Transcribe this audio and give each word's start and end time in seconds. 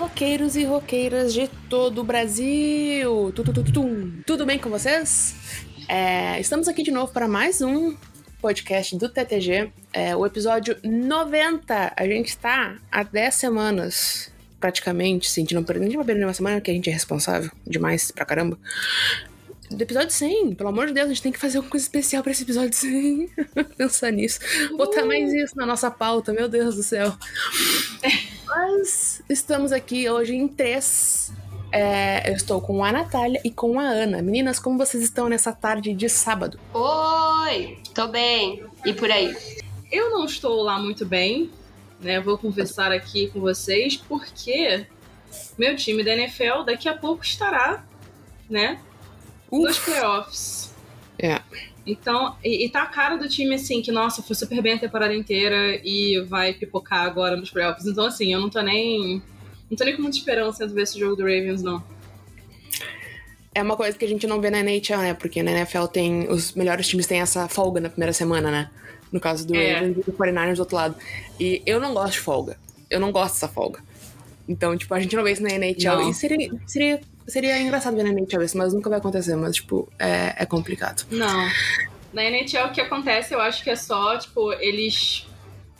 roqueiros 0.00 0.56
e 0.56 0.64
roqueiras 0.64 1.34
de 1.34 1.46
todo 1.68 2.00
o 2.00 2.04
Brasil! 2.04 3.30
Tu, 3.36 3.44
tu, 3.44 3.52
tu, 3.52 3.64
tu, 3.70 4.12
Tudo 4.26 4.46
bem 4.46 4.58
com 4.58 4.70
vocês? 4.70 5.36
É, 5.86 6.40
estamos 6.40 6.68
aqui 6.68 6.82
de 6.82 6.90
novo 6.90 7.12
para 7.12 7.28
mais 7.28 7.60
um 7.60 7.94
podcast 8.40 8.96
do 8.96 9.10
TTG, 9.10 9.70
é, 9.92 10.16
o 10.16 10.24
episódio 10.24 10.74
90. 10.82 11.92
A 11.94 12.06
gente 12.06 12.28
está 12.28 12.78
há 12.90 13.02
10 13.02 13.34
semanas, 13.34 14.32
praticamente, 14.58 15.28
sim, 15.28 15.42
gente 15.42 15.54
não 15.54 15.62
perdeu 15.62 15.86
uma 16.24 16.32
semana, 16.32 16.62
que 16.62 16.70
a 16.70 16.74
gente 16.74 16.88
é 16.88 16.92
responsável 16.94 17.50
demais 17.66 18.10
pra 18.10 18.24
caramba. 18.24 18.58
Do 19.70 19.80
episódio 19.80 20.10
100, 20.10 20.56
pelo 20.56 20.68
amor 20.68 20.88
de 20.88 20.94
Deus, 20.94 21.06
a 21.06 21.08
gente 21.10 21.22
tem 21.22 21.30
que 21.30 21.38
fazer 21.38 21.58
alguma 21.58 21.70
coisa 21.70 21.84
especial 21.84 22.24
para 22.24 22.32
esse 22.32 22.42
episódio 22.42 22.74
100. 22.74 23.30
Pensar 23.78 24.10
nisso. 24.10 24.40
Botar 24.76 25.04
mais 25.04 25.32
isso 25.32 25.56
na 25.56 25.64
nossa 25.64 25.88
pauta, 25.88 26.32
meu 26.32 26.48
Deus 26.48 26.74
do 26.74 26.82
céu. 26.82 27.12
Mas 28.46 29.22
estamos 29.28 29.70
aqui 29.70 30.10
hoje 30.10 30.34
em 30.34 30.48
três. 30.48 31.32
É, 31.70 32.28
eu 32.28 32.34
estou 32.34 32.60
com 32.60 32.84
a 32.84 32.90
Natália 32.90 33.40
e 33.44 33.50
com 33.50 33.78
a 33.78 33.84
Ana. 33.84 34.20
Meninas, 34.20 34.58
como 34.58 34.76
vocês 34.76 35.04
estão 35.04 35.28
nessa 35.28 35.52
tarde 35.52 35.94
de 35.94 36.08
sábado? 36.08 36.58
Oi, 36.74 37.78
tô 37.94 38.08
bem. 38.08 38.64
E 38.84 38.92
por 38.92 39.08
aí? 39.08 39.32
Eu 39.90 40.10
não 40.10 40.24
estou 40.24 40.62
lá 40.64 40.80
muito 40.80 41.06
bem, 41.06 41.48
né? 42.00 42.18
Vou 42.18 42.36
conversar 42.36 42.90
aqui 42.90 43.28
com 43.28 43.38
vocês 43.38 43.96
porque 43.96 44.84
meu 45.56 45.76
time 45.76 46.02
da 46.02 46.12
NFL 46.12 46.64
daqui 46.66 46.88
a 46.88 46.96
pouco 46.96 47.22
estará, 47.22 47.84
né, 48.48 48.80
Uf. 49.50 49.66
nos 49.66 49.78
playoffs. 49.78 50.74
É. 51.18 51.40
Então, 51.86 52.36
e, 52.44 52.66
e 52.66 52.68
tá 52.68 52.82
a 52.82 52.86
cara 52.86 53.16
do 53.16 53.28
time 53.28 53.54
assim, 53.54 53.82
que 53.82 53.90
nossa, 53.90 54.22
foi 54.22 54.36
super 54.36 54.60
bem 54.62 54.74
a 54.74 54.78
temporada 54.78 55.14
inteira 55.14 55.80
e 55.84 56.20
vai 56.28 56.52
pipocar 56.52 57.04
agora 57.04 57.36
nos 57.36 57.50
playoffs. 57.50 57.86
Então, 57.86 58.04
assim, 58.04 58.32
eu 58.32 58.40
não 58.40 58.50
tô 58.50 58.60
nem. 58.60 59.22
Não 59.70 59.76
tô 59.76 59.84
nem 59.84 59.96
com 59.96 60.02
muita 60.02 60.16
esperança 60.16 60.66
de 60.66 60.74
ver 60.74 60.82
esse 60.82 60.98
jogo 60.98 61.16
do 61.16 61.22
Ravens, 61.22 61.62
não. 61.62 61.82
É 63.54 63.62
uma 63.62 63.76
coisa 63.76 63.96
que 63.96 64.04
a 64.04 64.08
gente 64.08 64.26
não 64.26 64.40
vê 64.40 64.50
na 64.50 64.60
NHL, 64.60 64.98
né? 64.98 65.14
Porque 65.14 65.42
na 65.42 65.50
NFL 65.52 65.86
tem. 65.86 66.28
Os 66.28 66.52
melhores 66.52 66.86
times 66.86 67.06
têm 67.06 67.20
essa 67.20 67.48
folga 67.48 67.80
na 67.80 67.88
primeira 67.88 68.12
semana, 68.12 68.50
né? 68.50 68.70
No 69.10 69.18
caso 69.18 69.46
do 69.46 69.56
é. 69.56 69.74
Ravens 69.74 69.98
e 69.98 70.02
do 70.02 70.12
49ers 70.12 70.54
do 70.54 70.60
outro 70.60 70.76
lado. 70.76 70.96
E 71.38 71.62
eu 71.66 71.80
não 71.80 71.92
gosto 71.94 72.12
de 72.12 72.20
folga. 72.20 72.56
Eu 72.88 73.00
não 73.00 73.10
gosto 73.10 73.34
dessa 73.34 73.48
folga. 73.48 73.80
Então, 74.48 74.76
tipo, 74.76 74.92
a 74.94 75.00
gente 75.00 75.14
não 75.16 75.22
vê 75.22 75.32
isso 75.32 75.42
na 75.42 75.50
NHL. 75.50 75.96
Não. 75.96 76.10
E 76.10 76.14
seria, 76.14 76.50
seria 76.66 77.00
Seria 77.30 77.60
engraçado 77.60 77.96
ver 77.96 78.02
na 78.02 78.10
NHL 78.10 78.42
isso, 78.42 78.58
mas 78.58 78.74
nunca 78.74 78.90
vai 78.90 78.98
acontecer, 78.98 79.36
mas, 79.36 79.54
tipo, 79.54 79.88
é, 79.98 80.34
é 80.36 80.44
complicado. 80.44 81.06
Não. 81.10 81.48
Na 82.12 82.24
NHL 82.24 82.66
o 82.66 82.72
que 82.72 82.80
acontece, 82.80 83.32
eu 83.32 83.40
acho 83.40 83.62
que 83.62 83.70
é 83.70 83.76
só, 83.76 84.18
tipo, 84.18 84.52
eles 84.54 85.26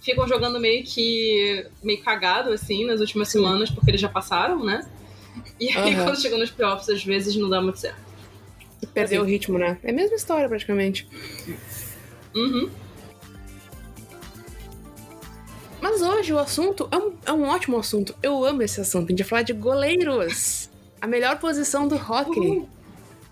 ficam 0.00 0.28
jogando 0.28 0.60
meio 0.60 0.84
que 0.84 1.66
meio 1.82 2.00
cagado, 2.02 2.50
assim, 2.52 2.86
nas 2.86 3.00
últimas 3.00 3.28
semanas, 3.28 3.68
porque 3.68 3.90
eles 3.90 4.00
já 4.00 4.08
passaram, 4.08 4.64
né? 4.64 4.88
E 5.58 5.76
aí, 5.76 5.96
uhum. 5.96 6.04
quando 6.04 6.22
chegam 6.22 6.38
nos 6.38 6.52
playoffs, 6.52 6.88
às 6.88 7.04
vezes 7.04 7.34
não 7.34 7.50
dá 7.50 7.60
muito 7.60 7.80
certo. 7.80 8.00
Perdeu 8.94 9.22
assim. 9.22 9.28
o 9.28 9.32
ritmo, 9.32 9.58
né? 9.58 9.76
É 9.82 9.90
a 9.90 9.92
mesma 9.92 10.14
história, 10.14 10.48
praticamente. 10.48 11.08
Uhum. 12.32 12.70
Mas 15.80 16.00
hoje 16.00 16.32
o 16.32 16.38
assunto 16.38 16.88
é 16.92 16.96
um, 16.96 17.12
é 17.26 17.32
um 17.32 17.42
ótimo 17.48 17.76
assunto. 17.76 18.14
Eu 18.22 18.44
amo 18.44 18.62
esse 18.62 18.80
assunto. 18.80 19.06
A 19.06 19.08
gente 19.10 19.22
vai 19.24 19.28
falar 19.28 19.42
de 19.42 19.52
goleiros 19.52 20.69
a 21.00 21.06
melhor 21.06 21.38
posição 21.38 21.88
do 21.88 21.96
hockey. 21.96 22.40
Uhum. 22.40 22.68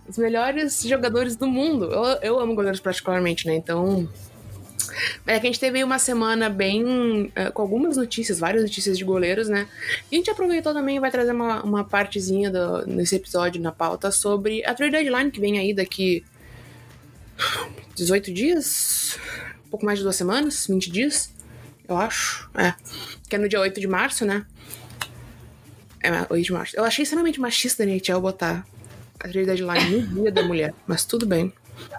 Os 0.09 0.17
melhores 0.17 0.83
jogadores 0.83 1.37
do 1.37 1.47
mundo. 1.47 1.85
Eu, 1.85 2.05
eu 2.23 2.41
amo 2.41 2.55
goleiros 2.55 2.81
particularmente, 2.81 3.47
né? 3.47 3.55
Então. 3.55 4.09
É 5.27 5.39
que 5.39 5.47
a 5.47 5.51
gente 5.51 5.61
teve 5.61 5.85
uma 5.85 5.99
semana 5.99 6.49
bem. 6.49 7.27
Uh, 7.27 7.53
com 7.53 7.61
algumas 7.61 7.97
notícias, 7.97 8.39
várias 8.39 8.63
notícias 8.63 8.97
de 8.97 9.05
goleiros, 9.05 9.49
né? 9.49 9.69
E 10.11 10.17
a 10.17 10.19
gente 10.19 10.31
aproveitou 10.31 10.73
também 10.73 10.97
e 10.97 11.01
vai 11.01 11.11
trazer 11.11 11.33
uma, 11.33 11.63
uma 11.63 11.85
partezinha 11.85 12.51
do, 12.51 12.87
nesse 12.87 13.17
episódio 13.17 13.61
na 13.61 13.71
pauta 13.71 14.11
sobre 14.11 14.65
a 14.65 14.73
trade 14.75 14.93
deadline 14.93 15.31
que 15.31 15.41
vem 15.41 15.59
aí 15.59 15.75
daqui. 15.75 16.25
18 17.95 18.33
dias? 18.33 19.19
Um 19.67 19.71
pouco 19.71 19.85
mais 19.85 19.99
de 19.99 20.05
duas 20.05 20.17
semanas? 20.17 20.67
20 20.67 20.91
dias? 20.91 21.33
Eu 21.87 21.97
acho. 21.99 22.49
É. 22.55 22.75
Que 23.29 23.37
é 23.37 23.39
no 23.39 23.49
dia 23.49 23.61
8 23.61 23.79
de 23.79 23.87
março, 23.87 24.25
né? 24.25 24.47
É, 26.09 26.27
8 26.31 26.45
de 26.45 26.53
março. 26.53 26.77
Eu 26.77 26.85
achei 26.85 27.03
extremamente 27.03 27.41
machista 27.41 27.85
da 27.85 27.91
NHL 27.91 28.21
botar 28.21 28.67
a 29.21 29.29
trade 29.29 29.45
deadline 29.45 30.03
no 30.03 30.23
dia 30.23 30.33
da 30.33 30.43
mulher, 30.43 30.75
mas 30.87 31.05
tudo 31.05 31.27
bem. 31.27 31.53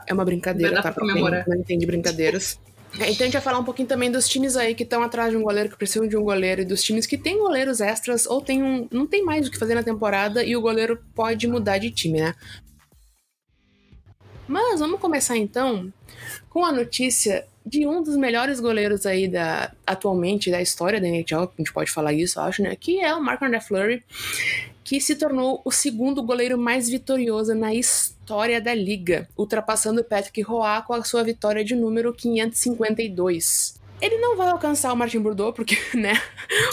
É 0.08 0.14
uma 0.14 0.26
brincadeira, 0.26 0.82
tá? 0.82 0.92
Pra 0.92 1.06
quem 1.06 1.22
não 1.22 1.56
entende 1.56 1.86
brincadeiras. 1.86 2.60
É, 2.98 3.12
então 3.12 3.22
a 3.22 3.26
gente 3.26 3.34
vai 3.34 3.42
falar 3.42 3.60
um 3.60 3.64
pouquinho 3.64 3.88
também 3.88 4.12
dos 4.12 4.28
times 4.28 4.56
aí 4.56 4.74
que 4.74 4.82
estão 4.82 5.04
atrás 5.04 5.30
de 5.30 5.38
um 5.38 5.44
goleiro, 5.44 5.70
que 5.70 5.78
precisam 5.78 6.08
de 6.08 6.18
um 6.18 6.24
goleiro, 6.24 6.62
e 6.62 6.66
dos 6.66 6.82
times 6.82 7.06
que 7.06 7.18
têm 7.18 7.38
goleiros 7.38 7.82
extras 7.82 8.26
ou 8.26 8.42
tem 8.42 8.64
um, 8.64 8.88
não 8.92 9.06
tem 9.06 9.24
mais 9.24 9.48
o 9.48 9.52
que 9.52 9.60
fazer 9.60 9.76
na 9.76 9.84
temporada 9.84 10.44
e 10.44 10.56
o 10.56 10.62
goleiro 10.62 11.00
pode 11.14 11.48
mudar 11.48 11.78
de 11.78 11.92
time, 11.92 12.20
né? 12.20 12.34
Mas 14.48 14.80
vamos 14.80 15.00
começar 15.00 15.38
então 15.38 15.94
com 16.50 16.66
a 16.66 16.72
notícia 16.72 17.46
de 17.70 17.86
um 17.86 18.02
dos 18.02 18.18
melhores 18.18 18.60
goleiros 18.60 19.06
aí 19.06 19.28
da 19.28 19.72
atualmente 19.86 20.50
da 20.50 20.62
história 20.62 21.00
da 21.00 21.08
NHL, 21.08 21.44
a 21.44 21.50
gente 21.58 21.72
pode 21.72 21.92
falar 21.92 22.14
isso, 22.14 22.40
acho, 22.40 22.64
né? 22.64 22.76
Que 22.76 23.00
é 23.00 23.14
o 23.14 23.22
Mark 23.22 23.42
André 23.44 23.62
Fleury, 23.62 24.04
que 24.84 25.00
se 25.00 25.16
tornou 25.16 25.62
o 25.64 25.72
segundo 25.72 26.24
goleiro 26.24 26.58
mais 26.58 26.90
vitorioso 26.90 27.54
na 27.54 27.74
história 27.74 28.60
da 28.60 28.74
liga, 28.74 29.30
ultrapassando 29.38 30.04
Patrick 30.04 30.42
Roy 30.42 30.82
com 30.88 30.94
a 30.94 31.04
sua 31.04 31.24
vitória 31.24 31.64
de 31.64 31.76
número 31.76 32.12
552. 32.12 33.80
Ele 34.02 34.18
não 34.18 34.36
vai 34.36 34.48
alcançar 34.48 34.92
o 34.92 34.96
Martin 34.96 35.20
Brodeur, 35.20 35.54
porque, 35.54 35.78
né, 35.94 36.14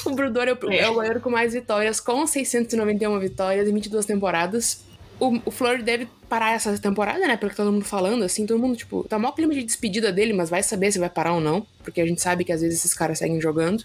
o 0.06 0.14
Brodeur 0.14 0.48
é 0.48 0.52
o, 0.52 0.72
é 0.72 0.88
o 0.88 0.94
goleiro 0.94 1.20
com 1.20 1.28
mais 1.28 1.52
vitórias, 1.52 2.00
com 2.00 2.26
691 2.26 3.18
vitórias 3.18 3.68
em 3.68 3.74
22 3.74 4.06
temporadas 4.06 4.85
o, 5.18 5.36
o 5.36 5.82
deve 5.82 6.08
parar 6.28 6.54
essa 6.54 6.78
temporada, 6.78 7.18
né? 7.26 7.36
Pelo 7.36 7.50
que 7.50 7.56
todo 7.56 7.72
mundo 7.72 7.84
falando, 7.84 8.22
assim, 8.22 8.46
todo 8.46 8.58
mundo, 8.58 8.76
tipo, 8.76 9.04
tá 9.04 9.18
maior 9.18 9.32
clima 9.32 9.54
de 9.54 9.62
despedida 9.62 10.12
dele, 10.12 10.32
mas 10.32 10.50
vai 10.50 10.62
saber 10.62 10.92
se 10.92 10.98
vai 10.98 11.08
parar 11.08 11.32
ou 11.32 11.40
não, 11.40 11.66
porque 11.82 12.00
a 12.00 12.06
gente 12.06 12.20
sabe 12.20 12.44
que 12.44 12.52
às 12.52 12.60
vezes 12.60 12.78
esses 12.78 12.94
caras 12.94 13.18
seguem 13.18 13.40
jogando. 13.40 13.84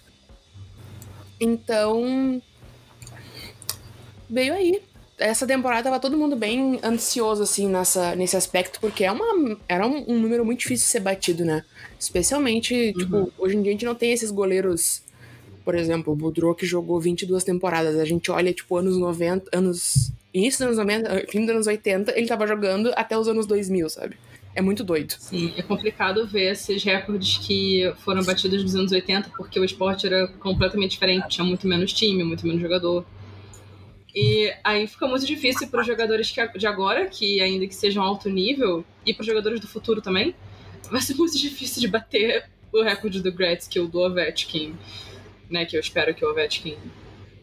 Então. 1.40 2.40
Veio 4.28 4.54
aí. 4.54 4.82
Essa 5.18 5.46
temporada 5.46 5.84
tava 5.84 6.00
todo 6.00 6.18
mundo 6.18 6.34
bem 6.34 6.80
ansioso, 6.82 7.42
assim, 7.42 7.68
nessa, 7.68 8.16
nesse 8.16 8.36
aspecto, 8.36 8.80
porque 8.80 9.04
é 9.04 9.12
uma, 9.12 9.56
era 9.68 9.86
um, 9.86 10.04
um 10.08 10.18
número 10.18 10.44
muito 10.44 10.60
difícil 10.60 10.86
de 10.86 10.90
ser 10.90 11.00
batido, 11.00 11.44
né? 11.44 11.64
Especialmente, 11.98 12.92
tipo, 12.92 13.16
uhum. 13.16 13.24
tipo, 13.26 13.42
hoje 13.42 13.56
em 13.56 13.62
dia 13.62 13.70
a 13.70 13.74
gente 13.74 13.84
não 13.84 13.94
tem 13.94 14.12
esses 14.12 14.30
goleiros 14.30 15.02
por 15.64 15.74
exemplo, 15.74 16.12
o 16.12 16.16
Boudreau 16.16 16.54
que 16.54 16.66
jogou 16.66 17.00
22 17.00 17.44
temporadas. 17.44 17.98
A 17.98 18.04
gente 18.04 18.30
olha, 18.30 18.52
tipo, 18.52 18.76
anos 18.76 18.96
90, 18.96 19.56
anos. 19.56 20.12
Início 20.32 20.66
dos 20.66 20.78
anos 20.78 21.02
90, 21.02 21.26
fim 21.30 21.40
dos 21.40 21.50
anos 21.50 21.66
80, 21.66 22.16
ele 22.16 22.26
tava 22.26 22.46
jogando 22.46 22.92
até 22.96 23.16
os 23.18 23.28
anos 23.28 23.46
2000, 23.46 23.88
sabe? 23.90 24.16
É 24.54 24.60
muito 24.60 24.84
doido. 24.84 25.14
Sim, 25.18 25.52
é 25.56 25.62
complicado 25.62 26.26
ver 26.26 26.52
esses 26.52 26.82
recordes 26.84 27.38
que 27.38 27.92
foram 27.98 28.22
batidos 28.22 28.62
nos 28.62 28.74
anos 28.74 28.92
80, 28.92 29.30
porque 29.36 29.58
o 29.58 29.64
esporte 29.64 30.06
era 30.06 30.28
completamente 30.28 30.92
diferente, 30.92 31.28
tinha 31.28 31.44
muito 31.44 31.66
menos 31.66 31.92
time, 31.92 32.22
muito 32.22 32.46
menos 32.46 32.60
jogador. 32.60 33.04
E 34.14 34.52
aí 34.62 34.86
fica 34.86 35.06
muito 35.06 35.26
difícil 35.26 35.68
para 35.68 35.80
os 35.80 35.86
jogadores 35.86 36.34
de 36.56 36.66
agora, 36.66 37.06
que 37.06 37.40
ainda 37.40 37.66
que 37.66 37.74
sejam 37.74 38.02
alto 38.02 38.28
nível, 38.28 38.84
e 39.06 39.14
para 39.14 39.22
os 39.22 39.26
jogadores 39.26 39.58
do 39.58 39.66
futuro 39.66 40.02
também, 40.02 40.34
vai 40.90 41.00
ser 41.00 41.14
muito 41.14 41.38
difícil 41.38 41.80
de 41.80 41.88
bater 41.88 42.44
o 42.70 42.82
recorde 42.82 43.22
do 43.22 43.32
Gretzky 43.32 43.80
ou 43.80 43.86
do 43.86 44.00
Ovechkin 44.00 44.74
né? 45.52 45.66
Que 45.66 45.76
eu 45.76 45.80
espero 45.80 46.14
que 46.14 46.24
o 46.24 46.30
Ovechkin 46.30 46.76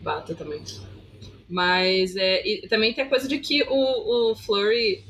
bata 0.02 0.34
também. 0.34 0.62
Mas 1.50 2.16
é, 2.16 2.48
e 2.48 2.68
também 2.68 2.94
tem 2.94 3.04
a 3.04 3.10
coisa 3.10 3.28
de 3.28 3.40
que 3.40 3.64
o, 3.64 4.32
o 4.32 4.36
Flurry 4.36 5.04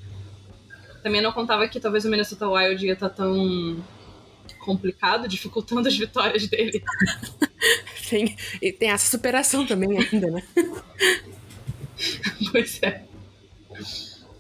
também 1.03 1.21
não 1.21 1.31
contava 1.31 1.67
que 1.67 1.79
talvez 1.79 2.05
o 2.05 2.09
Minnesota 2.09 2.47
Wild 2.47 2.85
ia 2.85 2.93
estar 2.93 3.09
tá 3.09 3.15
tão 3.15 3.83
complicado, 4.59 5.27
dificultando 5.27 5.87
as 5.87 5.97
vitórias 5.97 6.47
dele. 6.47 6.83
tem, 8.09 8.37
e 8.61 8.71
tem 8.71 8.91
essa 8.91 9.09
superação 9.09 9.65
também 9.65 9.97
ainda, 9.97 10.27
né? 10.31 10.43
pois 12.51 12.79
é. 12.81 13.03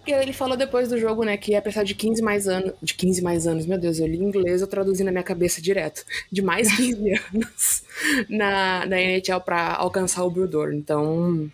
E 0.07 0.11
ele 0.11 0.33
falou 0.33 0.57
depois 0.57 0.89
do 0.89 0.97
jogo, 0.97 1.23
né, 1.23 1.37
que 1.37 1.51
ia 1.51 1.61
precisar 1.61 1.83
de 1.83 1.93
15 1.93 2.21
mais 2.21 2.47
anos. 2.47 2.73
De 2.81 2.93
15 2.95 3.21
mais 3.21 3.45
anos, 3.45 3.65
meu 3.65 3.77
Deus, 3.77 3.99
eu 3.99 4.07
li 4.07 4.17
inglês, 4.17 4.61
eu 4.61 4.67
traduzi 4.67 5.03
na 5.03 5.11
minha 5.11 5.23
cabeça 5.23 5.61
direto. 5.61 6.03
De 6.31 6.41
mais 6.41 6.75
15 6.75 7.13
anos 7.33 7.83
na, 8.27 8.85
na 8.85 8.99
NHL 8.99 9.39
pra 9.41 9.75
alcançar 9.75 10.23
o 10.23 10.31
Brudor. 10.31 10.73
Então. 10.73 11.51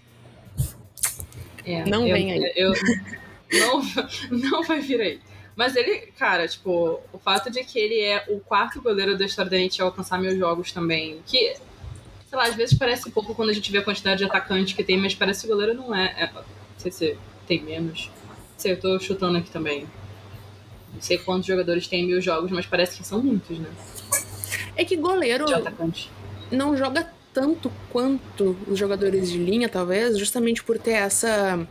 É, 1.66 1.86
não 1.86 2.08
eu, 2.08 2.14
vem 2.14 2.32
aí. 2.32 2.54
Eu, 2.56 2.74
não, 3.52 3.82
não 4.52 4.64
vai 4.64 4.80
vir 4.80 5.02
aí. 5.02 5.20
Mas 5.56 5.76
ele, 5.76 6.08
cara, 6.18 6.48
tipo, 6.48 7.00
o 7.14 7.18
fato 7.18 7.50
de 7.50 7.64
que 7.64 7.80
ele 7.80 8.02
é 8.02 8.26
o 8.28 8.40
quarto 8.40 8.82
goleiro 8.82 9.18
da 9.18 9.26
história 9.26 9.50
da 9.50 9.58
a 9.58 9.86
alcançar 9.86 10.20
mil 10.20 10.38
jogos 10.38 10.72
também, 10.72 11.22
que, 11.26 11.56
sei 12.30 12.38
lá, 12.38 12.44
às 12.44 12.56
vezes 12.56 12.78
parece 12.78 13.10
pouco 13.10 13.34
quando 13.34 13.50
a 13.50 13.54
gente 13.54 13.72
vê 13.72 13.78
a 13.78 13.84
quantidade 13.84 14.18
de 14.20 14.26
atacantes 14.26 14.74
que 14.74 14.84
tem, 14.84 14.98
mas 14.98 15.16
parece 15.16 15.42
que 15.42 15.48
o 15.48 15.56
goleiro 15.56 15.74
não 15.74 15.96
é. 15.96 16.14
é 16.18 16.30
não 16.34 16.44
sei 16.78 16.92
se 16.92 17.18
tem 17.48 17.64
menos 17.64 18.10
sei, 18.66 18.72
eu 18.74 18.80
tô 18.80 19.00
chutando 19.00 19.38
aqui 19.38 19.52
também. 19.52 19.88
Não 20.94 21.02
sei 21.02 21.18
quantos 21.18 21.46
jogadores 21.46 21.88
tem 21.88 22.06
mil 22.06 22.22
jogos, 22.22 22.52
mas 22.52 22.66
parece 22.66 22.98
que 22.98 23.06
são 23.06 23.22
muitos, 23.22 23.60
né? 23.60 23.70
É 24.76 24.84
que 24.84 24.96
goleiro 24.96 25.46
não 26.52 26.76
joga 26.76 27.12
tanto 27.36 27.70
quanto 27.92 28.56
os 28.66 28.80
jogadores 28.80 29.30
de 29.30 29.38
linha, 29.38 29.68
talvez, 29.68 30.18
justamente 30.18 30.64
por 30.64 30.80
ter 30.80 30.94
essa. 30.94 31.68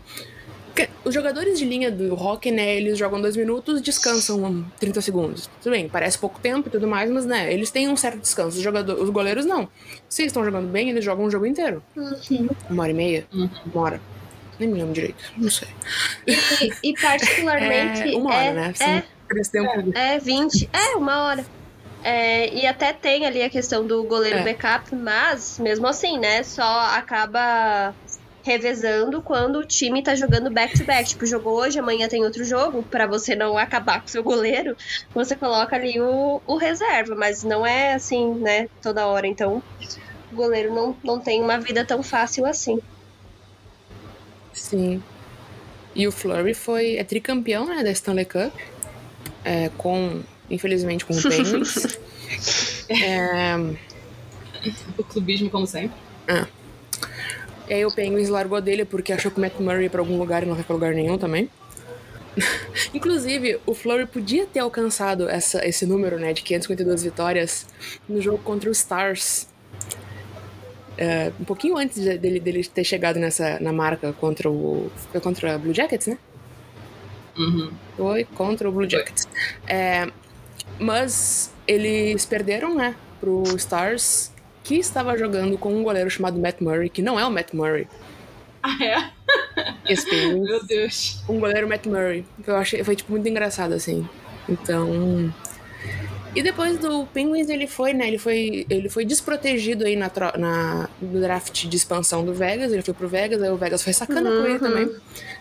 Os 1.04 1.14
jogadores 1.14 1.58
de 1.58 1.64
linha 1.64 1.90
do 1.90 2.14
hockey, 2.14 2.50
né, 2.50 2.76
eles 2.76 2.98
jogam 2.98 3.20
dois 3.20 3.36
minutos, 3.36 3.80
descansam 3.80 4.66
30 4.78 5.00
segundos. 5.00 5.48
Tudo 5.62 5.72
bem, 5.72 5.88
parece 5.88 6.18
pouco 6.18 6.40
tempo 6.40 6.68
e 6.68 6.70
tudo 6.70 6.86
mais, 6.86 7.08
mas 7.10 7.24
né, 7.24 7.52
eles 7.52 7.70
têm 7.70 7.88
um 7.88 7.96
certo 7.96 8.18
descanso. 8.18 8.56
Os, 8.58 8.62
jogadores, 8.62 9.00
os 9.00 9.08
goleiros 9.08 9.46
não. 9.46 9.68
Se 10.08 10.22
eles 10.22 10.30
estão 10.30 10.44
jogando 10.44 10.68
bem, 10.70 10.90
eles 10.90 11.04
jogam 11.04 11.24
o 11.26 11.30
jogo 11.30 11.46
inteiro. 11.46 11.82
Uhum. 11.96 12.48
Uma 12.68 12.82
hora 12.82 12.90
e 12.90 12.94
meia, 12.94 13.26
Uhum. 13.32 13.48
uma 13.72 13.82
hora. 13.82 14.00
Nem 14.58 14.68
me 14.68 14.78
lembro 14.78 14.92
direito, 14.92 15.32
não 15.36 15.50
sei. 15.50 15.68
E, 16.26 16.90
e 16.90 16.94
particularmente. 17.00 18.02
É, 18.12 18.16
uma 18.16 18.34
hora, 18.34 18.44
é, 18.44 18.52
né? 18.52 18.74
É. 18.80 20.14
É, 20.14 20.18
20. 20.18 20.68
É, 20.72 20.96
uma 20.96 21.24
hora. 21.24 21.44
É, 22.04 22.52
e 22.54 22.66
até 22.66 22.92
tem 22.92 23.24
ali 23.24 23.42
a 23.42 23.48
questão 23.48 23.86
do 23.86 24.04
goleiro 24.04 24.40
É. 24.40 24.44
backup, 24.44 24.94
mas 24.94 25.58
mesmo 25.58 25.86
assim, 25.86 26.18
né? 26.18 26.42
Só 26.42 26.62
acaba 26.62 27.94
revezando 28.42 29.22
quando 29.22 29.60
o 29.60 29.64
time 29.64 30.02
tá 30.02 30.14
jogando 30.14 30.50
back-to-back. 30.50 31.08
Tipo, 31.08 31.24
jogou 31.24 31.54
hoje, 31.54 31.78
amanhã 31.78 32.06
tem 32.06 32.22
outro 32.22 32.44
jogo. 32.44 32.82
Pra 32.82 33.06
você 33.06 33.34
não 33.34 33.56
acabar 33.56 34.00
com 34.00 34.06
o 34.06 34.10
seu 34.10 34.22
goleiro, 34.22 34.76
você 35.14 35.34
coloca 35.34 35.74
ali 35.74 35.98
o, 35.98 36.42
o 36.46 36.56
reserva. 36.58 37.14
Mas 37.14 37.42
não 37.42 37.66
é 37.66 37.94
assim, 37.94 38.34
né? 38.34 38.68
Toda 38.82 39.06
hora. 39.06 39.26
Então, 39.26 39.62
o 40.30 40.36
goleiro 40.36 40.74
não, 40.74 40.94
não 41.02 41.18
tem 41.18 41.40
uma 41.40 41.58
vida 41.58 41.86
tão 41.86 42.02
fácil 42.02 42.44
assim. 42.44 42.78
Sim. 44.52 45.02
E 45.94 46.06
o 46.06 46.12
Flurry 46.12 46.52
foi 46.52 46.96
é 46.96 47.04
tricampeão 47.04 47.64
né, 47.64 47.82
da 47.82 47.90
Stanley 47.92 48.26
Cup. 48.26 48.52
É, 49.42 49.70
com, 49.78 50.22
infelizmente, 50.50 51.04
com 51.04 51.14
o 51.14 51.22
Penguins. 51.22 51.98
é, 52.90 53.56
O 54.98 55.04
clubismo, 55.04 55.50
como 55.50 55.66
sempre. 55.66 55.96
e 57.68 57.74
aí 57.74 57.84
o 57.84 57.90
Penguins 57.94 58.28
largou 58.28 58.60
dele 58.60 58.84
porque 58.84 59.12
achou 59.12 59.30
que 59.30 59.38
o 59.38 59.40
Matt 59.40 59.54
Murray 59.58 59.84
ia 59.84 59.90
pra 59.90 60.00
algum 60.00 60.18
lugar 60.18 60.42
e 60.42 60.46
não 60.46 60.54
foi 60.54 60.64
pra 60.64 60.74
lugar 60.74 60.94
nenhum 60.94 61.16
também. 61.18 61.48
Inclusive, 62.92 63.60
o 63.64 63.74
Flurry 63.74 64.06
podia 64.06 64.44
ter 64.46 64.58
alcançado 64.58 65.28
essa, 65.28 65.64
esse 65.66 65.86
número, 65.86 66.18
né, 66.18 66.32
de 66.32 66.42
552 66.42 67.04
vitórias 67.04 67.66
no 68.08 68.20
jogo 68.20 68.38
contra 68.38 68.68
os 68.70 68.78
Stars. 68.78 69.46
É, 70.96 71.32
um 71.40 71.44
pouquinho 71.44 71.76
antes 71.76 72.00
de- 72.02 72.18
dele, 72.18 72.38
dele 72.40 72.64
ter 72.64 72.84
chegado 72.84 73.18
nessa, 73.18 73.58
na 73.60 73.72
marca 73.72 74.12
contra 74.12 74.48
o. 74.50 74.90
Foi 75.10 75.20
contra 75.20 75.54
a 75.54 75.58
Blue 75.58 75.74
Jackets, 75.74 76.06
né? 76.06 76.18
Uhum. 77.36 77.72
Foi 77.96 78.24
contra 78.24 78.68
o 78.68 78.72
Blue 78.72 78.88
Jackets. 78.88 79.26
É, 79.66 80.08
mas 80.78 81.52
eles 81.66 82.24
perderam, 82.24 82.74
né, 82.74 82.94
pro 83.20 83.42
Stars, 83.56 84.32
que 84.62 84.76
estava 84.76 85.16
jogando 85.16 85.58
com 85.58 85.74
um 85.74 85.82
goleiro 85.82 86.10
chamado 86.10 86.38
Matt 86.38 86.60
Murray, 86.60 86.88
que 86.88 87.02
não 87.02 87.18
é 87.18 87.26
o 87.26 87.30
Matt 87.30 87.52
Murray. 87.52 87.86
Ah, 88.62 88.76
é? 88.82 89.10
Meu 90.44 90.64
Deus. 90.64 91.22
um 91.28 91.38
goleiro 91.38 91.68
Matt 91.68 91.86
Murray. 91.86 92.24
Eu 92.46 92.56
achei, 92.56 92.82
foi 92.82 92.96
tipo 92.96 93.12
muito 93.12 93.28
engraçado 93.28 93.72
assim. 93.74 94.08
Então, 94.48 95.32
e 96.34 96.42
depois 96.42 96.78
do 96.78 97.06
Penguins 97.06 97.48
ele 97.48 97.66
foi, 97.66 97.92
né? 97.92 98.08
Ele 98.08 98.18
foi, 98.18 98.66
ele 98.68 98.88
foi 98.88 99.04
desprotegido 99.04 99.84
aí 99.84 99.96
na, 99.96 100.10
na 100.38 100.88
no 101.00 101.20
draft 101.20 101.66
de 101.66 101.76
expansão 101.76 102.24
do 102.24 102.32
Vegas. 102.34 102.72
Ele 102.72 102.82
foi 102.82 102.94
pro 102.94 103.08
Vegas, 103.08 103.42
aí 103.42 103.50
o 103.50 103.56
Vegas 103.56 103.82
foi 103.82 103.92
sacana 103.92 104.30
com 104.30 104.44
ele 104.44 104.52
Uhum. 104.54 104.58
também, 104.58 104.90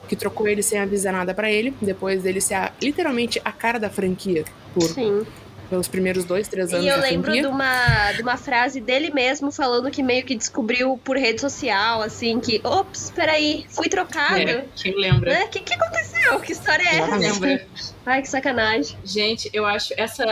que 0.07 0.15
trocou 0.15 0.47
ele 0.47 0.61
sem 0.63 0.79
avisar 0.79 1.11
nada 1.13 1.33
pra 1.33 1.51
ele. 1.51 1.73
Depois 1.81 2.23
dele 2.23 2.39
ser 2.41 2.53
a- 2.55 2.71
literalmente 2.81 3.41
a 3.43 3.51
cara 3.51 3.79
da 3.79 3.89
franquia 3.89 4.43
por 4.73 4.83
Sim. 4.83 5.25
Pelos 5.69 5.87
primeiros 5.87 6.25
dois, 6.25 6.47
três 6.47 6.73
anos 6.73 6.85
E 6.85 6.89
eu 6.89 6.99
lembro 6.99 7.31
de 7.31 7.45
uma, 7.45 8.11
de 8.11 8.21
uma 8.21 8.37
frase 8.37 8.79
dele 8.79 9.11
mesmo 9.11 9.51
falando 9.51 9.89
que 9.89 10.03
meio 10.03 10.23
que 10.23 10.35
descobriu 10.35 10.99
por 11.03 11.17
rede 11.17 11.41
social, 11.41 12.01
assim, 12.01 12.39
que, 12.39 12.61
ops, 12.63 13.11
peraí, 13.11 13.65
fui 13.69 13.89
trocado. 13.89 14.37
É, 14.37 14.65
quem 14.75 14.95
lembra? 14.99 15.31
Né? 15.31 15.45
O 15.45 15.49
que, 15.49 15.59
que 15.59 15.73
aconteceu? 15.73 16.39
Que 16.39 16.51
história 16.51 16.83
é 16.83 16.95
essa? 16.97 17.15
Lembra? 17.17 17.67
Ai, 18.05 18.21
que 18.21 18.29
sacanagem. 18.29 18.97
Gente, 19.03 19.49
eu 19.53 19.65
acho 19.65 19.93
essa, 19.97 20.25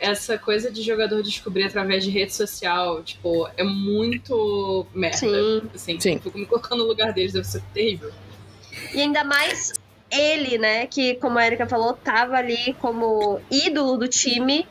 essa 0.00 0.38
coisa 0.38 0.70
de 0.70 0.82
jogador 0.82 1.22
descobrir 1.22 1.64
através 1.64 2.04
de 2.04 2.10
rede 2.10 2.34
social, 2.34 3.02
tipo, 3.02 3.48
é 3.56 3.64
muito 3.64 4.86
merda. 4.94 5.16
Sim. 5.16 5.62
Assim, 5.74 6.00
Sim. 6.00 6.18
fico 6.18 6.38
me 6.38 6.46
colocando 6.46 6.78
no 6.78 6.84
lugar 6.84 7.12
deles, 7.12 7.32
deve 7.32 7.46
ser 7.46 7.62
terrível. 7.74 8.12
E 8.94 9.00
ainda 9.00 9.24
mais 9.24 9.72
ele, 10.10 10.58
né? 10.58 10.86
Que, 10.86 11.14
como 11.16 11.38
a 11.38 11.46
Erika 11.46 11.66
falou, 11.66 11.94
tava 11.94 12.36
ali 12.36 12.74
como 12.80 13.40
ídolo 13.50 13.96
do 13.96 14.08
time. 14.08 14.66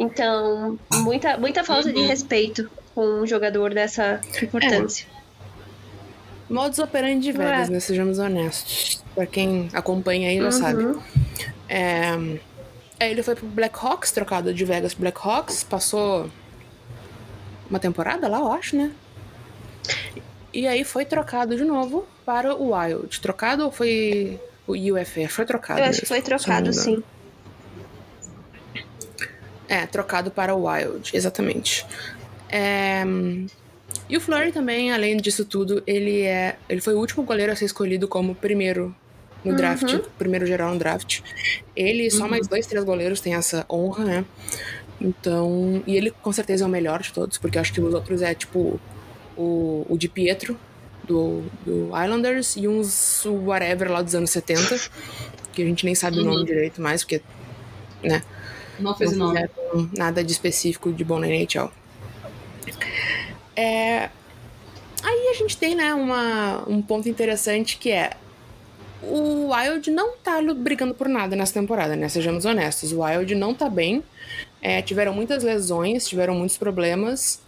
Então, 0.00 0.78
muita, 1.02 1.36
muita 1.36 1.64
falta 1.64 1.92
de 1.92 1.98
Uhum. 2.00 2.06
respeito 2.06 2.70
com 2.94 3.22
um 3.22 3.26
jogador 3.26 3.74
dessa 3.74 4.20
importância. 4.42 5.06
Modus 6.48 6.78
operandi 6.78 7.20
de 7.30 7.32
Vegas, 7.32 7.68
É. 7.68 7.72
né? 7.72 7.80
Sejamos 7.80 8.18
honestos. 8.18 9.02
Pra 9.14 9.26
quem 9.26 9.68
acompanha 9.72 10.28
aí 10.30 10.38
já 10.38 10.44
Uhum. 10.44 10.52
sabe. 10.52 11.00
É, 11.68 12.12
aí 13.00 13.10
ele 13.10 13.22
foi 13.22 13.34
pro 13.34 13.46
Blackhawks, 13.46 14.10
trocado 14.12 14.54
de 14.54 14.64
Vegas 14.64 14.94
pro 14.94 15.02
Blackhawks, 15.02 15.62
passou 15.62 16.30
uma 17.68 17.78
temporada 17.78 18.26
lá, 18.28 18.38
eu 18.38 18.50
acho, 18.52 18.76
né? 18.76 18.90
E 20.52 20.66
aí 20.66 20.84
foi 20.84 21.04
trocado 21.04 21.54
de 21.56 21.64
novo 21.64 22.06
para 22.24 22.54
o 22.54 22.72
Wild. 22.74 23.20
Trocado 23.20 23.64
ou 23.66 23.70
foi 23.70 24.40
o 24.66 24.72
UFA? 24.72 25.28
Foi 25.28 25.44
trocado. 25.44 25.80
Eu 25.80 25.84
acho 25.84 26.00
que 26.00 26.06
foi 26.06 26.22
trocado, 26.22 26.72
sim. 26.72 27.02
É, 29.68 29.86
trocado 29.86 30.30
para 30.30 30.54
o 30.54 30.64
Wild, 30.66 31.10
exatamente. 31.14 31.84
É, 32.48 33.04
E 34.08 34.16
o 34.16 34.20
Fleury 34.20 34.52
também, 34.52 34.92
além 34.92 35.16
disso 35.18 35.44
tudo, 35.44 35.82
ele 35.86 36.22
é. 36.22 36.56
Ele 36.68 36.80
foi 36.80 36.94
o 36.94 36.98
último 36.98 37.22
goleiro 37.24 37.52
a 37.52 37.56
ser 37.56 37.66
escolhido 37.66 38.08
como 38.08 38.34
primeiro 38.34 38.94
no 39.44 39.54
draft, 39.54 39.92
Uhum. 39.92 40.02
primeiro 40.18 40.46
geral 40.46 40.72
no 40.72 40.78
draft. 40.78 41.20
Ele 41.76 42.10
só 42.10 42.24
Uhum. 42.24 42.30
mais 42.30 42.46
dois, 42.48 42.66
três 42.66 42.84
goleiros 42.84 43.20
têm 43.20 43.34
essa 43.34 43.64
honra, 43.70 44.04
né? 44.04 44.24
Então. 45.00 45.82
E 45.86 45.96
ele 45.96 46.10
com 46.10 46.32
certeza 46.32 46.64
é 46.64 46.66
o 46.66 46.70
melhor 46.70 47.02
de 47.02 47.12
todos, 47.12 47.38
porque 47.38 47.58
eu 47.58 47.62
acho 47.62 47.72
que 47.72 47.80
os 47.80 47.92
outros 47.94 48.22
é 48.22 48.34
tipo 48.34 48.80
o, 49.36 49.86
o 49.88 49.96
Di 49.98 50.08
Pietro 50.08 50.58
do, 51.04 51.42
do 51.64 51.90
Islanders 52.02 52.56
e 52.56 52.66
uns 52.66 53.24
whatever 53.26 53.90
lá 53.90 54.02
dos 54.02 54.14
anos 54.14 54.30
70, 54.30 54.78
que 55.52 55.62
a 55.62 55.64
gente 55.66 55.84
nem 55.84 55.94
sabe 55.94 56.18
o 56.18 56.22
Uhum. 56.24 56.32
nome 56.34 56.46
direito 56.46 56.80
mais, 56.82 57.02
porque, 57.02 57.22
né? 58.02 58.22
Não 58.78 58.94
fez 58.94 59.12
o 59.12 59.16
não 59.16 59.26
nome. 59.28 59.48
fizeram 59.48 59.90
nada 59.96 60.22
de 60.24 60.32
específico 60.32 60.92
de 60.92 61.04
bom 61.04 61.18
na 61.18 61.26
NHL. 61.28 61.70
É, 63.56 64.10
Aí 65.02 65.28
a 65.28 65.34
gente 65.34 65.56
tem, 65.56 65.74
né, 65.74 65.94
uma, 65.94 66.64
um 66.68 66.82
ponto 66.82 67.08
interessante 67.08 67.78
que 67.78 67.90
é 67.90 68.12
o 69.00 69.52
Wild 69.52 69.90
não 69.92 70.16
tá 70.16 70.40
brigando 70.56 70.92
por 70.92 71.08
nada 71.08 71.36
nessa 71.36 71.54
temporada, 71.54 71.94
né? 71.94 72.08
Sejamos 72.08 72.44
honestos. 72.44 72.92
O 72.92 73.02
Wild 73.02 73.32
não 73.36 73.54
tá 73.54 73.70
bem. 73.70 74.02
É, 74.60 74.82
tiveram 74.82 75.14
muitas 75.14 75.44
lesões, 75.44 76.08
tiveram 76.08 76.34
muitos 76.34 76.58
problemas. 76.58 77.40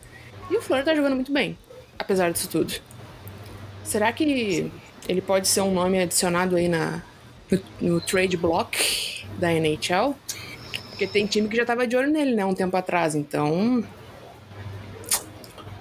E 0.49 0.56
o 0.56 0.62
Fleur 0.62 0.84
tá 0.84 0.94
jogando 0.94 1.16
muito 1.16 1.32
bem, 1.32 1.58
apesar 1.99 2.30
disso 2.30 2.49
tudo. 2.49 2.72
Será 3.82 4.12
que 4.12 4.70
ele 5.08 5.20
pode 5.20 5.49
ser 5.49 5.62
um 5.62 5.72
nome 5.72 6.00
adicionado 6.00 6.54
aí 6.54 6.68
na, 6.68 7.02
no, 7.50 7.60
no 7.80 8.00
trade 8.00 8.37
block 8.37 9.25
da 9.38 9.52
NHL? 9.52 10.14
Porque 11.00 11.14
tem 11.14 11.25
time 11.25 11.49
que 11.49 11.57
já 11.57 11.64
tava 11.64 11.87
de 11.87 11.97
olho 11.97 12.11
nele, 12.11 12.35
né, 12.35 12.45
um 12.45 12.52
tempo 12.52 12.76
atrás. 12.76 13.14
Então, 13.14 13.83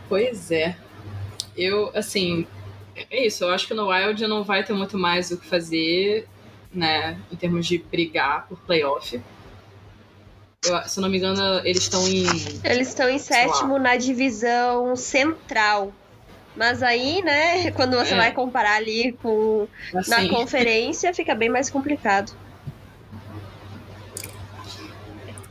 Pois 0.07 0.49
é. 0.49 0.77
Eu, 1.57 1.91
assim, 1.93 2.47
é 3.11 3.25
isso. 3.25 3.43
Eu 3.43 3.49
acho 3.49 3.67
que 3.67 3.73
no 3.73 3.89
Wild 3.89 4.25
não 4.27 4.45
vai 4.45 4.63
ter 4.63 4.71
muito 4.71 4.97
mais 4.97 5.29
o 5.29 5.37
que 5.37 5.45
fazer, 5.45 6.25
né, 6.73 7.17
em 7.29 7.35
termos 7.35 7.67
de 7.67 7.79
brigar 7.79 8.47
por 8.47 8.57
playoff. 8.61 9.19
Eu, 10.65 10.83
se 10.87 10.97
eu 10.99 11.01
não 11.01 11.09
me 11.09 11.17
engano, 11.17 11.59
eles 11.65 11.83
estão 11.83 12.07
em. 12.07 12.23
Eles 12.63 12.87
estão 12.87 13.09
em 13.09 13.19
sétimo 13.19 13.77
na 13.77 13.97
divisão 13.97 14.95
central. 14.95 15.91
Mas 16.55 16.81
aí, 16.81 17.21
né, 17.21 17.71
quando 17.75 17.97
você 17.97 18.13
É. 18.13 18.17
vai 18.17 18.31
comparar 18.31 18.77
ali 18.77 19.11
com 19.21 19.67
na 19.93 19.99
Assim, 19.99 20.29
conferência, 20.29 21.13
fica 21.13 21.35
bem 21.35 21.49
mais 21.49 21.69
complicado. 21.69 22.31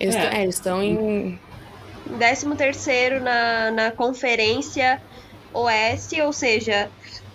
Eles 0.01 0.15
É. 0.15 0.37
é, 0.39 0.43
eles 0.43 0.55
estão 0.57 0.83
em. 0.83 1.39
Décimo 2.19 2.57
terceiro 2.57 3.21
na, 3.21 3.71
na 3.71 3.91
conferência 3.91 5.01
oeste, 5.53 6.21
ou 6.23 6.33
seja, 6.33 6.89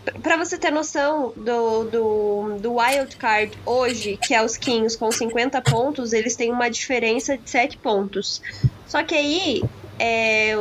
p- 0.03 0.11
pra 0.19 0.35
você 0.37 0.57
ter 0.57 0.71
noção 0.71 1.31
do, 1.35 1.83
do, 1.83 2.57
do 2.59 2.75
wild 2.77 3.15
card 3.17 3.55
hoje, 3.65 4.17
que 4.17 4.33
é 4.33 4.43
os 4.43 4.57
Kings 4.57 4.97
com 4.97 5.11
50 5.11 5.61
pontos, 5.61 6.11
eles 6.13 6.35
têm 6.35 6.51
uma 6.51 6.69
diferença 6.69 7.37
de 7.37 7.47
7 7.49 7.77
pontos. 7.77 8.41
Só 8.87 9.03
que 9.03 9.13
aí 9.13 9.61
é, 9.99 10.55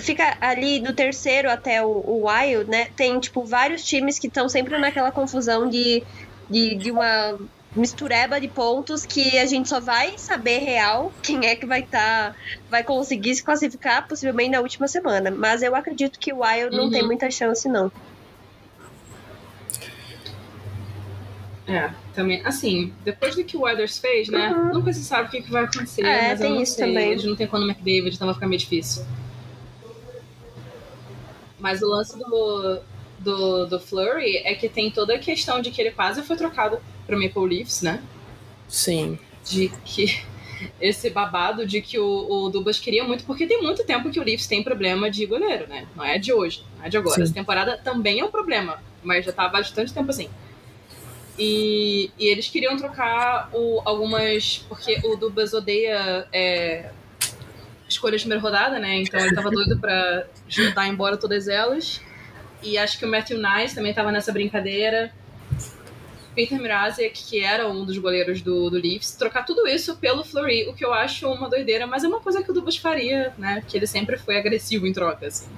fica 0.00 0.36
ali 0.40 0.78
do 0.80 0.92
terceiro 0.92 1.50
até 1.50 1.82
o, 1.82 1.88
o 1.88 2.28
Wild, 2.28 2.70
né? 2.70 2.88
Tem 2.96 3.18
tipo 3.18 3.44
vários 3.44 3.82
times 3.84 4.18
que 4.20 4.28
estão 4.28 4.48
sempre 4.48 4.78
naquela 4.78 5.10
confusão 5.10 5.68
de, 5.68 6.02
de, 6.48 6.76
de 6.76 6.90
uma 6.92 7.38
mistureba 7.74 8.40
de 8.40 8.48
pontos 8.48 9.06
que 9.06 9.38
a 9.38 9.46
gente 9.46 9.68
só 9.68 9.78
vai 9.78 10.18
saber 10.18 10.58
real 10.58 11.12
quem 11.22 11.46
é 11.46 11.54
que 11.54 11.64
vai 11.64 11.80
estar, 11.80 12.32
tá, 12.32 12.36
vai 12.68 12.82
conseguir 12.82 13.34
se 13.34 13.42
classificar 13.42 14.08
possivelmente 14.08 14.50
na 14.50 14.60
última 14.60 14.88
semana. 14.88 15.30
Mas 15.30 15.62
eu 15.62 15.74
acredito 15.74 16.18
que 16.18 16.32
o 16.32 16.42
Wild 16.42 16.74
uhum. 16.74 16.84
não 16.84 16.90
tem 16.90 17.02
uhum. 17.02 17.06
muita 17.06 17.30
chance, 17.30 17.68
não. 17.68 17.90
É, 21.66 21.92
também. 22.12 22.42
Assim, 22.44 22.92
depois 23.04 23.36
do 23.36 23.44
que 23.44 23.56
o 23.56 23.60
Weathers 23.60 23.98
fez, 23.98 24.28
né? 24.28 24.50
Uhum. 24.50 24.74
Nunca 24.74 24.92
se 24.92 25.04
sabe 25.04 25.28
o 25.28 25.30
que, 25.30 25.42
que 25.42 25.50
vai 25.50 25.64
acontecer. 25.64 26.02
É, 26.02 26.30
mas 26.30 26.40
tem 26.40 26.48
eu 26.48 26.54
não 26.56 26.62
isso 26.62 26.74
sei. 26.74 26.86
também. 26.86 27.12
Eles 27.12 27.24
não 27.24 27.36
tem 27.36 27.46
quando 27.46 27.70
McDavid, 27.70 28.16
então 28.16 28.26
vai 28.26 28.34
ficar 28.34 28.48
meio 28.48 28.58
difícil. 28.58 29.04
Mas 31.60 31.80
o 31.80 31.86
lance 31.86 32.18
do, 32.18 32.80
do, 33.20 33.66
do 33.66 33.78
Flurry 33.78 34.38
é 34.38 34.54
que 34.54 34.68
tem 34.68 34.90
toda 34.90 35.14
a 35.14 35.18
questão 35.18 35.60
de 35.60 35.70
que 35.70 35.80
ele 35.80 35.92
quase 35.92 36.22
foi 36.22 36.36
trocado 36.36 36.80
pro 37.10 37.20
Maple 37.20 37.56
Leafs, 37.56 37.82
né? 37.82 38.00
Sim. 38.68 39.18
De 39.44 39.68
que 39.84 40.22
esse 40.80 41.10
babado 41.10 41.66
de 41.66 41.80
que 41.82 41.98
o, 41.98 42.06
o 42.06 42.48
Dubas 42.48 42.78
queria 42.78 43.02
muito, 43.04 43.24
porque 43.24 43.46
tem 43.46 43.60
muito 43.60 43.84
tempo 43.84 44.10
que 44.10 44.20
o 44.20 44.22
Leafs 44.22 44.46
tem 44.46 44.62
problema 44.62 45.10
de 45.10 45.26
goleiro, 45.26 45.66
né? 45.68 45.86
Não 45.96 46.04
é 46.04 46.18
de 46.18 46.32
hoje, 46.32 46.64
não 46.78 46.86
é 46.86 46.88
de 46.88 46.96
agora. 46.96 47.16
Sim. 47.16 47.22
Essa 47.22 47.34
temporada 47.34 47.76
também 47.78 48.20
é 48.20 48.24
um 48.24 48.30
problema, 48.30 48.80
mas 49.02 49.24
já 49.24 49.32
tá 49.32 49.44
há 49.44 49.48
bastante 49.48 49.92
tempo 49.92 50.10
assim. 50.10 50.28
E, 51.38 52.10
e 52.18 52.26
eles 52.26 52.48
queriam 52.48 52.76
trocar 52.76 53.50
o, 53.52 53.80
algumas. 53.84 54.58
Porque 54.68 55.00
o 55.04 55.16
Dubas 55.16 55.54
odeia 55.54 56.28
é, 56.32 56.90
escolhas 57.88 58.20
de 58.20 58.26
primeira 58.26 58.42
rodada, 58.42 58.78
né? 58.78 58.98
Então 58.98 59.18
ele 59.18 59.34
tava 59.34 59.50
doido 59.50 59.78
pra 59.78 60.26
juntar 60.48 60.86
embora 60.86 61.16
todas 61.16 61.48
elas. 61.48 62.00
E 62.62 62.76
acho 62.76 62.98
que 62.98 63.06
o 63.06 63.08
Matthew 63.08 63.38
Nice 63.38 63.74
também 63.74 63.94
tava 63.94 64.12
nessa 64.12 64.32
brincadeira. 64.32 65.10
Peter 66.34 66.60
Mrazek, 66.60 67.24
que 67.24 67.42
era 67.42 67.68
um 67.68 67.84
dos 67.84 67.98
goleiros 67.98 68.40
do, 68.40 68.70
do 68.70 68.78
Leafs, 68.78 69.12
trocar 69.12 69.44
tudo 69.44 69.66
isso 69.66 69.96
pelo 69.96 70.24
Fleury, 70.24 70.68
o 70.68 70.74
que 70.74 70.84
eu 70.84 70.92
acho 70.92 71.28
uma 71.28 71.48
doideira, 71.48 71.86
mas 71.86 72.04
é 72.04 72.08
uma 72.08 72.20
coisa 72.20 72.42
que 72.42 72.50
o 72.50 72.54
Dubas 72.54 72.76
faria, 72.76 73.34
né? 73.36 73.62
Que 73.66 73.76
ele 73.76 73.86
sempre 73.86 74.16
foi 74.16 74.38
agressivo 74.38 74.86
em 74.86 74.92
troca, 74.92 75.26
assim. 75.26 75.48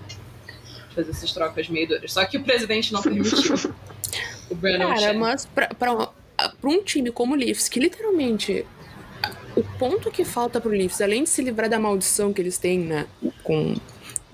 Fazer 0.94 1.10
essas 1.10 1.32
trocas 1.32 1.68
meio 1.68 1.88
doidas. 1.88 2.12
Só 2.12 2.24
que 2.24 2.36
o 2.36 2.42
presidente 2.42 2.92
não 2.92 3.02
permitiu. 3.02 3.54
O 4.50 4.54
Brandon 4.54 4.88
Cara, 4.88 5.00
Shen. 5.00 5.18
mas 5.18 5.46
pra, 5.46 5.68
pra, 5.68 5.94
pra 5.96 6.70
um 6.70 6.82
time 6.82 7.10
como 7.10 7.34
o 7.34 7.36
Leafs, 7.36 7.68
que 7.68 7.80
literalmente 7.80 8.66
o 9.56 9.62
ponto 9.78 10.10
que 10.10 10.24
falta 10.24 10.60
pro 10.60 10.70
Leafs, 10.70 11.00
além 11.00 11.24
de 11.24 11.30
se 11.30 11.42
livrar 11.42 11.68
da 11.68 11.78
maldição 11.78 12.32
que 12.32 12.40
eles 12.40 12.58
têm, 12.58 12.80
né, 12.80 13.06
com 13.42 13.74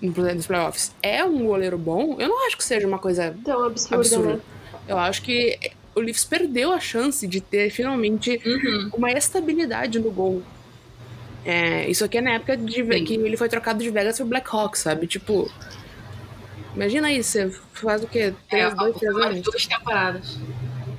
nos 0.01 0.47
playoffs, 0.47 0.95
é 1.03 1.25
um 1.25 1.45
goleiro 1.47 1.77
bom, 1.77 2.17
eu 2.21 2.29
não 2.29 2.47
acho 2.47 2.57
que 2.57 2.65
seja 2.65 2.87
uma 2.87 2.99
coisa 2.99 3.37
tão 3.45 3.65
absurda, 3.65 3.97
absurda. 3.97 4.33
Né? 4.35 4.41
Eu 4.87 4.97
acho 4.97 5.23
que 5.23 5.59
o 5.99 6.01
Leafs 6.01 6.25
perdeu 6.25 6.73
a 6.73 6.81
chance 6.81 7.27
de 7.27 7.41
ter 7.41 7.71
finalmente 7.71 8.41
uhum. 8.45 8.91
uma 8.95 9.11
estabilidade 9.13 9.99
no 9.99 10.11
gol. 10.11 10.43
É, 11.45 11.89
isso 11.91 12.05
aqui 12.05 12.19
é 12.19 12.21
na 12.21 12.33
época 12.33 12.57
de, 12.57 12.83
que 13.05 13.15
ele 13.15 13.37
foi 13.37 13.49
trocado 13.49 13.83
de 13.83 13.91
Vegas 13.91 14.17
pro 14.17 14.27
Blackhawks, 14.27 14.81
sabe? 14.83 15.07
Tipo, 15.07 15.51
Imagina 16.79 17.13
isso, 17.13 17.33
você 17.33 17.51
faz 17.73 18.05
o 18.05 18.07
quê? 18.07 18.33
Três, 18.49 18.73
é, 18.73 18.75
dois, 18.77 18.97
três 18.97 19.17
anos? 19.17 19.41
Duas 19.41 19.67
temporadas. 19.67 20.39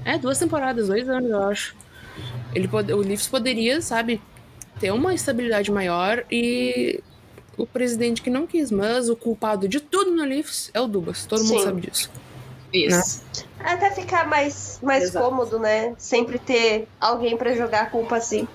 É, 0.04 0.18
duas 0.18 0.38
temporadas, 0.38 0.88
dois 0.88 1.08
anos, 1.08 1.30
eu 1.30 1.44
acho. 1.44 1.76
Ele 2.54 2.68
pode, 2.68 2.92
o 2.92 2.98
Leafs 2.98 3.28
poderia, 3.28 3.82
sabe, 3.82 4.22
ter 4.78 4.92
uma 4.92 5.14
estabilidade 5.14 5.72
maior 5.72 6.26
e 6.30 7.02
o 7.56 7.66
presidente 7.66 8.22
que 8.22 8.30
não 8.30 8.46
quis, 8.46 8.72
mas 8.72 9.08
o 9.10 9.16
culpado 9.16 9.70
de 9.70 9.80
tudo 9.80 10.12
no 10.12 10.26
Leafs 10.26 10.70
é 10.74 10.82
o 10.82 10.88
Dubas. 10.88 11.26
Todo 11.26 11.44
Sim. 11.44 11.54
mundo 11.54 11.64
sabe 11.64 11.82
disso. 11.82 12.12
Isso. 12.72 13.24
Né? 13.36 13.46
Até 13.60 13.92
ficar 13.92 14.28
mais, 14.28 14.80
mais 14.82 15.12
cômodo, 15.12 15.60
né? 15.60 15.94
Sempre 15.98 16.40
ter 16.40 16.88
alguém 17.00 17.36
para 17.38 17.56
jogar 17.56 17.82
a 17.82 17.86
culpa 17.88 18.18
assim. 18.18 18.48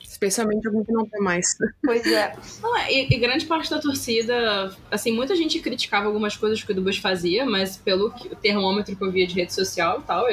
Especialmente 0.00 0.66
algum 0.66 0.84
que 0.84 0.92
não 0.92 1.06
tem 1.06 1.20
mais. 1.20 1.56
Pois 1.84 2.04
é. 2.06 2.34
Não, 2.60 2.76
é, 2.76 2.92
e, 2.92 3.06
e, 3.08 3.18
grande 3.18 3.46
parte 3.46 3.70
da 3.70 3.78
torcida, 3.78 4.74
assim, 4.90 5.12
muita 5.12 5.36
gente 5.36 5.60
criticava 5.60 6.06
algumas 6.06 6.36
coisas 6.36 6.62
que 6.62 6.72
o 6.72 6.74
Dubas 6.74 6.98
fazia, 6.98 7.46
mas 7.46 7.76
pelo 7.76 8.10
que, 8.10 8.28
o 8.28 8.36
termômetro 8.36 8.96
que 8.96 9.02
eu 9.02 9.12
via 9.12 9.26
de 9.26 9.34
rede 9.34 9.54
social 9.54 10.00
e 10.00 10.02
tal, 10.02 10.26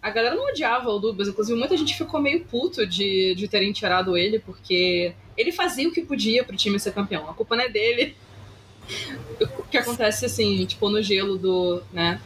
a 0.00 0.10
galera 0.10 0.34
não 0.34 0.48
odiava 0.48 0.88
o 0.88 0.98
Dubas. 0.98 1.28
Inclusive, 1.28 1.58
muita 1.58 1.76
gente 1.76 1.96
ficou 1.96 2.20
meio 2.20 2.44
puto 2.44 2.86
de, 2.86 3.34
de 3.34 3.48
terem 3.48 3.72
tirado 3.72 4.16
ele, 4.16 4.38
porque 4.38 5.14
ele 5.36 5.52
fazia 5.52 5.88
o 5.88 5.92
que 5.92 6.02
podia 6.02 6.44
pro 6.44 6.56
time 6.56 6.78
ser 6.78 6.92
campeão. 6.92 7.28
A 7.28 7.34
culpa 7.34 7.56
não 7.56 7.64
é 7.64 7.68
dele. 7.68 8.16
O 9.58 9.62
que 9.64 9.78
acontece, 9.78 10.26
assim, 10.26 10.64
tipo, 10.66 10.88
no 10.88 11.02
gelo 11.02 11.36
do, 11.36 11.82
né? 11.92 12.20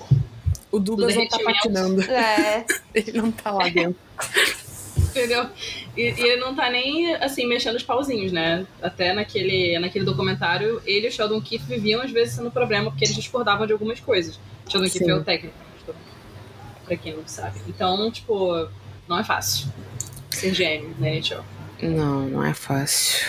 O 0.71 0.79
Dubas 0.79 1.15
não 1.15 1.29
tá 1.29 1.39
patinando. 1.39 2.03
É. 2.03 2.65
ele 2.95 3.13
não 3.13 3.31
tá 3.31 3.51
lá 3.51 3.69
dentro. 3.69 3.97
Entendeu? 4.99 5.49
E, 5.97 6.03
e, 6.03 6.21
ele 6.21 6.41
não 6.41 6.55
tá 6.55 6.69
nem, 6.69 7.15
assim, 7.17 7.47
mexendo 7.47 7.77
os 7.77 7.83
pauzinhos, 7.83 8.33
né? 8.33 8.67
Até 8.83 9.15
naquele, 9.15 9.79
naquele 9.79 10.05
documentário, 10.05 10.83
ele 10.85 11.07
e 11.07 11.09
o 11.09 11.13
Sheldon 11.13 11.41
Keefe 11.41 11.65
viviam, 11.67 12.03
às 12.03 12.11
vezes, 12.11 12.35
sendo 12.35 12.51
problema, 12.51 12.91
porque 12.91 13.05
eles 13.05 13.15
discordavam 13.15 13.67
de 13.67 13.73
algumas 13.73 14.01
coisas. 14.01 14.39
Sheldon 14.69 14.91
Keefe 14.91 15.11
é 15.11 15.15
o 15.15 15.25
técnico, 15.25 15.55
pra 16.85 16.97
quem 16.97 17.17
não 17.17 17.27
sabe. 17.27 17.61
Então, 17.67 18.11
tipo, 18.11 18.69
não 19.09 19.19
é 19.19 19.25
fácil 19.25 19.69
ser 20.31 20.53
gênio 20.53 20.95
na 20.99 21.09
NHL. 21.09 21.45
Não, 21.83 22.29
não 22.29 22.45
é 22.45 22.53
fácil. 22.53 23.27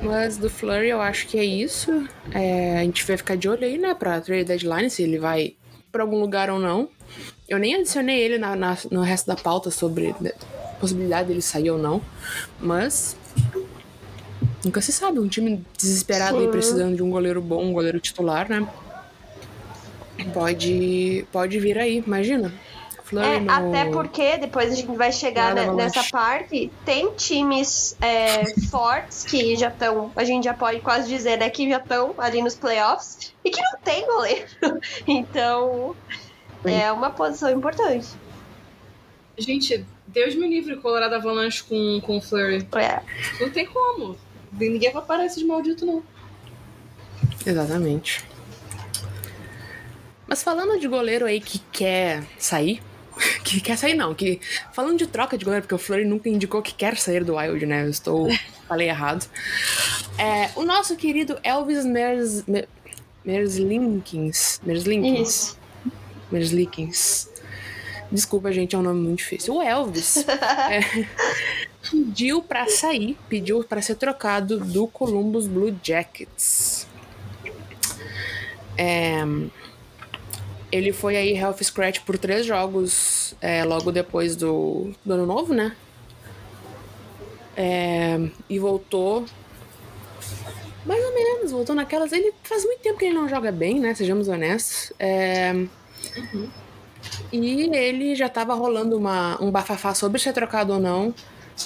Mas 0.00 0.36
do 0.36 0.50
Flurry 0.50 0.88
eu 0.88 1.00
acho 1.00 1.26
que 1.26 1.38
é 1.38 1.44
isso. 1.44 2.06
É, 2.32 2.78
a 2.78 2.82
gente 2.82 3.04
vai 3.04 3.16
ficar 3.16 3.36
de 3.36 3.48
olho 3.48 3.64
aí, 3.64 3.78
né, 3.78 3.94
pra 3.94 4.20
trade 4.20 4.44
deadline, 4.44 4.90
se 4.90 5.02
ele 5.02 5.18
vai 5.18 5.54
pra 5.90 6.02
algum 6.02 6.20
lugar 6.20 6.50
ou 6.50 6.58
não. 6.58 6.88
Eu 7.48 7.58
nem 7.58 7.74
adicionei 7.74 8.20
ele 8.20 8.38
na, 8.38 8.54
na, 8.56 8.76
no 8.90 9.02
resto 9.02 9.26
da 9.26 9.36
pauta 9.36 9.70
sobre 9.70 10.14
a 10.20 10.74
possibilidade 10.80 11.28
dele 11.28 11.42
sair 11.42 11.70
ou 11.70 11.78
não. 11.78 12.02
Mas. 12.60 13.16
Nunca 14.64 14.80
se 14.80 14.92
sabe. 14.92 15.18
Um 15.18 15.28
time 15.28 15.64
desesperado 15.78 16.42
e 16.42 16.48
precisando 16.48 16.96
de 16.96 17.02
um 17.02 17.10
goleiro 17.10 17.40
bom, 17.40 17.64
um 17.64 17.72
goleiro 17.72 18.00
titular, 18.00 18.48
né? 18.50 18.66
Pode, 20.34 21.26
pode 21.30 21.58
vir 21.60 21.78
aí, 21.78 22.02
imagina. 22.04 22.52
É, 23.12 23.38
no... 23.38 23.50
Até 23.50 23.84
porque 23.90 24.36
depois 24.38 24.72
a 24.72 24.74
gente 24.74 24.96
vai 24.96 25.12
chegar 25.12 25.54
né, 25.54 25.70
nessa 25.72 26.02
parte. 26.10 26.70
Tem 26.84 27.12
times 27.14 27.96
é, 28.00 28.44
fortes 28.68 29.24
que 29.24 29.54
já 29.56 29.68
estão, 29.68 30.10
a 30.16 30.24
gente 30.24 30.44
já 30.44 30.54
pode 30.54 30.80
quase 30.80 31.08
dizer, 31.08 31.38
né, 31.38 31.48
que 31.48 31.68
já 31.68 31.78
estão 31.78 32.14
ali 32.18 32.42
nos 32.42 32.54
playoffs 32.54 33.32
e 33.44 33.50
que 33.50 33.60
não 33.60 33.78
tem 33.82 34.06
goleiro. 34.06 34.46
Então, 35.06 35.94
é 36.64 36.90
uma 36.90 37.10
posição 37.10 37.50
importante. 37.50 38.08
Gente, 39.38 39.84
Deus 40.06 40.34
me 40.34 40.48
livre 40.48 40.76
Colorado 40.76 41.14
Avalanche 41.14 41.62
com, 41.62 42.00
com 42.00 42.18
o 42.18 42.20
Flurry. 42.20 42.66
É. 42.76 43.00
Não 43.40 43.50
tem 43.50 43.66
como. 43.66 44.16
Ninguém 44.52 44.92
vai 44.92 45.02
parar 45.02 45.26
esses 45.26 45.42
malditos, 45.42 45.86
não. 45.86 46.02
Exatamente. 47.44 48.24
Mas 50.26 50.42
falando 50.42 50.80
de 50.80 50.88
goleiro 50.88 51.24
aí 51.24 51.40
que 51.40 51.58
quer 51.70 52.24
sair, 52.38 52.82
que 53.44 53.60
quer 53.60 53.76
sair 53.76 53.94
não, 53.94 54.14
que 54.14 54.40
falando 54.72 54.98
de 54.98 55.06
troca 55.06 55.36
de 55.36 55.44
goleiro, 55.44 55.62
porque 55.62 55.74
o 55.74 55.78
Flurry 55.78 56.04
nunca 56.04 56.28
indicou 56.28 56.62
que 56.62 56.74
quer 56.74 56.96
sair 56.96 57.24
do 57.24 57.36
Wild, 57.36 57.64
né? 57.66 57.84
Eu 57.84 57.90
estou 57.90 58.28
falei 58.68 58.88
errado. 58.88 59.26
É, 60.18 60.50
o 60.56 60.64
nosso 60.64 60.96
querido 60.96 61.38
Elvis 61.42 61.84
Mers, 61.84 62.44
Merslinkins, 63.24 64.60
Merslinkins. 64.62 65.28
Isso. 65.28 65.58
Merslikins. 66.30 67.28
Desculpa, 68.10 68.52
gente, 68.52 68.74
é 68.74 68.78
um 68.78 68.82
nome 68.82 69.00
muito 69.00 69.18
difícil. 69.18 69.54
O 69.54 69.62
Elvis 69.62 70.24
é, 70.70 71.06
pediu 71.90 72.42
para 72.42 72.68
sair, 72.68 73.16
pediu 73.28 73.64
para 73.64 73.82
ser 73.82 73.96
trocado 73.96 74.60
do 74.60 74.86
Columbus 74.86 75.46
Blue 75.46 75.76
Jackets. 75.82 76.86
É, 78.78 79.24
ele 80.70 80.92
foi 80.92 81.16
aí 81.16 81.32
health 81.32 81.62
scratch 81.62 82.00
por 82.00 82.18
três 82.18 82.44
jogos 82.44 83.34
é, 83.40 83.64
logo 83.64 83.92
depois 83.92 84.36
do, 84.36 84.92
do 85.04 85.14
ano 85.14 85.26
novo, 85.26 85.54
né? 85.54 85.74
É, 87.56 88.18
e 88.48 88.58
voltou 88.58 89.24
mais 90.84 91.04
ou 91.04 91.14
menos, 91.14 91.50
voltou 91.50 91.74
naquelas. 91.74 92.12
Ele 92.12 92.32
faz 92.44 92.64
muito 92.64 92.80
tempo 92.80 92.98
que 92.98 93.06
ele 93.06 93.14
não 93.14 93.28
joga 93.28 93.50
bem, 93.50 93.80
né? 93.80 93.94
Sejamos 93.94 94.28
honestos. 94.28 94.92
É, 94.98 95.66
Uhum. 96.16 96.48
E 97.32 97.76
ele 97.76 98.14
já 98.14 98.28
tava 98.28 98.54
rolando 98.54 98.96
uma, 98.96 99.42
um 99.42 99.50
bafafá 99.50 99.94
sobre 99.94 100.20
ser 100.20 100.32
trocado 100.32 100.72
ou 100.72 100.80
não. 100.80 101.14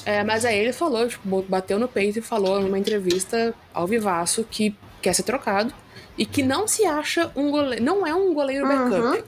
É, 0.04 0.22
mas 0.22 0.44
aí 0.44 0.58
ele 0.58 0.72
falou, 0.72 1.08
tipo, 1.08 1.42
bateu 1.42 1.78
no 1.78 1.88
peito 1.88 2.18
e 2.18 2.22
falou 2.22 2.60
numa 2.60 2.78
entrevista 2.78 3.52
ao 3.74 3.86
vivaço 3.86 4.44
que 4.44 4.76
quer 5.02 5.12
ser 5.14 5.24
trocado 5.24 5.74
e 6.20 6.26
que 6.26 6.42
não 6.42 6.68
se 6.68 6.84
acha 6.84 7.32
um 7.34 7.50
goleiro. 7.50 7.82
Não 7.82 8.06
é 8.06 8.14
um 8.14 8.34
goleiro 8.34 8.68
backup. 8.68 8.94
Uhum. 9.00 9.22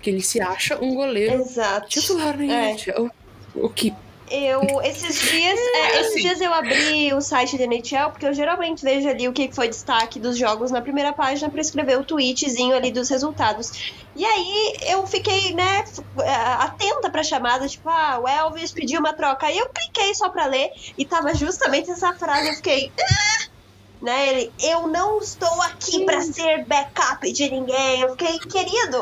Que 0.00 0.08
ele 0.08 0.22
se 0.22 0.40
acha 0.40 0.82
um 0.82 0.94
goleiro 0.94 1.34
Exato. 1.34 1.88
titular 1.90 2.34
né, 2.38 2.74
é. 2.86 2.98
O, 2.98 3.10
o 3.54 3.68
que 3.68 3.92
Eu, 4.30 4.62
esses 4.82 5.20
dias, 5.30 5.58
é, 5.58 6.00
esses 6.00 6.22
dias 6.22 6.40
eu 6.40 6.54
abri 6.54 7.12
o 7.12 7.20
site 7.20 7.58
da 7.58 7.64
NHL, 7.64 8.10
porque 8.10 8.24
eu 8.24 8.32
geralmente 8.32 8.82
vejo 8.82 9.06
ali 9.06 9.28
o 9.28 9.32
que 9.32 9.52
foi 9.52 9.68
destaque 9.68 10.18
dos 10.18 10.38
jogos 10.38 10.70
na 10.70 10.80
primeira 10.80 11.12
página 11.12 11.50
pra 11.50 11.60
escrever 11.60 11.98
o 11.98 12.04
tweetzinho 12.04 12.74
ali 12.74 12.90
dos 12.90 13.10
resultados. 13.10 13.92
E 14.16 14.24
aí 14.24 14.76
eu 14.86 15.06
fiquei, 15.06 15.52
né, 15.52 15.84
é, 16.22 16.34
atenta 16.64 17.10
pra 17.10 17.22
chamada, 17.22 17.68
tipo, 17.68 17.90
ah, 17.90 18.20
o 18.22 18.26
Elvis 18.26 18.72
pediu 18.72 19.00
uma 19.00 19.12
troca. 19.12 19.48
Aí 19.48 19.58
eu 19.58 19.68
cliquei 19.68 20.14
só 20.14 20.30
pra 20.30 20.46
ler 20.46 20.70
e 20.96 21.04
tava 21.04 21.34
justamente 21.34 21.90
essa 21.90 22.14
frase, 22.14 22.48
eu 22.48 22.54
fiquei. 22.54 22.90
"Ah!" 22.98 23.57
Né, 24.00 24.28
ele, 24.28 24.52
eu 24.62 24.86
não 24.86 25.18
estou 25.18 25.60
aqui 25.62 26.04
pra 26.04 26.20
ser 26.20 26.64
backup 26.66 27.30
de 27.32 27.50
ninguém. 27.50 28.00
Eu 28.00 28.10
fiquei, 28.10 28.38
querido. 28.38 29.00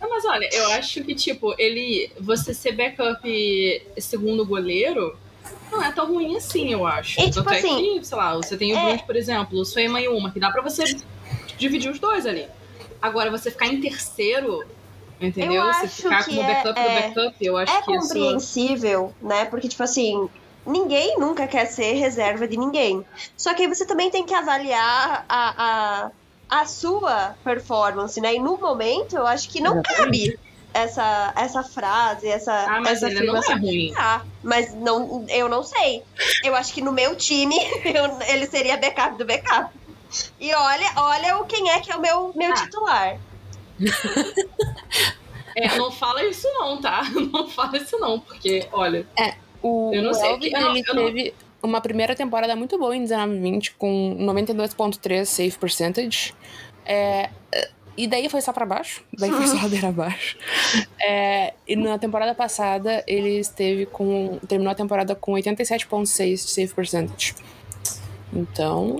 Não, 0.00 0.10
mas 0.10 0.24
olha, 0.24 0.48
eu 0.52 0.66
acho 0.72 1.02
que, 1.04 1.14
tipo, 1.14 1.54
ele. 1.58 2.10
Você 2.18 2.52
ser 2.52 2.72
backup 2.72 3.86
segundo 3.98 4.44
goleiro 4.44 5.16
não 5.70 5.82
é 5.82 5.92
tão 5.92 6.06
ruim 6.06 6.36
assim, 6.36 6.72
eu 6.72 6.86
acho. 6.86 7.20
E, 7.20 7.30
tipo 7.30 7.48
é 7.50 7.58
assim, 7.58 7.98
que, 8.00 8.06
sei 8.06 8.16
lá, 8.18 8.34
você 8.34 8.56
tem 8.56 8.72
o 8.74 8.76
é- 8.76 8.98
por 8.98 9.14
exemplo, 9.14 9.58
o 9.58 9.64
Suema 9.64 10.00
e 10.00 10.08
uma, 10.08 10.30
que 10.32 10.40
dá 10.40 10.50
pra 10.50 10.62
você 10.62 10.82
dividir 11.56 11.90
os 11.90 11.98
dois 12.00 12.26
ali. 12.26 12.46
Agora, 13.00 13.30
você 13.30 13.50
ficar 13.50 13.66
em 13.68 13.80
terceiro, 13.80 14.64
entendeu? 15.20 15.64
Eu 15.64 15.72
você 15.72 15.86
ficar 15.88 16.24
como 16.24 16.40
é- 16.40 16.46
backup 16.54 16.80
é- 16.80 16.82
do 16.82 17.14
backup, 17.14 17.36
eu 17.46 17.56
acho 17.56 17.72
É 17.72 17.82
que 17.82 17.92
isso. 17.92 18.08
compreensível, 18.08 19.14
né? 19.22 19.44
Porque, 19.44 19.68
tipo 19.68 19.82
assim, 19.82 20.28
ninguém 20.66 21.18
nunca 21.18 21.46
quer 21.46 21.66
ser 21.66 21.94
reserva 21.94 22.46
de 22.48 22.56
ninguém. 22.56 23.04
Só 23.36 23.54
que 23.54 23.62
aí 23.62 23.68
você 23.68 23.84
também 23.86 24.10
tem 24.10 24.24
que 24.26 24.34
avaliar 24.34 25.24
a, 25.28 25.54
a, 26.48 26.60
a 26.60 26.66
sua 26.66 27.34
performance, 27.44 28.20
né? 28.20 28.34
E 28.34 28.38
no 28.38 28.56
momento, 28.58 29.16
eu 29.16 29.26
acho 29.26 29.48
que 29.48 29.60
não 29.60 29.74
Exatamente. 29.74 29.96
cabe 30.32 30.38
essa, 30.72 31.32
essa 31.36 31.62
frase, 31.64 32.28
essa, 32.28 32.52
Ah, 32.52 32.80
mas 32.80 33.02
essa 33.02 33.08
ele 33.08 33.26
não 33.26 33.34
é 33.36 33.38
afirmação. 33.40 33.66
ruim. 33.66 33.92
Ah, 33.96 34.22
mas 34.42 34.72
não, 34.74 35.26
eu 35.28 35.48
não 35.48 35.62
sei. 35.64 36.02
Eu 36.44 36.54
acho 36.54 36.72
que 36.72 36.80
no 36.82 36.92
meu 36.92 37.16
time 37.16 37.56
eu- 37.84 38.20
ele 38.28 38.46
seria 38.46 38.76
backup 38.76 39.16
do 39.18 39.24
backup. 39.24 39.74
E 40.40 40.52
olha, 40.54 40.92
olha 40.96 41.38
o 41.38 41.44
quem 41.46 41.70
é 41.70 41.80
que 41.80 41.90
é 41.90 41.96
o 41.96 42.00
meu, 42.00 42.32
meu 42.34 42.50
Ah. 42.50 42.54
titular. 42.54 43.18
É, 45.56 45.76
não 45.76 45.90
fala 45.90 46.22
isso 46.24 46.46
não, 46.54 46.80
tá? 46.80 47.02
Não 47.32 47.48
fala 47.48 47.76
isso 47.76 47.98
não, 47.98 48.20
porque, 48.20 48.68
olha, 48.72 49.04
O, 49.62 49.90
Eu 49.94 50.02
não 50.02 50.10
o 50.10 50.14
sei, 50.14 50.30
Elvis, 50.30 50.52
não- 50.52 50.70
ele 50.76 50.84
eu 50.88 50.94
não- 50.94 51.04
teve 51.06 51.34
uma 51.62 51.80
primeira 51.80 52.14
temporada 52.14 52.56
muito 52.56 52.78
boa 52.78 52.96
em 52.96 53.04
19-20, 53.04 53.74
com 53.76 54.16
92.3 54.18 55.28
save 55.28 55.58
percentage. 55.58 56.34
É, 56.86 57.28
e 57.96 58.06
daí 58.06 58.28
foi 58.30 58.40
só 58.40 58.52
pra 58.52 58.64
baixo. 58.64 59.02
Daí 59.18 59.30
foi 59.30 59.46
só 59.46 59.56
ladeira 59.62 59.88
abaixo. 59.88 60.38
É, 60.98 61.52
e 61.68 61.76
na 61.76 61.98
temporada 61.98 62.34
passada, 62.34 63.04
ele 63.06 63.38
esteve 63.40 63.84
com... 63.86 64.38
Terminou 64.48 64.72
a 64.72 64.74
temporada 64.74 65.14
com 65.14 65.32
87.6 65.32 66.38
save 66.38 66.72
percentage. 66.72 67.34
Então... 68.32 68.96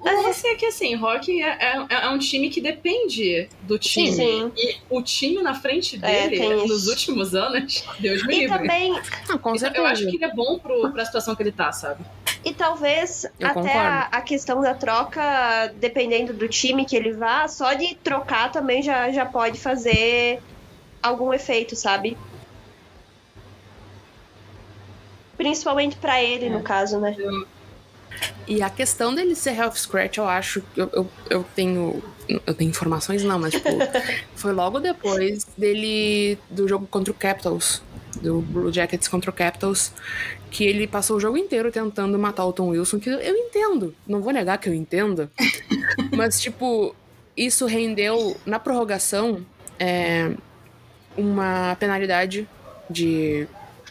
O 0.00 0.22
lance 0.22 0.46
é 0.46 0.54
que, 0.54 0.66
assim, 0.66 0.94
Rock 0.94 1.42
é, 1.42 1.46
é, 1.48 1.86
é 2.04 2.08
um 2.08 2.18
time 2.18 2.48
que 2.50 2.60
depende 2.60 3.48
do 3.62 3.78
time. 3.78 4.12
Sim. 4.12 4.52
E 4.56 4.76
o 4.90 5.02
time 5.02 5.42
na 5.42 5.54
frente 5.54 5.98
É, 6.02 6.28
dele, 6.28 6.54
isso. 6.56 6.68
nos 6.68 6.86
últimos 6.88 7.34
anos, 7.34 7.84
Deus 7.98 8.24
me 8.26 8.34
E 8.34 8.38
livre. 8.40 8.58
também, 8.58 8.92
Não, 9.28 9.38
com 9.38 9.50
Então, 9.50 9.58
certeza. 9.58 9.78
eu 9.82 9.86
acho 9.86 10.06
que 10.08 10.16
ele 10.16 10.24
é 10.24 10.34
bom 10.34 10.58
pro, 10.58 10.90
pra 10.92 11.04
situação 11.04 11.34
que 11.34 11.42
ele 11.42 11.52
tá, 11.52 11.72
sabe? 11.72 12.04
E 12.44 12.52
talvez 12.52 13.24
Eu 13.40 13.48
até 13.48 13.72
a, 13.72 14.00
a 14.12 14.20
questão 14.20 14.60
da 14.60 14.74
troca, 14.74 15.72
dependendo 15.76 16.32
do 16.34 16.46
time 16.48 16.84
que 16.84 16.94
ele 16.94 17.12
vá, 17.12 17.48
só 17.48 17.72
de 17.72 17.94
trocar 17.96 18.52
também 18.52 18.82
já, 18.82 19.10
já 19.10 19.24
pode 19.24 19.58
fazer 19.58 20.42
algum 21.02 21.32
efeito, 21.32 21.74
sabe? 21.74 22.16
Principalmente 25.36 25.96
pra 25.96 26.22
ele, 26.22 26.46
É. 26.46 26.48
no 26.50 26.62
caso, 26.62 27.00
né? 27.00 27.16
E 28.46 28.62
a 28.62 28.68
questão 28.68 29.14
dele 29.14 29.34
ser 29.34 29.54
health 29.54 29.74
scratch, 29.74 30.18
eu 30.18 30.28
acho 30.28 30.60
que 30.60 30.80
eu, 30.80 30.90
eu, 30.92 31.08
eu 31.30 31.46
tenho. 31.54 32.02
Eu 32.46 32.54
tenho 32.54 32.70
informações 32.70 33.22
não, 33.22 33.38
mas 33.38 33.52
tipo, 33.52 33.68
foi 34.34 34.52
logo 34.52 34.80
depois 34.80 35.44
dele. 35.56 36.38
do 36.50 36.68
jogo 36.68 36.86
contra 36.86 37.10
o 37.10 37.14
Capitals. 37.14 37.82
Do 38.20 38.40
Blue 38.40 38.72
Jackets 38.72 39.08
contra 39.08 39.30
o 39.30 39.32
Capitals. 39.32 39.92
Que 40.50 40.64
ele 40.64 40.86
passou 40.86 41.16
o 41.16 41.20
jogo 41.20 41.36
inteiro 41.36 41.72
tentando 41.72 42.18
matar 42.18 42.46
o 42.46 42.52
Tom 42.52 42.68
Wilson, 42.68 42.98
que 42.98 43.08
eu 43.08 43.36
entendo. 43.36 43.94
Não 44.06 44.20
vou 44.20 44.32
negar 44.32 44.58
que 44.58 44.68
eu 44.68 44.74
entendo. 44.74 45.30
mas, 46.16 46.40
tipo, 46.40 46.94
isso 47.36 47.66
rendeu, 47.66 48.36
na 48.46 48.58
prorrogação, 48.58 49.44
é, 49.78 50.32
uma 51.16 51.76
penalidade 51.76 52.48
de 52.88 53.46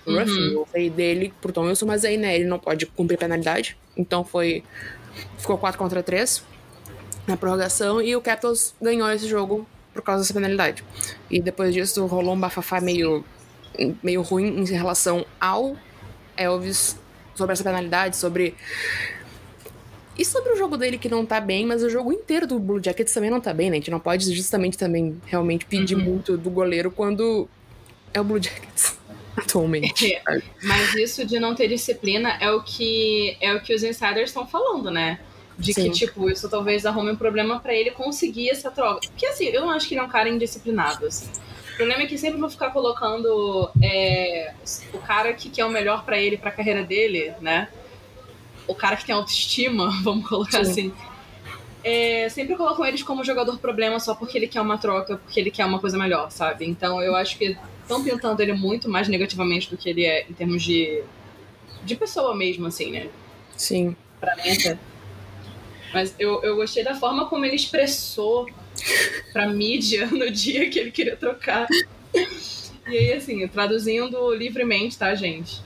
roughing, 0.05 0.65
falei 0.65 0.89
dele 0.89 1.33
pro 1.41 1.51
Tom 1.51 1.65
Wilson, 1.65 1.85
mas 1.85 2.05
aí, 2.05 2.17
né, 2.17 2.35
ele 2.35 2.45
não 2.45 2.59
pode 2.59 2.85
cumprir 2.85 3.17
penalidade. 3.17 3.77
Então 3.97 4.23
foi. 4.23 4.63
Ficou 5.37 5.57
4 5.57 5.77
contra 5.77 6.01
3 6.01 6.43
na 7.27 7.37
prorrogação 7.37 8.01
e 8.01 8.15
o 8.15 8.21
Capitals 8.21 8.73
ganhou 8.81 9.09
esse 9.11 9.27
jogo 9.27 9.65
por 9.93 10.01
causa 10.01 10.23
dessa 10.23 10.33
penalidade. 10.33 10.83
E 11.29 11.39
depois 11.41 11.73
disso 11.73 12.05
rolou 12.07 12.33
um 12.33 12.39
bafafá 12.39 12.81
meio, 12.81 13.23
meio 14.01 14.21
ruim 14.23 14.59
em 14.61 14.65
relação 14.65 15.25
ao 15.39 15.75
Elvis 16.35 16.97
sobre 17.35 17.53
essa 17.53 17.63
penalidade, 17.63 18.17
sobre. 18.17 18.55
E 20.17 20.23
sobre 20.23 20.53
o 20.53 20.55
jogo 20.55 20.77
dele 20.77 20.97
que 20.97 21.09
não 21.09 21.25
tá 21.25 21.39
bem, 21.39 21.65
mas 21.65 21.81
o 21.81 21.89
jogo 21.89 22.11
inteiro 22.11 22.45
do 22.45 22.59
Blue 22.59 22.79
Jackets 22.83 23.13
também 23.13 23.31
não 23.31 23.41
tá 23.41 23.51
bem, 23.53 23.69
né? 23.69 23.77
A 23.77 23.79
gente 23.79 23.89
não 23.91 23.99
pode 23.99 24.31
justamente 24.33 24.77
também 24.77 25.19
realmente 25.25 25.65
pedir 25.65 25.95
Uhum. 25.95 26.03
muito 26.03 26.37
do 26.37 26.49
goleiro 26.51 26.91
quando 26.91 27.47
é 28.13 28.21
o 28.21 28.23
Blue 28.23 28.39
Jackets 28.41 28.95
atualmente. 29.35 30.13
É, 30.13 30.41
mas 30.63 30.93
isso 30.95 31.25
de 31.25 31.39
não 31.39 31.55
ter 31.55 31.67
disciplina 31.67 32.37
é 32.39 32.51
o 32.51 32.61
que 32.61 33.37
é 33.41 33.53
o 33.53 33.61
que 33.61 33.73
os 33.73 33.83
insiders 33.83 34.29
estão 34.29 34.45
falando, 34.45 34.89
né? 34.91 35.19
De 35.57 35.73
Sim. 35.73 35.83
que, 35.83 35.89
tipo, 35.91 36.29
isso 36.29 36.49
talvez 36.49 36.85
arrume 36.85 37.11
um 37.11 37.15
problema 37.15 37.59
pra 37.59 37.73
ele 37.75 37.91
conseguir 37.91 38.49
essa 38.49 38.71
troca. 38.71 39.07
Porque, 39.07 39.25
assim, 39.25 39.45
eu 39.45 39.61
não 39.61 39.69
acho 39.69 39.87
que 39.87 39.93
ele 39.93 40.01
é 40.01 40.03
um 40.03 40.09
cara 40.09 40.27
indisciplinado, 40.27 41.05
assim. 41.05 41.29
O 41.73 41.75
problema 41.75 42.03
é 42.03 42.05
que 42.05 42.17
sempre 42.17 42.39
vão 42.39 42.49
ficar 42.49 42.71
colocando 42.71 43.69
é, 43.81 44.53
o 44.93 44.99
cara 44.99 45.33
que 45.33 45.49
quer 45.49 45.65
o 45.65 45.69
melhor 45.69 46.05
pra 46.05 46.17
ele, 46.17 46.37
pra 46.37 46.51
carreira 46.51 46.83
dele, 46.83 47.33
né? 47.39 47.67
O 48.67 48.73
cara 48.73 48.95
que 48.95 49.05
tem 49.05 49.13
autoestima, 49.13 49.89
vamos 50.03 50.27
colocar 50.27 50.63
Sim. 50.65 50.71
assim. 50.71 50.93
É, 51.83 52.29
sempre 52.29 52.55
colocam 52.55 52.85
eles 52.85 53.03
como 53.03 53.25
jogador 53.25 53.57
problema 53.59 53.99
só 53.99 54.15
porque 54.15 54.37
ele 54.37 54.47
quer 54.47 54.61
uma 54.61 54.77
troca, 54.77 55.17
porque 55.17 55.39
ele 55.39 55.51
quer 55.51 55.65
uma 55.65 55.79
coisa 55.79 55.97
melhor, 55.97 56.31
sabe? 56.31 56.65
Então 56.65 57.01
eu 57.01 57.13
acho 57.13 57.37
que 57.37 57.57
estão 57.93 58.03
pintando 58.03 58.41
ele 58.41 58.53
muito 58.53 58.89
mais 58.89 59.07
negativamente 59.07 59.69
do 59.69 59.77
que 59.77 59.89
ele 59.89 60.05
é 60.05 60.25
em 60.29 60.33
termos 60.33 60.63
de, 60.63 61.03
de 61.83 61.95
pessoa 61.95 62.35
mesmo, 62.35 62.65
assim, 62.65 62.91
né? 62.91 63.09
Sim. 63.55 63.95
Pra 64.19 64.35
mim 64.35 64.49
até. 64.51 64.77
Mas 65.93 66.15
eu, 66.17 66.41
eu 66.43 66.55
gostei 66.55 66.83
da 66.83 66.95
forma 66.95 67.27
como 67.27 67.45
ele 67.45 67.55
expressou 67.55 68.49
pra 69.31 69.47
mídia 69.47 70.07
no 70.11 70.29
dia 70.31 70.69
que 70.69 70.79
ele 70.79 70.91
queria 70.91 71.15
trocar. 71.15 71.67
E 72.87 72.97
aí, 72.97 73.13
assim, 73.13 73.47
traduzindo 73.47 74.33
livremente, 74.33 74.97
tá, 74.97 75.13
gente? 75.13 75.61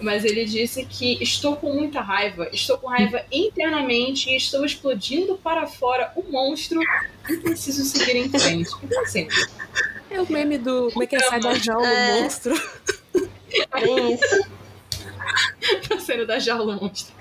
Mas 0.00 0.24
ele 0.24 0.44
disse 0.44 0.84
que 0.86 1.20
estou 1.20 1.56
com 1.56 1.72
muita 1.74 2.00
raiva, 2.00 2.48
estou 2.52 2.78
com 2.78 2.86
raiva 2.86 3.24
internamente 3.32 4.30
e 4.30 4.36
estou 4.36 4.64
explodindo 4.64 5.36
para 5.36 5.66
fora 5.66 6.12
o 6.14 6.22
monstro 6.22 6.80
e 7.28 7.36
preciso 7.38 7.84
seguir 7.84 8.16
em 8.16 8.28
frente. 8.30 8.70
Então, 8.82 9.02
assim, 9.02 9.26
É 10.10 10.20
o 10.20 10.30
meme 10.32 10.58
do. 10.58 10.90
Como 10.92 11.02
é 11.02 11.06
que 11.06 11.16
é? 11.16 11.20
Sai 11.20 11.40
da 11.40 11.54
jaula, 11.54 11.86
É. 11.86 12.20
monstro. 12.22 12.54
Bem 13.80 14.14
isso. 14.14 14.46
pra 15.88 16.00
cena 16.00 16.24
da 16.24 16.38
jaula 16.38 16.76
monstro. 16.76 17.14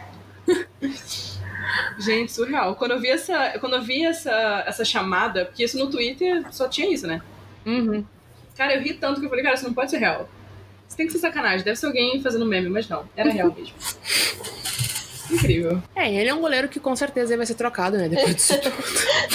Gente, 2.00 2.32
surreal. 2.32 2.76
Quando 2.76 2.92
eu 2.92 3.00
vi 3.00 3.10
essa, 3.10 3.58
quando 3.60 3.76
eu 3.76 3.82
vi 3.82 4.04
essa, 4.06 4.64
essa 4.66 4.86
chamada, 4.86 5.46
porque 5.46 5.64
isso 5.64 5.78
no 5.78 5.90
Twitter 5.90 6.46
só 6.52 6.68
tinha 6.70 6.92
isso, 6.92 7.06
né? 7.08 7.22
Uhum. 7.66 8.06
Cara, 8.56 8.76
eu 8.76 8.82
ri 8.82 8.94
tanto 8.94 9.20
que 9.20 9.26
eu 9.26 9.30
falei, 9.30 9.44
cara, 9.44 9.56
isso 9.56 9.66
não 9.66 9.74
pode 9.74 9.92
ser 9.92 9.98
real. 9.98 10.30
Isso 10.88 10.96
tem 10.96 11.06
que 11.06 11.12
ser 11.12 11.20
sacanagem. 11.20 11.66
Deve 11.66 11.78
ser 11.78 11.88
alguém 11.88 12.22
fazendo 12.22 12.46
meme, 12.46 12.70
mas 12.70 12.88
não. 12.88 13.08
Era 13.16 13.30
real 13.30 13.54
mesmo. 13.54 13.76
Incrível. 15.32 15.82
É, 15.96 16.14
ele 16.14 16.30
é 16.30 16.34
um 16.34 16.40
goleiro 16.42 16.70
que 16.70 16.80
com 16.80 16.96
certeza 16.96 17.36
vai 17.36 17.46
ser 17.46 17.56
trocado, 17.56 17.98
né? 17.98 18.08
Depois 18.10 18.36
disso 18.36 18.54
tudo. 18.62 18.76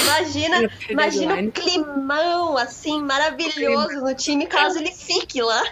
Imagina, 0.03 0.71
imagina 0.89 1.35
o 1.41 1.53
climão, 1.53 2.57
assim, 2.59 3.03
maravilhoso 3.03 4.01
no 4.01 4.15
time, 4.15 4.47
caso 4.47 4.79
ele 4.79 4.93
fique 4.93 5.43
lá. 5.43 5.63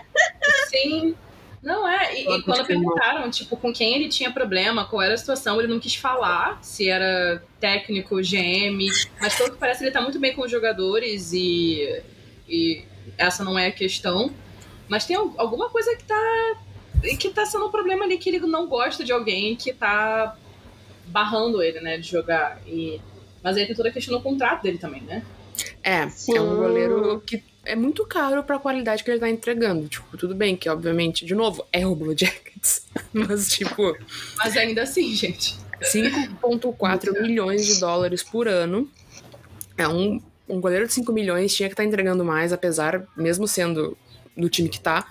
Sim. 0.68 1.14
Não 1.62 1.87
é. 1.87 2.14
E, 2.18 2.22
e 2.38 2.42
quando 2.42 2.64
perguntaram, 2.66 3.30
tipo, 3.30 3.54
com 3.56 3.70
quem 3.72 3.94
ele 3.94 4.09
tinha 4.09 4.30
problema, 4.33 4.87
qual 4.87 5.02
era 5.02 5.12
a 5.12 5.18
situação, 5.18 5.59
ele 5.61 5.68
não 5.68 5.78
quis 5.78 5.94
falar 5.94 6.59
se 6.62 6.88
era 6.88 7.42
técnico, 7.61 8.16
GM, 8.16 8.78
mas 9.20 9.35
pelo 9.35 9.50
que 9.52 9.59
parece 9.59 9.85
ele 9.85 9.90
tá 9.90 10.00
muito 10.00 10.18
bem 10.18 10.35
com 10.35 10.40
os 10.42 10.50
jogadores 10.50 11.33
e, 11.35 12.02
e 12.48 12.83
essa 13.18 13.44
não 13.44 13.59
é 13.59 13.66
a 13.66 13.72
questão. 13.72 14.33
Mas 14.88 15.04
tem 15.04 15.16
al- 15.16 15.35
alguma 15.37 15.68
coisa 15.68 15.94
que 15.96 16.04
tá. 16.04 16.56
Que 17.18 17.30
tá 17.30 17.46
sendo 17.46 17.66
um 17.66 17.70
problema 17.70 18.04
ali 18.04 18.18
que 18.18 18.28
ele 18.28 18.40
não 18.40 18.66
gosta 18.66 19.04
de 19.04 19.12
alguém 19.12 19.56
que 19.56 19.72
tá 19.72 20.36
barrando 21.06 21.62
ele, 21.62 21.80
né, 21.80 21.98
de 21.98 22.08
jogar. 22.08 22.60
E, 22.66 23.00
mas 23.42 23.56
aí 23.56 23.66
tem 23.66 23.74
toda 23.74 23.88
a 23.88 23.92
questão 23.92 24.16
do 24.16 24.22
contrato 24.22 24.62
dele 24.62 24.78
também, 24.78 25.02
né? 25.02 25.24
É, 25.82 26.08
Sim. 26.08 26.36
é 26.36 26.40
um 26.40 26.56
goleiro 26.56 27.22
que 27.26 27.42
é 27.64 27.74
muito 27.74 28.04
caro 28.06 28.42
pra 28.42 28.58
qualidade 28.58 29.04
que 29.04 29.10
ele 29.10 29.20
tá 29.20 29.28
entregando. 29.28 29.88
Tipo, 29.88 30.16
tudo 30.16 30.34
bem 30.34 30.56
que, 30.56 30.68
obviamente, 30.68 31.24
de 31.24 31.34
novo, 31.34 31.66
é 31.72 31.86
o 31.86 31.94
Blue 31.94 32.16
Jackets. 32.16 32.86
Mas, 33.12 33.48
tipo. 33.48 33.96
Mas 34.36 34.56
ainda 34.56 34.82
assim, 34.82 35.14
gente. 35.14 35.56
5,4 35.82 37.22
milhões 37.22 37.66
de 37.66 37.80
dólares 37.80 38.22
por 38.22 38.46
ano. 38.46 38.90
É 39.76 39.88
um, 39.88 40.20
um 40.48 40.60
goleiro 40.60 40.86
de 40.86 40.92
5 40.92 41.10
milhões, 41.12 41.54
tinha 41.54 41.68
que 41.68 41.72
estar 41.72 41.82
tá 41.82 41.88
entregando 41.88 42.24
mais, 42.24 42.52
apesar, 42.52 43.06
mesmo 43.16 43.48
sendo 43.48 43.96
do 44.36 44.48
time 44.48 44.68
que 44.68 44.80
tá. 44.80 45.06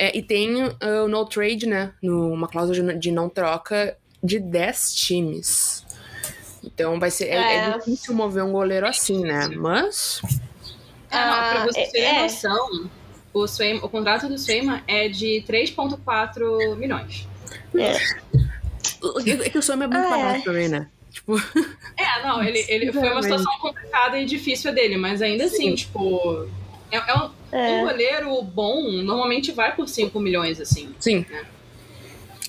É, 0.00 0.16
e 0.16 0.22
tem 0.22 0.64
uh, 0.64 1.04
o 1.04 1.08
no 1.08 1.26
trade, 1.26 1.66
né? 1.66 1.92
No, 2.02 2.32
uma 2.32 2.48
cláusula 2.48 2.94
de, 2.94 2.98
de 2.98 3.12
não 3.12 3.28
troca 3.28 3.98
de 4.24 4.40
10 4.40 4.94
times. 4.94 5.84
Então 6.64 6.98
vai 6.98 7.10
ser. 7.10 7.26
É, 7.26 7.36
é, 7.36 7.56
é 7.56 7.78
difícil 7.78 8.14
mover 8.14 8.42
um 8.42 8.50
goleiro 8.50 8.86
assim, 8.86 9.20
né? 9.20 9.48
Mas. 9.48 10.22
É, 11.10 11.18
não, 11.18 11.50
pra 11.50 11.66
você 11.66 11.84
ter 11.88 11.98
é. 11.98 12.22
noção, 12.22 12.88
o, 13.34 13.44
o 13.44 13.88
contrato 13.90 14.26
do 14.26 14.38
Swayman 14.38 14.82
é 14.88 15.06
de 15.06 15.44
3,4 15.46 16.76
milhões. 16.76 17.28
É. 17.74 17.96
É 19.44 19.50
que 19.50 19.58
o 19.58 19.62
Swayman 19.62 19.84
é 19.84 19.88
muito 19.88 20.06
ah, 20.06 20.16
barato 20.16 20.44
também, 20.44 20.68
né? 20.70 20.88
Tipo... 21.10 21.36
É, 21.98 22.22
não, 22.22 22.42
ele, 22.42 22.64
ele 22.68 22.90
foi 22.94 23.10
uma 23.10 23.22
situação 23.22 23.52
complicada 23.58 24.18
e 24.18 24.24
difícil 24.24 24.72
dele, 24.72 24.96
mas 24.96 25.20
ainda 25.20 25.44
assim, 25.44 25.70
Sim. 25.70 25.74
tipo. 25.74 26.48
É, 26.90 26.96
é, 26.96 27.14
um, 27.16 27.30
é. 27.52 27.76
um, 27.76 27.86
goleiro 27.86 28.42
bom 28.42 28.82
normalmente 29.02 29.52
vai 29.52 29.74
por 29.74 29.88
5 29.88 30.18
milhões, 30.20 30.60
assim. 30.60 30.94
Sim. 30.98 31.26
Né? 31.28 31.44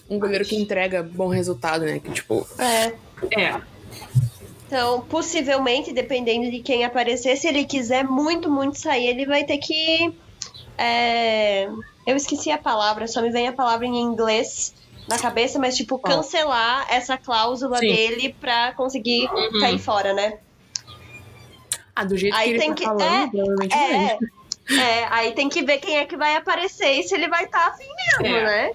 Um 0.09 0.19
goleiro 0.19 0.43
que 0.43 0.55
entrega 0.55 1.01
bom 1.01 1.27
resultado, 1.27 1.85
né? 1.85 1.99
Que, 1.99 2.11
tipo. 2.11 2.45
É. 2.59 2.93
É. 3.39 3.61
Então, 4.67 5.01
possivelmente, 5.01 5.93
dependendo 5.93 6.49
de 6.49 6.59
quem 6.59 6.85
aparecer, 6.85 7.35
se 7.37 7.47
ele 7.47 7.65
quiser 7.65 8.03
muito, 8.03 8.49
muito 8.49 8.77
sair, 8.77 9.07
ele 9.07 9.25
vai 9.25 9.43
ter 9.43 9.57
que. 9.57 10.13
É... 10.77 11.67
Eu 12.07 12.15
esqueci 12.15 12.49
a 12.51 12.57
palavra, 12.57 13.07
só 13.07 13.21
me 13.21 13.29
vem 13.29 13.47
a 13.47 13.53
palavra 13.53 13.85
em 13.85 14.01
inglês 14.01 14.73
na 15.07 15.19
cabeça, 15.19 15.59
mas 15.59 15.75
tipo, 15.75 15.99
cancelar 15.99 16.87
essa 16.89 17.17
cláusula 17.17 17.77
Sim. 17.77 17.87
dele 17.87 18.35
pra 18.39 18.71
conseguir 18.73 19.29
uhum. 19.29 19.59
cair 19.59 19.77
fora, 19.79 20.13
né? 20.13 20.39
Ah, 21.95 22.05
do 22.05 22.17
jeito 22.17 22.35
aí 22.35 22.57
que 22.57 22.63
ele 22.63 22.67
tá 22.67 22.73
que... 22.73 22.83
falando, 22.83 23.03
é, 23.03 23.27
provavelmente 23.27 23.75
é, 23.75 23.93
é, 23.93 24.19
aí 25.09 25.33
tem 25.33 25.49
que 25.49 25.63
ver 25.63 25.79
quem 25.79 25.97
é 25.97 26.05
que 26.05 26.17
vai 26.17 26.35
aparecer 26.35 26.91
e 26.91 27.03
se 27.03 27.13
ele 27.13 27.27
vai 27.27 27.45
estar 27.45 27.59
tá 27.59 27.67
afim 27.67 27.87
mesmo, 28.19 28.35
é. 28.35 28.43
né? 28.43 28.71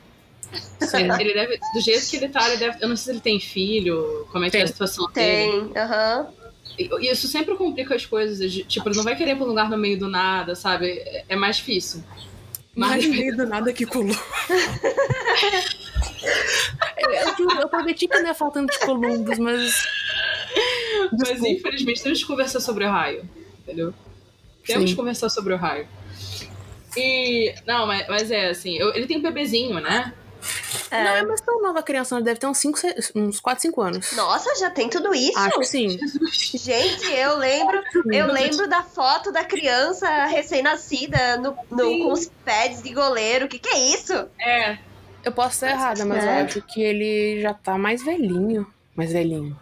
Sim, 0.80 1.08
ele 1.20 1.34
deve, 1.34 1.58
do 1.74 1.80
jeito 1.80 2.08
que 2.08 2.16
ele 2.16 2.28
tá, 2.28 2.48
ele 2.48 2.58
deve. 2.58 2.78
Eu 2.80 2.88
não 2.88 2.96
sei 2.96 3.04
se 3.04 3.10
ele 3.10 3.20
tem 3.20 3.40
filho, 3.40 4.26
como 4.30 4.44
é 4.44 4.48
que 4.48 4.52
tem. 4.52 4.60
é 4.60 4.64
a 4.64 4.68
situação 4.68 5.10
tem. 5.10 5.50
dele. 5.50 5.72
Tem, 5.72 5.82
aham. 5.82 6.28
E 6.78 7.10
isso 7.10 7.26
sempre 7.26 7.54
complica 7.56 7.94
as 7.94 8.04
coisas. 8.04 8.52
Tipo, 8.52 8.88
ele 8.88 8.96
não 8.96 9.04
vai 9.04 9.16
querer 9.16 9.32
ir 9.32 9.36
pra 9.36 9.44
um 9.44 9.48
lugar 9.48 9.70
no 9.70 9.78
meio 9.78 9.98
do 9.98 10.08
nada, 10.08 10.54
sabe? 10.54 10.90
É, 10.90 11.24
é 11.30 11.36
mais 11.36 11.56
difícil. 11.56 12.04
Mas 12.74 13.06
no 13.06 13.14
meio 13.14 13.34
do 13.36 13.46
nada 13.46 13.72
que 13.72 13.86
colou. 13.86 14.14
eu, 17.60 17.68
prometi 17.68 18.06
que 18.06 18.18
não 18.18 18.26
ia 18.26 18.34
faltando 18.34 18.70
de 18.70 18.78
Columbus, 18.80 19.38
mas. 19.38 19.86
Mas 21.12 21.42
infelizmente 21.42 22.02
temos 22.02 22.20
que 22.20 22.26
conversar 22.26 22.60
sobre 22.60 22.84
o 22.84 22.90
raio, 22.90 23.26
entendeu? 23.60 23.94
Temos 24.66 24.90
que 24.90 24.96
conversar 24.96 25.28
sobre 25.30 25.54
o 25.54 25.56
raio. 25.56 25.86
E. 26.96 27.54
Não, 27.66 27.86
mas, 27.86 28.06
mas 28.08 28.30
é 28.30 28.48
assim, 28.48 28.76
eu, 28.76 28.94
ele 28.94 29.06
tem 29.06 29.18
um 29.18 29.22
bebezinho, 29.22 29.80
né? 29.80 30.12
É. 30.90 31.04
Não 31.04 31.16
é 31.16 31.22
mais 31.24 31.40
tão 31.40 31.60
nova 31.62 31.82
criança, 31.82 32.14
ela 32.14 32.24
deve 32.24 32.38
ter 32.38 32.46
uns, 32.46 32.58
cinco, 32.58 32.78
uns 33.14 33.40
4, 33.40 33.62
5 33.62 33.82
anos. 33.82 34.12
Nossa, 34.12 34.54
já 34.58 34.70
tem 34.70 34.88
tudo 34.88 35.14
isso? 35.14 35.38
Acho 35.38 35.58
que 35.58 35.64
sim. 35.64 35.98
Gente, 36.54 37.12
eu 37.12 37.36
lembro, 37.36 37.82
eu 38.12 38.26
lembro 38.32 38.68
da 38.68 38.82
foto 38.82 39.32
da 39.32 39.44
criança 39.44 40.26
recém-nascida 40.26 41.38
no, 41.38 41.56
no 41.70 41.76
com 41.76 42.12
os 42.12 42.30
pads 42.44 42.82
de 42.82 42.92
goleiro. 42.92 43.46
O 43.46 43.48
que, 43.48 43.58
que 43.58 43.68
é 43.68 43.78
isso? 43.94 44.12
É. 44.40 44.78
Eu 45.24 45.32
posso 45.32 45.56
estar 45.56 45.70
errada, 45.70 46.04
mas 46.04 46.22
é. 46.22 46.26
eu 46.40 46.44
acho 46.44 46.62
que 46.62 46.80
ele 46.80 47.40
já 47.40 47.52
tá 47.52 47.76
mais 47.76 48.04
velhinho. 48.04 48.66
Mais 48.94 49.12
velhinho. 49.12 49.58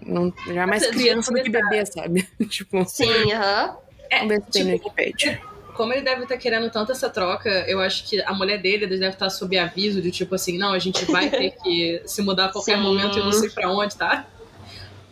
Não, 0.00 0.32
já 0.46 0.62
é 0.62 0.66
mais 0.66 0.86
criança 0.86 1.30
do 1.30 1.42
que 1.42 1.50
bebê, 1.50 1.84
sabe? 1.84 2.28
tipo. 2.48 2.84
Sim, 2.86 3.32
aham. 3.32 3.66
Uh 3.66 3.72
-huh. 3.72 3.83
É, 4.10 4.18
Vamos 4.18 4.34
ver 4.34 4.42
se 4.44 4.50
tem 4.50 4.64
no 4.64 4.72
tipo, 4.72 4.88
Wikipedia 4.88 5.54
como 5.74 5.92
ele 5.92 6.02
deve 6.02 6.22
estar 6.22 6.36
tá 6.36 6.40
querendo 6.40 6.70
tanto 6.70 6.92
essa 6.92 7.10
troca, 7.10 7.50
eu 7.68 7.80
acho 7.80 8.04
que 8.04 8.22
a 8.22 8.32
mulher 8.32 8.58
dele 8.58 8.86
deve 8.86 9.06
estar 9.06 9.26
tá 9.26 9.30
sob 9.30 9.58
aviso 9.58 10.00
de 10.00 10.10
tipo 10.10 10.34
assim, 10.34 10.56
não, 10.56 10.72
a 10.72 10.78
gente 10.78 11.04
vai 11.06 11.28
ter 11.28 11.50
que 11.50 12.00
se 12.06 12.22
mudar 12.22 12.46
a 12.46 12.48
qualquer 12.52 12.76
Sim. 12.76 12.82
momento 12.82 13.18
e 13.18 13.22
não 13.22 13.32
sei 13.32 13.50
pra 13.50 13.70
onde, 13.70 13.96
tá? 13.96 14.26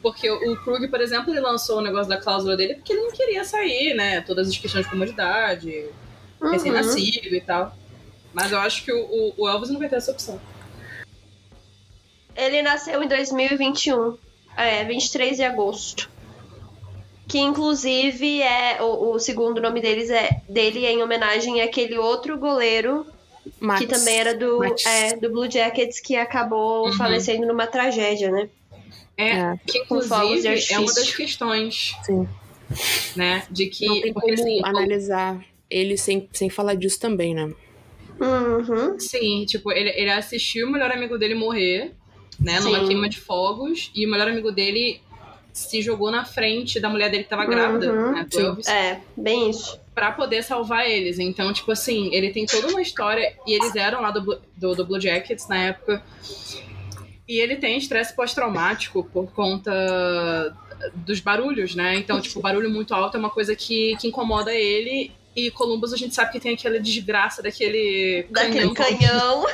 Porque 0.01 0.29
o 0.31 0.57
Krug, 0.63 0.89
por 0.89 1.01
exemplo, 1.01 1.33
ele 1.33 1.41
lançou 1.41 1.79
o 1.79 1.81
negócio 1.81 2.09
da 2.09 2.17
cláusula 2.17 2.57
dele 2.57 2.75
porque 2.75 2.93
ele 2.93 3.03
não 3.03 3.13
queria 3.13 3.45
sair, 3.45 3.95
né? 3.95 4.21
Todas 4.21 4.49
as 4.49 4.57
questões 4.57 4.85
de 4.85 4.91
comodidade, 4.91 5.87
uhum. 6.41 6.51
recém-nascido 6.51 7.35
e 7.35 7.41
tal. 7.41 7.77
Mas 8.33 8.51
eu 8.51 8.59
acho 8.59 8.85
que 8.85 8.93
o, 8.93 9.35
o, 9.37 9.49
Elvis 9.49 9.71
não 9.71 9.79
vai 9.79 9.89
ter 9.89 9.97
essa 9.97 10.11
opção. 10.11 10.41
Ele 12.35 12.63
nasceu 12.63 13.03
em 13.03 13.09
2021. 13.09 14.17
É, 14.57 14.85
23 14.85 15.37
de 15.37 15.45
agosto 15.45 16.12
que 17.29 17.39
inclusive 17.39 18.43
é 18.43 18.83
o, 18.83 19.13
o, 19.13 19.19
segundo 19.19 19.61
nome 19.61 19.81
deles 19.81 20.11
é 20.11 20.41
dele 20.49 20.85
é 20.85 20.93
em 20.93 21.03
homenagem 21.03 21.63
àquele 21.63 21.97
outro 21.97 22.37
goleiro 22.37 23.07
Max. 23.59 23.81
que 23.81 23.87
também 23.87 24.19
era 24.19 24.35
do, 24.35 24.65
é, 24.65 25.17
do 25.17 25.31
Blue 25.31 25.51
Jackets 25.51 26.01
que 26.01 26.17
acabou 26.17 26.87
uhum. 26.87 26.93
falecendo 26.93 27.47
numa 27.47 27.67
tragédia, 27.67 28.31
né? 28.31 28.49
É, 29.17 29.31
é. 29.31 29.61
que 29.67 29.79
inclusive 29.79 30.49
é 30.71 30.79
uma 30.79 30.93
das 30.93 31.15
questões. 31.15 31.95
Sim. 32.03 32.29
Né? 33.15 33.45
De 33.51 33.67
que. 33.67 33.87
Não 33.87 34.01
tem 34.01 34.13
como 34.13 34.33
assim, 34.33 34.61
analisar 34.65 35.45
ele 35.73 35.97
sem, 35.97 36.29
sem 36.33 36.51
falar 36.51 36.75
disso 36.75 37.01
também, 37.01 37.35
né? 37.35 37.53
Uhum. 38.21 38.99
Sim, 39.01 39.45
tipo, 39.47 39.73
ele, 39.73 39.91
ele 39.91 40.11
assistiu 40.11 40.69
o 40.69 40.71
melhor 40.71 40.91
amigo 40.93 41.19
dele 41.19 41.35
morrer, 41.35 41.93
né? 42.39 42.61
Sim. 42.61 42.65
Numa 42.71 42.87
queima 42.87 43.09
de 43.09 43.19
fogos, 43.19 43.91
e 43.95 44.07
o 44.07 44.11
melhor 44.11 44.29
amigo 44.29 44.53
dele 44.53 45.01
se 45.53 45.83
jogou 45.83 46.11
na 46.11 46.25
frente 46.25 46.81
da 46.81 46.89
mulher 46.89 47.11
dele 47.11 47.25
que 47.25 47.31
tava 47.31 47.45
grávida, 47.45 47.93
uhum. 47.93 48.13
né? 48.13 48.27
Elvis, 48.33 48.67
é, 48.67 49.01
bem 49.17 49.51
isso. 49.51 49.79
Pra 49.95 50.11
poder 50.11 50.43
salvar 50.43 50.89
eles. 50.89 51.19
Então, 51.19 51.53
tipo 51.53 51.71
assim, 51.71 52.09
ele 52.15 52.31
tem 52.31 52.47
toda 52.47 52.69
uma 52.69 52.81
história. 52.81 53.37
E 53.47 53.53
eles 53.53 53.77
eram 53.77 54.01
lá 54.01 54.11
do, 54.11 54.41
do, 54.57 54.75
do 54.75 54.87
Blue 54.87 55.01
Jackets 55.01 55.47
na 55.49 55.59
época. 55.59 56.03
E 57.29 57.39
ele 57.39 57.57
tem 57.57 57.77
estresse 57.77 58.17
pós-traumático 58.17 59.05
por 59.05 59.31
conta 59.33 59.71
dos 60.95 61.21
barulhos, 61.21 61.75
né? 61.75 61.97
Então, 61.97 62.21
tipo, 62.21 62.41
barulho 62.41 62.71
muito 62.71 62.95
alto 62.95 63.17
é 63.17 63.21
uma 63.21 63.31
coisa 63.31 63.55
que, 63.55 63.97
que 64.01 64.09
incomoda 64.09 64.53
ele. 64.53 65.13
E 65.35 65.51
Columbus 65.51 65.93
a 65.93 65.97
gente 65.97 66.15
sabe 66.15 66.33
que 66.33 66.41
tem 66.41 66.55
aquela 66.55 66.79
desgraça 66.79 67.43
daquele 67.43 68.27
Daquele 68.31 68.75
canhão. 68.75 68.75
canhão. 68.75 69.47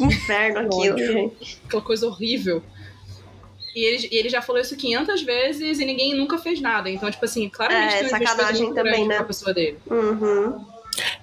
Inferno 0.00 0.60
aquilo, 0.60 0.98
gente. 0.98 1.58
Aquela 1.66 1.82
coisa 1.82 2.06
horrível. 2.06 2.62
E 3.78 3.84
ele, 3.84 4.08
e 4.10 4.16
ele 4.16 4.28
já 4.28 4.42
falou 4.42 4.60
isso 4.60 4.76
500 4.76 5.22
vezes 5.22 5.78
e 5.78 5.84
ninguém 5.84 6.12
nunca 6.12 6.36
fez 6.36 6.60
nada. 6.60 6.90
Então, 6.90 7.08
tipo 7.08 7.24
assim, 7.24 7.48
claramente 7.48 7.94
é, 7.94 7.98
tem 8.00 8.08
sacanagem 8.08 8.74
também, 8.74 9.06
né? 9.06 9.22
pessoa 9.22 9.54
dele. 9.54 9.78
Uhum. 9.88 10.66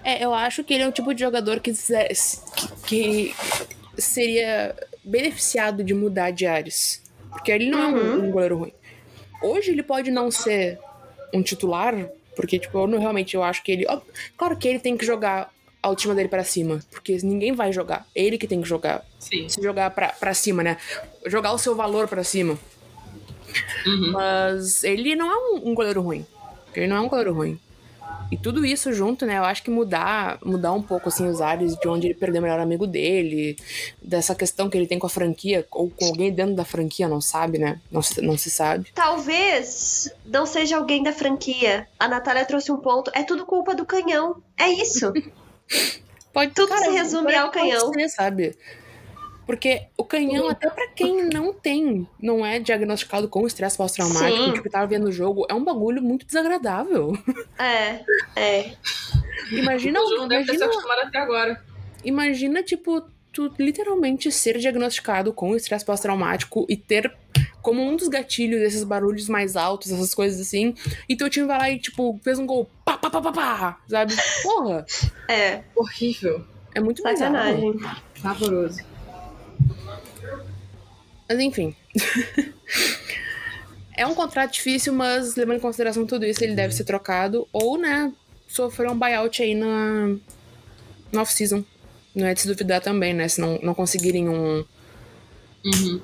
É, 0.01 0.23
eu 0.23 0.33
acho 0.33 0.63
que 0.63 0.73
ele 0.73 0.83
é 0.83 0.87
o 0.87 0.91
tipo 0.91 1.13
de 1.13 1.19
jogador 1.19 1.59
que, 1.59 1.73
que, 1.73 3.35
que 3.97 4.01
seria 4.01 4.73
beneficiado 5.03 5.83
de 5.83 5.93
mudar 5.93 6.31
de 6.31 6.45
áreas. 6.45 7.01
Porque 7.29 7.51
ele 7.51 7.69
não 7.69 7.91
uhum. 7.91 7.97
é 7.97 8.01
um, 8.01 8.13
uhum. 8.19 8.27
um 8.29 8.31
goleiro 8.31 8.57
ruim. 8.59 8.73
Hoje 9.43 9.71
ele 9.71 9.83
pode 9.83 10.09
não 10.09 10.31
ser 10.31 10.79
um 11.33 11.43
titular, 11.43 12.07
porque, 12.37 12.57
tipo, 12.57 12.77
eu 12.77 12.87
não, 12.87 12.99
realmente 12.99 13.35
eu 13.35 13.43
acho 13.43 13.61
que 13.63 13.71
ele. 13.73 13.85
Ó, 13.89 13.99
claro 14.37 14.55
que 14.55 14.65
ele 14.65 14.79
tem 14.79 14.95
que 14.95 15.05
jogar 15.05 15.53
a 15.85 15.89
última 15.89 16.15
dele 16.15 16.27
para 16.27 16.43
cima. 16.43 16.79
Porque 16.89 17.17
ninguém 17.23 17.53
vai 17.53 17.71
jogar. 17.71 18.07
É 18.15 18.23
ele 18.23 18.37
que 18.37 18.47
tem 18.47 18.61
que 18.61 18.67
jogar. 18.67 19.05
Sim. 19.19 19.47
Se 19.47 19.61
jogar 19.61 19.91
pra, 19.91 20.09
pra 20.09 20.33
cima, 20.33 20.63
né? 20.63 20.77
Jogar 21.27 21.53
o 21.53 21.57
seu 21.57 21.75
valor 21.75 22.07
para 22.07 22.23
cima. 22.23 22.57
Uhum. 23.85 24.11
Mas 24.11 24.83
ele 24.83 25.15
não 25.15 25.31
é 25.31 25.35
um, 25.35 25.69
um 25.69 25.75
goleiro 25.75 26.01
ruim. 26.01 26.25
Ele 26.75 26.87
não 26.87 26.97
é 26.97 27.01
um 27.01 27.07
goleiro 27.07 27.33
ruim. 27.33 27.59
E 28.31 28.37
tudo 28.37 28.65
isso 28.65 28.91
junto, 28.91 29.27
né? 29.27 29.37
Eu 29.37 29.43
acho 29.43 29.61
que 29.61 29.69
mudar, 29.69 30.39
mudar 30.43 30.73
um 30.73 30.81
pouco 30.81 31.09
assim 31.09 31.27
os 31.27 31.39
ares 31.39 31.75
de 31.77 31.87
onde 31.87 32.07
ele 32.07 32.15
perdeu 32.15 32.39
o 32.39 32.43
melhor 32.43 32.59
amigo 32.59 32.87
dele, 32.87 33.55
dessa 34.01 34.33
questão 34.33 34.67
que 34.67 34.75
ele 34.75 34.87
tem 34.87 34.97
com 34.97 35.05
a 35.05 35.09
franquia 35.09 35.65
ou 35.71 35.91
com 35.91 36.05
alguém 36.05 36.33
dentro 36.33 36.55
da 36.55 36.65
franquia, 36.65 37.07
não 37.07 37.21
sabe, 37.21 37.59
né? 37.59 37.79
Não 37.91 38.01
se, 38.01 38.19
não 38.21 38.35
se 38.35 38.49
sabe. 38.49 38.87
Talvez 38.95 40.11
não 40.25 40.47
seja 40.47 40.77
alguém 40.77 41.03
da 41.03 41.13
franquia. 41.13 41.87
A 41.99 42.07
Natália 42.07 42.43
trouxe 42.43 42.71
um 42.71 42.77
ponto. 42.77 43.11
É 43.13 43.21
tudo 43.21 43.45
culpa 43.45 43.75
do 43.75 43.85
canhão. 43.85 44.41
É 44.57 44.67
isso. 44.69 45.13
Pode, 46.33 46.53
Tudo 46.53 46.69
cara, 46.69 46.85
se 46.85 46.91
resume 46.91 47.33
ao 47.35 47.49
canhão. 47.49 47.93
Ser, 47.93 48.09
sabe? 48.09 48.57
Porque 49.45 49.83
o 49.95 50.03
canhão, 50.03 50.49
até 50.49 50.69
para 50.69 50.87
quem 50.87 51.29
não 51.29 51.53
tem, 51.53 52.07
não 52.19 52.43
é 52.43 52.59
diagnosticado 52.59 53.29
com 53.29 53.45
estresse 53.45 53.77
pós-traumático, 53.77 54.53
tipo, 54.53 54.69
tava 54.69 54.87
vendo 54.87 55.07
o 55.07 55.11
jogo, 55.11 55.45
é 55.47 55.53
um 55.53 55.63
bagulho 55.63 56.01
muito 56.01 56.25
desagradável. 56.25 57.13
É, 57.59 58.03
é. 58.35 58.73
Imagina. 59.51 60.01
O 60.01 60.09
não 60.17 60.27
deve 60.27 60.45
ter 60.45 60.57
se 60.57 60.63
acostumado 60.63 61.01
até 61.01 61.19
agora. 61.19 61.63
Imagina, 62.03 62.63
tipo, 62.63 63.03
tu 63.35 63.51
literalmente 63.59 64.31
ser 64.31 64.57
diagnosticado 64.57 65.33
com 65.33 65.53
estresse 65.57 65.83
pós-traumático 65.83 66.65
e 66.69 66.77
ter 66.77 67.13
como 67.61 67.81
um 67.81 67.97
dos 67.97 68.07
gatilhos 68.07 68.61
esses 68.61 68.85
barulhos 68.85 69.27
mais 69.27 69.57
altos, 69.57 69.91
essas 69.91 70.13
coisas 70.13 70.39
assim, 70.39 70.73
e 71.09 71.17
teu 71.17 71.29
time 71.29 71.45
vai 71.45 71.57
lá 71.57 71.69
e, 71.69 71.77
tipo, 71.77 72.17
fez 72.23 72.39
um 72.39 72.45
gol, 72.45 72.69
pá, 72.85 72.97
pá, 72.97 73.09
pá, 73.09 73.21
pá, 73.21 73.31
pá, 73.33 73.79
sabe? 73.89 74.13
Porra! 74.41 74.85
É. 75.27 75.63
Horrível. 75.75 76.45
É 76.73 76.79
muito 76.79 77.03
bizarro. 77.03 77.35
Sacanagem. 77.35 77.79
Pavoroso. 78.23 78.81
Mas 81.27 81.39
enfim. 81.39 81.75
é 83.97 84.07
um 84.07 84.15
contrato 84.15 84.53
difícil, 84.53 84.93
mas 84.93 85.35
levando 85.35 85.57
em 85.57 85.61
consideração 85.61 86.05
tudo 86.05 86.25
isso, 86.25 86.41
ele 86.41 86.55
deve 86.55 86.73
ser 86.73 86.85
trocado. 86.85 87.45
Ou, 87.51 87.77
né, 87.77 88.13
sofrer 88.47 88.89
um 88.89 88.97
buyout 88.97 89.41
aí 89.41 89.55
na, 89.55 90.15
na 91.11 91.21
off-season. 91.21 91.65
Não 92.15 92.25
é 92.27 92.33
de 92.33 92.41
se 92.41 92.47
duvidar 92.47 92.81
também, 92.81 93.13
né? 93.13 93.27
Se 93.27 93.41
não, 93.41 93.59
não 93.61 93.73
conseguirem 93.73 94.29
um, 94.29 94.63
Uhum. 95.65 95.99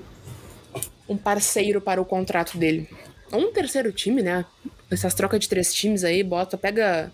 um 1.08 1.18
parceiro 1.18 1.80
para 1.80 2.02
o 2.02 2.06
contrato 2.06 2.58
dele. 2.58 2.90
Ou 3.32 3.40
um 3.50 3.54
terceiro 3.54 3.92
time, 3.92 4.22
né? 4.22 4.44
Essas 4.90 5.14
trocas 5.14 5.40
de 5.40 5.48
três 5.50 5.74
times 5.74 6.04
aí, 6.04 6.22
bota, 6.24 6.58
pega. 6.58 7.14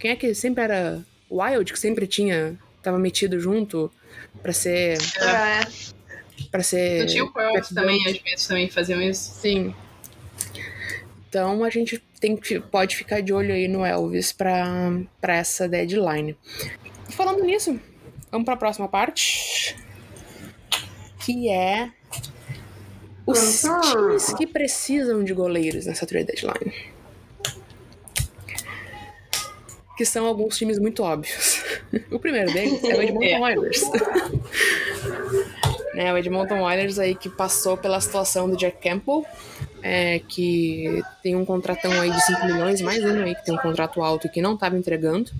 Quem 0.00 0.12
é 0.12 0.16
que 0.16 0.34
sempre 0.34 0.64
era 0.64 1.02
Wild, 1.30 1.72
que 1.72 1.78
sempre 1.78 2.06
tinha. 2.06 2.56
Tava 2.82 2.98
metido 2.98 3.38
junto 3.38 3.90
pra 4.42 4.52
ser. 4.52 4.96
É. 5.20 5.60
para 6.50 6.62
ser. 6.62 7.04
Tinha 7.06 7.24
o 7.24 7.32
Pearls 7.32 7.74
também, 7.74 7.98
às 8.06 8.16
vezes 8.18 8.46
também 8.46 8.70
faziam 8.70 9.02
isso. 9.02 9.34
Sim. 9.40 9.74
Então 11.28 11.62
a 11.62 11.68
gente 11.70 12.02
tem 12.20 12.36
que, 12.36 12.58
pode 12.58 12.96
ficar 12.96 13.20
de 13.20 13.32
olho 13.32 13.52
aí 13.52 13.68
no 13.68 13.84
Elvis 13.84 14.32
pra, 14.32 14.64
pra 15.20 15.36
essa 15.36 15.68
deadline. 15.68 16.36
Falando 17.10 17.42
nisso, 17.44 17.78
vamos 18.30 18.44
pra 18.44 18.56
próxima 18.56 18.88
parte. 18.88 19.76
Que 21.24 21.50
é 21.50 21.90
os 23.26 23.60
times 23.60 24.32
que 24.32 24.46
precisam 24.46 25.22
de 25.22 25.34
goleiros 25.34 25.86
nessa 25.86 26.06
trade 26.06 26.26
deadline. 26.26 26.72
Que 29.96 30.04
são 30.04 30.26
alguns 30.26 30.56
times 30.56 30.78
muito 30.78 31.02
óbvios. 31.02 31.64
O 32.10 32.18
primeiro 32.18 32.52
deles 32.52 32.84
é 32.84 32.94
o 32.94 33.02
Edmonton 33.02 33.24
É. 33.32 33.40
Oilers. 33.40 33.80
né, 35.94 36.12
o 36.12 36.18
Edmonton 36.18 36.60
Oilers 36.60 36.98
aí 36.98 37.14
que 37.14 37.30
passou 37.30 37.76
pela 37.76 38.00
situação 38.00 38.48
do 38.48 38.56
Jack 38.56 38.78
Campbell, 38.86 39.24
é, 39.82 40.20
que 40.20 41.02
tem 41.22 41.34
um 41.34 41.44
contratão 41.44 41.90
aí 41.92 42.10
de 42.10 42.24
5 42.24 42.46
milhões, 42.46 42.80
mais 42.82 43.02
um 43.02 43.22
aí 43.22 43.34
que 43.34 43.44
tem 43.44 43.54
um 43.54 43.58
contrato 43.58 44.02
alto 44.02 44.26
e 44.26 44.30
que 44.30 44.42
não 44.42 44.54
estava 44.54 44.76
entregando. 44.76 45.30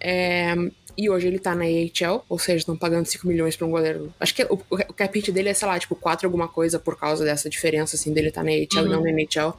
É, 0.00 0.54
e 0.96 1.08
hoje 1.08 1.26
ele 1.26 1.38
tá 1.38 1.54
na 1.54 1.64
AHL, 1.64 2.24
ou 2.28 2.38
seja, 2.38 2.58
estão 2.58 2.76
pagando 2.76 3.06
5 3.06 3.26
milhões 3.26 3.56
pra 3.56 3.66
um 3.66 3.70
goleiro. 3.70 4.12
Acho 4.20 4.34
que 4.34 4.44
o, 4.44 4.58
o 4.70 4.92
cap 4.92 5.18
hit 5.18 5.32
dele 5.32 5.48
é, 5.48 5.54
sei 5.54 5.66
lá, 5.68 5.78
tipo, 5.78 5.94
4 5.94 6.26
alguma 6.26 6.48
coisa 6.48 6.78
por 6.78 6.98
causa 6.98 7.24
dessa 7.24 7.48
diferença, 7.48 7.96
assim, 7.96 8.12
dele 8.12 8.30
tá 8.30 8.42
na 8.42 8.50
AHL 8.50 8.56
e 8.56 8.78
Uhum. 8.78 8.88
não 8.88 9.02
na 9.02 9.10
NHL. 9.10 9.54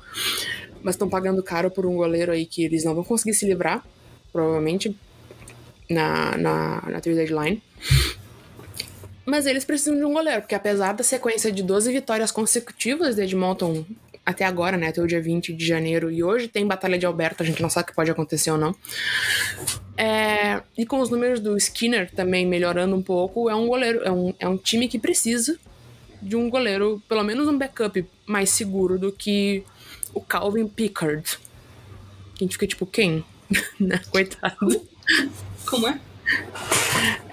Mas 0.84 0.96
estão 0.96 1.10
pagando 1.10 1.42
caro 1.42 1.72
por 1.72 1.86
um 1.86 1.96
goleiro 1.96 2.32
aí 2.32 2.46
que 2.46 2.64
eles 2.64 2.84
não 2.84 2.94
vão 2.94 3.04
conseguir 3.04 3.34
se 3.34 3.46
livrar, 3.46 3.84
provavelmente, 4.32 4.96
na, 5.90 6.38
na, 6.38 6.82
na 6.90 7.02
trade 7.02 7.16
deadline. 7.16 7.62
Mas 9.26 9.46
eles 9.46 9.64
precisam 9.64 9.96
de 9.98 10.04
um 10.04 10.14
goleiro, 10.14 10.42
porque 10.42 10.56
apesar 10.56 10.94
da 10.94 11.04
sequência 11.04 11.52
de 11.52 11.64
12 11.64 11.92
vitórias 11.94 12.30
consecutivas 12.32 13.16
de 13.16 13.22
Edmonton 13.24 13.86
até 14.26 14.46
agora, 14.46 14.78
né, 14.78 14.88
até 14.88 15.02
o 15.02 15.08
dia 15.08 15.22
20 15.22 15.54
de 15.54 15.66
janeiro, 15.66 16.10
e 16.10 16.24
hoje 16.24 16.48
tem 16.48 16.66
Batalha 16.66 16.98
de 16.98 17.06
Alberta, 17.06 17.44
a 17.44 17.46
gente 17.46 17.62
não 17.62 17.70
sabe 17.70 17.86
o 17.86 17.88
que 17.88 17.96
pode 17.96 18.10
acontecer 18.10 18.52
ou 18.52 18.58
não. 18.58 18.76
É, 19.98 20.62
e 20.78 20.86
com 20.86 21.00
os 21.00 21.10
números 21.10 21.40
do 21.40 21.58
Skinner 21.58 22.10
também 22.12 22.46
melhorando 22.46 22.96
um 22.96 23.02
pouco, 23.02 23.50
é 23.50 23.56
um 23.56 23.68
goleiro, 23.68 24.02
é 24.04 24.12
um, 24.12 24.34
é 24.40 24.48
um 24.48 24.58
time 24.58 24.88
que 24.88 24.98
precisa 24.98 25.58
de 26.22 26.36
um 26.36 26.50
goleiro, 26.50 27.02
pelo 27.08 27.24
menos 27.24 27.48
um 27.48 27.58
backup 27.58 28.06
mais 28.26 28.50
seguro 28.50 28.98
do 28.98 29.12
que 29.12 29.64
o 30.14 30.22
Calvin 30.22 30.68
Pickard. 30.68 31.38
Que 32.36 32.44
a 32.44 32.46
gente 32.46 32.54
fica 32.54 32.68
tipo, 32.68 32.86
quem? 32.86 33.24
né? 33.80 34.02
Coitado. 34.10 34.82
Como 35.66 35.88
é? 35.88 36.00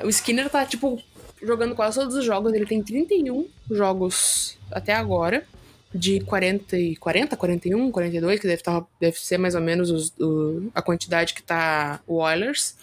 O 0.02 0.08
Skinner 0.08 0.50
tá, 0.50 0.66
tipo, 0.66 1.00
jogando 1.42 1.74
quase 1.74 1.98
todos 2.00 2.16
os 2.16 2.24
jogos. 2.24 2.52
Ele 2.52 2.66
tem 2.66 2.82
31 2.82 3.46
jogos 3.70 4.58
até 4.70 4.92
agora. 4.92 5.46
De 5.92 6.20
40, 6.20 6.78
e 6.78 6.94
40 6.96 7.36
41, 7.36 7.90
42, 7.90 8.38
que 8.38 8.46
deve, 8.46 8.62
tá, 8.62 8.84
deve 9.00 9.18
ser 9.18 9.38
mais 9.38 9.56
ou 9.56 9.60
menos 9.60 9.90
os- 9.90 10.12
o- 10.20 10.70
a 10.72 10.80
quantidade 10.80 11.34
que 11.34 11.42
tá 11.42 12.00
o 12.06 12.16
Oilers. 12.18 12.76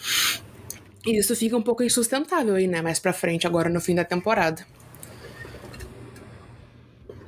E 1.05 1.17
isso 1.17 1.33
fica 1.35 1.55
um 1.55 1.61
pouco 1.61 1.83
insustentável 1.83 2.55
aí, 2.55 2.67
né? 2.67 2.81
Mais 2.81 2.99
pra 2.99 3.13
frente, 3.13 3.47
agora 3.47 3.69
no 3.69 3.79
fim 3.79 3.95
da 3.95 4.03
temporada. 4.03 4.65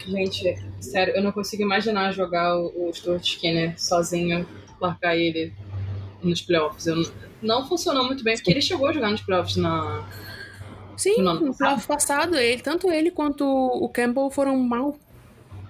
Gente, 0.06 0.58
sério, 0.82 1.16
eu 1.16 1.22
não 1.24 1.32
consigo 1.32 1.62
imaginar 1.62 2.12
jogar 2.12 2.58
o, 2.58 2.90
o 2.90 2.94
Stuart 2.94 3.24
Skinner 3.24 3.80
sozinho, 3.80 4.46
largar 4.82 5.16
ele 5.16 5.54
nos 6.24 6.42
playoffs. 6.42 6.88
Eu 6.88 7.04
não, 7.42 7.68
funcionou 7.68 8.06
muito 8.06 8.24
bem, 8.24 8.36
porque 8.36 8.52
ele 8.52 8.62
chegou 8.62 8.88
a 8.88 8.94
jogar 8.94 9.12
nos 9.12 9.22
playoffs 9.22 9.56
na. 9.56 10.06
Sim, 10.98 11.22
No 11.22 11.30
ano 11.30 11.46
no 11.46 11.56
playoff 11.56 11.88
passado, 11.88 12.38
ele, 12.38 12.62
tanto 12.62 12.92
ele 12.92 13.12
quanto 13.12 13.46
o 13.46 13.88
Campbell 13.88 14.30
foram 14.32 14.58
mal. 14.58 14.98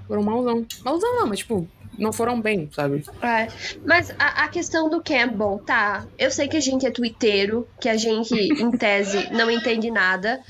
Foram 0.10 0.24
malzão. 0.24 0.66
Malzão 0.84 1.16
não, 1.18 1.28
mas 1.28 1.40
tipo, 1.40 1.68
não 2.00 2.12
foram 2.12 2.42
bem, 2.42 2.68
sabe? 2.74 3.06
É, 3.22 3.48
mas 3.86 4.12
a, 4.18 4.46
a 4.46 4.48
questão 4.48 4.90
do 4.90 5.04
Campbell, 5.04 5.62
tá? 5.64 6.08
Eu 6.18 6.32
sei 6.32 6.48
que 6.48 6.58
a 6.58 6.60
gente 6.60 6.84
é 6.84 6.90
twitteiro, 6.90 7.68
que 7.80 7.88
a 7.88 7.96
gente, 7.96 8.34
em 8.34 8.72
tese, 8.72 9.30
não 9.36 9.52
entende 9.52 9.92
nada, 9.92 10.42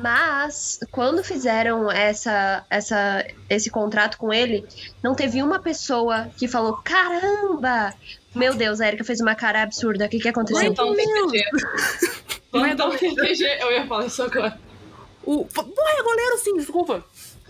mas 0.00 0.78
quando 0.92 1.24
fizeram 1.24 1.90
essa, 1.90 2.64
essa, 2.70 3.26
esse 3.48 3.68
contrato 3.68 4.16
com 4.16 4.32
ele, 4.32 4.64
não 5.02 5.12
teve 5.12 5.42
uma 5.42 5.58
pessoa 5.58 6.30
que 6.36 6.46
falou: 6.46 6.74
caramba! 6.84 7.92
Meu 8.32 8.54
Deus, 8.54 8.80
a 8.80 8.86
Erika 8.86 9.02
fez 9.02 9.20
uma 9.20 9.34
cara 9.34 9.62
absurda. 9.62 10.06
O 10.06 10.08
que, 10.08 10.20
que 10.20 10.28
aconteceu? 10.28 10.70
Então 10.70 10.94
é 12.62 12.70
Então 12.72 12.96
tem 12.96 13.12
PG, 13.12 13.58
eu 13.60 13.72
ia 13.72 13.86
falar 13.88 14.06
isso 14.06 14.22
agora. 14.22 14.56
O. 15.24 15.44
Porra, 15.44 15.98
é 15.98 16.02
goleiro 16.02 16.38
sim, 16.38 16.56
desculpa. 16.56 17.04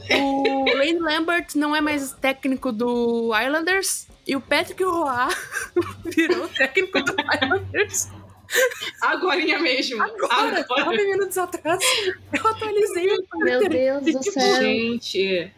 O 0.09 0.65
Lane 0.77 0.99
Lambert 0.99 1.49
não 1.57 1.75
é 1.75 1.81
mais 1.81 2.13
técnico 2.13 2.73
do 2.73 3.31
Islanders. 3.35 4.07
E 4.27 4.37
o 4.37 4.41
Patrick 4.41 4.83
Roy 4.85 5.29
virou 6.07 6.49
técnico 6.49 7.03
do 7.03 7.15
Islanders. 7.43 8.09
Agorinha 9.01 9.59
mesmo. 9.61 10.03
Agora, 10.03 10.61
Agora. 10.61 10.85
nove 10.85 11.05
minutos 11.05 11.39
atrás, 11.39 11.81
eu 12.33 12.47
atualizei 12.49 13.07
o 13.07 13.39
Meu 13.39 13.61
Twitter. 13.61 13.71
Deus 14.03 14.15
do 14.17 14.23
céu, 14.33 14.61
Gente, 14.61 15.53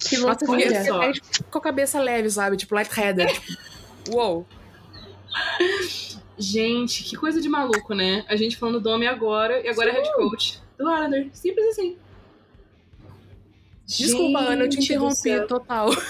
que 0.00 0.16
loucura. 0.18 1.12
com 1.50 1.58
a 1.58 1.60
cabeça 1.60 2.00
leve, 2.00 2.30
sabe? 2.30 2.56
Tipo, 2.56 2.74
lightheaded. 2.76 3.28
Tipo, 3.32 4.16
uou. 4.16 4.46
gente, 6.38 7.02
que 7.04 7.16
coisa 7.16 7.40
de 7.40 7.48
maluco, 7.48 7.94
né? 7.94 8.24
A 8.28 8.36
gente 8.36 8.56
falando 8.56 8.80
do 8.80 8.88
homem 8.90 9.08
agora 9.08 9.60
e 9.60 9.68
agora 9.68 9.90
é 9.90 9.92
head 9.92 10.12
coach 10.14 10.60
do 10.78 10.84
Islander. 10.84 11.28
Simples 11.32 11.66
assim. 11.68 11.96
Desculpa, 13.86 14.38
Ana, 14.40 14.64
eu 14.64 14.68
te 14.68 14.76
Gente 14.76 14.86
interrompi 14.86 15.46
total. 15.46 15.90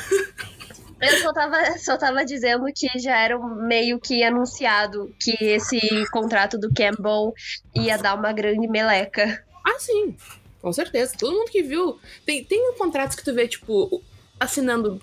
Eu 1.02 1.18
só 1.18 1.32
tava, 1.32 1.78
só 1.78 1.96
tava 1.96 2.24
dizendo 2.24 2.64
que 2.72 2.87
já 3.00 3.18
era 3.18 3.37
meio 3.37 3.98
que 3.98 4.22
anunciado 4.22 5.12
que 5.18 5.32
esse 5.40 5.80
contrato 6.12 6.56
do 6.56 6.72
Campbell 6.72 7.35
ia 7.74 7.98
dar 7.98 8.14
uma 8.14 8.32
grande 8.32 8.68
meleca. 8.68 9.44
Ah, 9.66 9.80
sim. 9.80 10.14
Com 10.61 10.72
certeza. 10.72 11.16
Todo 11.18 11.35
mundo 11.37 11.50
que 11.50 11.61
viu. 11.61 11.98
Tem, 12.24 12.44
tem 12.44 12.72
contratos 12.74 13.16
que 13.16 13.24
tu 13.24 13.35
vê, 13.35 13.48
tipo, 13.48 14.00
assinando 14.38 15.02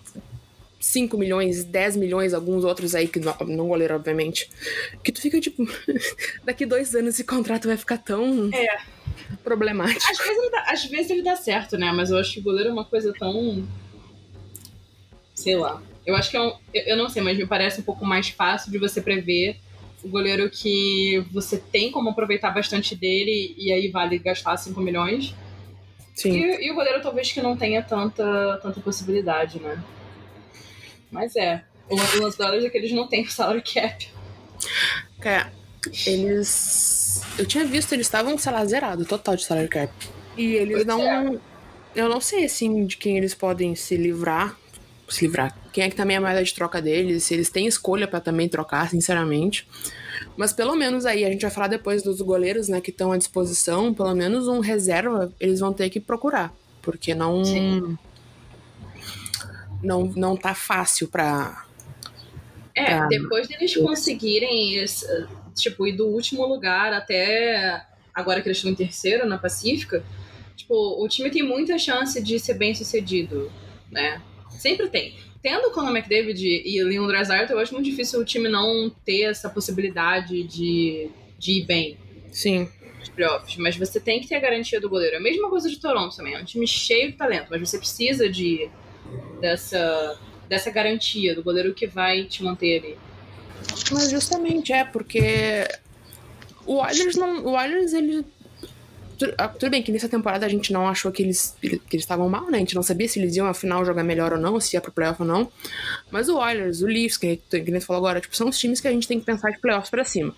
5 0.79 1.17
milhões, 1.17 1.65
10 1.65 1.97
milhões, 1.97 2.33
alguns 2.33 2.63
outros 2.63 2.95
aí, 2.95 3.05
que 3.05 3.19
não, 3.19 3.35
não 3.47 3.67
goleiro, 3.67 3.93
obviamente. 3.93 4.49
Que 5.03 5.11
tu 5.11 5.19
fica, 5.19 5.41
tipo, 5.41 5.67
daqui 6.45 6.65
dois 6.65 6.95
anos 6.95 7.15
esse 7.15 7.25
contrato 7.25 7.67
vai 7.67 7.75
ficar 7.75 7.97
tão 7.97 8.49
É. 8.53 8.79
problemático. 9.43 10.11
Às 10.11 10.17
vezes, 10.17 10.37
ele 10.37 10.49
dá, 10.49 10.63
às 10.67 10.85
vezes 10.85 11.11
ele 11.11 11.21
dá 11.21 11.35
certo, 11.35 11.77
né? 11.77 11.91
Mas 11.91 12.09
eu 12.11 12.17
acho 12.17 12.33
que 12.33 12.39
o 12.39 12.43
goleiro 12.43 12.69
é 12.69 12.73
uma 12.73 12.85
coisa 12.85 13.13
tão. 13.17 13.67
Sei 15.33 15.55
lá. 15.55 15.81
Eu 16.05 16.15
acho 16.15 16.29
que 16.29 16.37
é 16.37 16.41
um. 16.41 16.53
Eu 16.73 16.83
eu 16.87 16.97
não 16.97 17.09
sei, 17.09 17.21
mas 17.21 17.37
me 17.37 17.45
parece 17.45 17.81
um 17.81 17.83
pouco 17.83 18.05
mais 18.05 18.29
fácil 18.29 18.71
de 18.71 18.77
você 18.77 19.01
prever 19.01 19.57
o 20.03 20.07
goleiro 20.07 20.49
que 20.49 21.23
você 21.31 21.57
tem 21.57 21.91
como 21.91 22.09
aproveitar 22.09 22.51
bastante 22.51 22.95
dele 22.95 23.53
e 23.57 23.71
aí 23.71 23.89
vale 23.89 24.17
gastar 24.17 24.55
5 24.57 24.79
milhões. 24.81 25.35
Sim. 26.15 26.31
E, 26.31 26.67
e 26.67 26.71
o 26.71 26.75
goleiro 26.75 27.01
talvez 27.01 27.31
que 27.31 27.41
não 27.41 27.55
tenha 27.55 27.81
tanta, 27.81 28.59
tanta 28.61 28.79
possibilidade, 28.79 29.59
né? 29.59 29.81
Mas 31.11 31.35
é. 31.35 31.63
O 31.89 31.95
lance 31.95 32.37
delas 32.37 32.63
é 32.63 32.69
que 32.69 32.77
eles 32.77 32.91
não 32.91 33.07
têm 33.07 33.23
o 33.23 33.31
salary 33.31 33.63
cap. 33.63 34.07
Cara, 35.19 35.51
eles. 36.05 36.98
Eu 37.37 37.45
tinha 37.45 37.65
visto, 37.65 37.93
eles 37.93 38.05
estavam, 38.07 38.37
sei 38.37 38.51
lá, 38.51 38.65
zerado, 38.65 39.05
total 39.05 39.35
de 39.35 39.43
salary 39.45 39.67
cap. 39.67 39.93
E 40.37 40.53
eles 40.55 40.75
Pois 40.77 40.87
não. 40.87 41.01
é. 41.01 41.39
Eu 41.95 42.07
não 42.07 42.21
sei, 42.21 42.45
assim, 42.45 42.85
de 42.85 42.97
quem 42.97 43.17
eles 43.17 43.33
podem 43.33 43.75
se 43.75 43.97
livrar. 43.97 44.55
Se 45.07 45.25
livrar. 45.25 45.57
Quem 45.73 45.83
é 45.83 45.89
que 45.89 45.95
também 45.95 46.15
é 46.15 46.17
a 46.17 46.21
moeda 46.21 46.43
de 46.43 46.53
troca 46.53 46.81
deles, 46.81 47.23
se 47.23 47.33
eles 47.33 47.49
têm 47.49 47.65
escolha 47.65 48.07
pra 48.07 48.19
também 48.19 48.47
trocar, 48.47 48.89
sinceramente. 48.89 49.67
Mas 50.37 50.53
pelo 50.53 50.75
menos 50.75 51.05
aí, 51.05 51.25
a 51.25 51.29
gente 51.29 51.41
vai 51.41 51.49
falar 51.49 51.67
depois 51.67 52.03
dos 52.03 52.21
goleiros, 52.21 52.67
né, 52.67 52.79
que 52.79 52.91
estão 52.91 53.11
à 53.11 53.17
disposição, 53.17 53.93
pelo 53.93 54.13
menos 54.13 54.47
um 54.47 54.59
reserva 54.59 55.33
eles 55.39 55.59
vão 55.59 55.73
ter 55.73 55.89
que 55.89 55.99
procurar. 55.99 56.53
Porque 56.81 57.15
não. 57.15 57.43
Sim. 57.43 57.97
Não, 59.81 60.03
não 60.15 60.35
tá 60.35 60.53
fácil 60.53 61.07
pra, 61.07 61.65
É, 62.75 63.07
depois 63.07 63.47
deles 63.47 63.75
conseguirem, 63.77 64.85
tipo, 65.61 65.87
ir 65.87 65.93
do 65.93 66.07
último 66.07 66.45
lugar 66.45 66.93
até 66.93 67.85
agora 68.13 68.41
que 68.41 68.47
eles 68.47 68.57
estão 68.57 68.71
em 68.71 68.75
terceiro 68.75 69.27
na 69.27 69.37
Pacífica, 69.37 70.03
tipo, 70.55 70.73
o 70.73 71.07
time 71.07 71.29
tem 71.29 71.43
muita 71.43 71.77
chance 71.77 72.21
de 72.21 72.39
ser 72.39 72.55
bem 72.55 72.75
sucedido, 72.75 73.51
né? 73.91 74.21
Sempre 74.49 74.89
tem. 74.89 75.15
Tendo 75.41 75.67
o 75.67 75.71
Conor 75.71 75.95
McDavid 75.95 76.45
e 76.45 76.83
Leon 76.83 77.07
Draisaitl, 77.07 77.53
eu 77.53 77.59
acho 77.59 77.73
muito 77.73 77.85
difícil 77.85 78.19
o 78.19 78.25
time 78.25 78.49
não 78.49 78.89
ter 79.05 79.23
essa 79.23 79.49
possibilidade 79.49 80.43
de, 80.43 81.09
de 81.37 81.61
ir 81.61 81.65
bem 81.65 81.97
Sim. 82.29 82.67
nos 82.99 83.07
playoffs. 83.07 83.55
Mas 83.55 83.77
você 83.77 84.01
tem 84.01 84.19
que 84.19 84.27
ter 84.27 84.35
a 84.35 84.39
garantia 84.39 84.81
do 84.81 84.89
goleiro. 84.89 85.15
É 85.15 85.17
a 85.17 85.21
mesma 85.21 85.49
coisa 85.49 85.69
de 85.69 85.79
Toronto 85.79 86.15
também. 86.15 86.33
É 86.33 86.41
um 86.41 86.43
time 86.43 86.67
cheio 86.67 87.11
de 87.11 87.17
talento, 87.17 87.47
mas 87.49 87.61
você 87.61 87.77
precisa 87.77 88.29
de 88.29 88.69
dessa, 89.39 90.19
dessa 90.49 90.69
garantia 90.69 91.33
do 91.33 91.41
goleiro 91.41 91.73
que 91.73 91.87
vai 91.87 92.25
te 92.25 92.43
manter 92.43 92.79
ali. 92.79 92.97
Mas 93.91 94.09
justamente 94.09 94.71
é, 94.71 94.83
porque 94.83 95.67
o 96.69 96.75
Oilers 96.75 97.15
não. 97.15 97.43
O 97.45 97.57
Oilers, 97.57 97.93
ele. 97.93 98.23
ah, 99.39 99.47
Tudo 99.47 99.71
bem 99.71 99.81
que 99.81 99.91
nessa 99.91 100.07
temporada 100.07 100.45
a 100.45 100.49
gente 100.49 100.71
não 100.71 100.87
achou 100.87 101.11
que 101.11 101.23
eles 101.23 101.55
que 101.59 101.67
eles 101.67 102.03
estavam 102.03 102.29
mal, 102.29 102.45
né? 102.51 102.57
A 102.57 102.59
gente 102.59 102.75
não 102.75 102.83
sabia 102.83 103.07
se 103.07 103.19
eles 103.19 103.35
iam 103.35 103.47
afinal 103.47 103.83
jogar 103.83 104.03
melhor 104.03 104.33
ou 104.33 104.39
não, 104.39 104.59
se 104.59 104.75
ia 104.75 104.81
pro 104.81 104.91
playoff 104.91 105.19
ou 105.19 105.27
não. 105.27 105.51
Mas 106.11 106.29
o 106.29 106.37
Oilers, 106.37 106.83
o 106.83 106.85
Leafs, 106.85 107.17
que, 107.17 107.41
nem 107.51 107.79
tu 107.79 107.85
falou 107.87 107.99
agora, 107.99 108.21
tipo, 108.21 108.35
são 108.35 108.49
os 108.49 108.59
times 108.59 108.79
que 108.79 108.87
a 108.87 108.91
gente 108.91 109.07
tem 109.07 109.19
que 109.19 109.25
pensar 109.25 109.49
de 109.49 109.57
playoffs 109.59 109.89
pra 109.89 110.03
cima. 110.03 110.31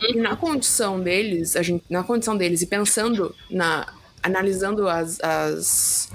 E 0.00 0.16
na 0.16 0.34
condição 0.34 0.98
deles, 0.98 1.56
a 1.56 1.62
gente, 1.62 1.84
na 1.90 2.02
condição 2.02 2.34
deles 2.34 2.62
e 2.62 2.66
pensando 2.66 3.34
na. 3.50 3.92
analisando 4.22 4.88
as, 4.88 5.20
as, 5.20 6.10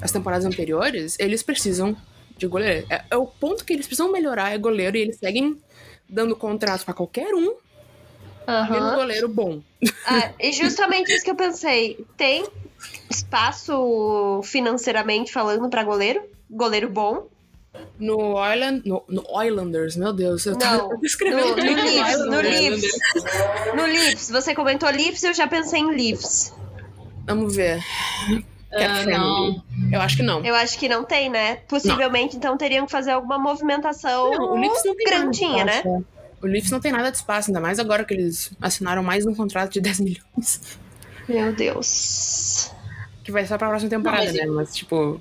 as 0.00 0.12
temporadas 0.12 0.44
anteriores, 0.44 1.16
eles 1.18 1.42
precisam 1.42 1.96
de 2.38 2.46
goleiro. 2.46 2.86
É, 2.88 3.04
é 3.10 3.16
o 3.16 3.26
ponto 3.26 3.64
que 3.64 3.72
eles 3.72 3.86
precisam 3.86 4.12
melhorar 4.12 4.52
é 4.52 4.58
goleiro 4.58 4.96
e 4.96 5.00
eles 5.00 5.16
seguem 5.16 5.58
dando 6.08 6.36
contrato 6.36 6.84
pra 6.84 6.94
qualquer 6.94 7.34
um, 7.34 7.40
menos 7.40 7.58
Aham. 8.46 8.94
goleiro 8.96 9.28
bom. 9.28 9.60
Ah, 10.06 10.30
e 10.40 10.52
justamente 10.52 11.12
isso 11.12 11.24
que 11.24 11.30
eu 11.30 11.34
pensei. 11.36 12.04
Tem 12.16 12.46
espaço 13.10 14.40
financeiramente 14.44 15.32
falando 15.32 15.68
pra 15.68 15.82
goleiro? 15.84 16.22
Goleiro 16.50 16.88
bom? 16.90 17.26
No 17.98 18.34
Island, 18.52 18.82
no, 18.88 19.02
no 19.08 19.24
Islanders, 19.42 19.96
meu 19.96 20.12
Deus, 20.12 20.46
eu 20.46 20.52
Não, 20.52 20.58
tava 20.88 20.88
escrevendo 21.02 21.56
no- 21.56 21.64
no 21.64 21.82
Leafs, 21.82 22.18
no. 22.26 22.40
Leafs. 22.40 22.92
No 23.74 23.82
Leafs, 23.84 24.30
você 24.30 24.54
comentou 24.54 24.88
Leafs, 24.90 25.24
eu 25.24 25.34
já 25.34 25.46
pensei 25.48 25.80
em 25.80 25.90
Leafs. 25.94 26.52
Vamos 27.26 27.56
ver. 27.56 27.82
Ah, 28.76 28.94
friendly. 29.02 29.12
não. 29.12 29.62
Eu 29.92 30.00
acho 30.00 30.16
que 30.16 30.22
não. 30.22 30.44
Eu 30.44 30.54
acho 30.54 30.78
que 30.78 30.88
não 30.88 31.04
tem, 31.04 31.28
né? 31.30 31.56
Possivelmente, 31.68 32.36
então 32.36 32.56
teriam 32.56 32.86
que 32.86 32.92
fazer 32.92 33.12
alguma 33.12 33.38
movimentação 33.38 34.30
Não, 34.32 34.52
o 34.54 34.56
Leafs 34.60 34.82
não 34.84 34.94
tem 34.96 35.04
nada 35.06 35.16
de 35.16 35.20
grandinha, 35.40 35.64
né? 35.64 35.76
espaço. 35.78 36.04
O 36.42 36.46
Leafs 36.46 36.70
não 36.70 36.80
tem 36.80 36.92
nada 36.92 37.10
de 37.10 37.16
espaço, 37.16 37.48
ainda 37.50 37.60
mais 37.60 37.78
agora 37.78 38.04
que 38.04 38.12
eles 38.12 38.50
assinaram 38.60 39.02
mais 39.02 39.24
um 39.26 39.34
contrato 39.34 39.72
de 39.72 39.80
10 39.82 40.00
milhões. 40.00 40.78
Meu 41.28 41.52
Deus. 41.54 42.70
Que 43.22 43.32
vai 43.32 43.46
ser 43.46 43.56
pra 43.56 43.68
próxima 43.68 43.88
temporada, 43.90 44.24
Não, 44.24 44.32
mas- 44.32 44.40
né? 44.40 44.46
Mas, 44.52 44.74
tipo. 44.76 45.20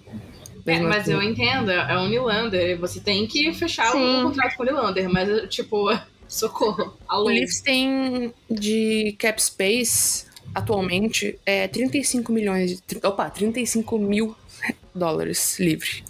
É, 0.65 0.79
mas 0.79 1.01
assim. 1.03 1.11
eu 1.13 1.21
entendo, 1.21 1.71
é 1.71 1.97
o 1.97 2.07
Nylander. 2.07 2.79
Você 2.79 2.99
tem 2.99 3.27
que 3.27 3.53
fechar 3.53 3.91
Sim. 3.91 4.21
o 4.21 4.23
contrato 4.27 4.55
com 4.55 4.63
o 4.63 4.65
Nylander, 4.65 5.09
mas, 5.09 5.29
tipo, 5.53 5.87
socorro. 6.27 6.97
Alô. 7.07 7.25
O 7.25 7.27
Leafs 7.29 7.61
tem 7.61 8.33
de 8.49 9.15
cap 9.19 9.41
space 9.41 10.25
atualmente 10.53 11.39
é 11.45 11.67
35 11.67 12.31
milhões 12.31 12.71
de. 12.71 12.81
Opa, 13.03 13.29
35 13.29 13.97
mil 13.97 14.35
dólares 14.93 15.59
livre. 15.59 16.03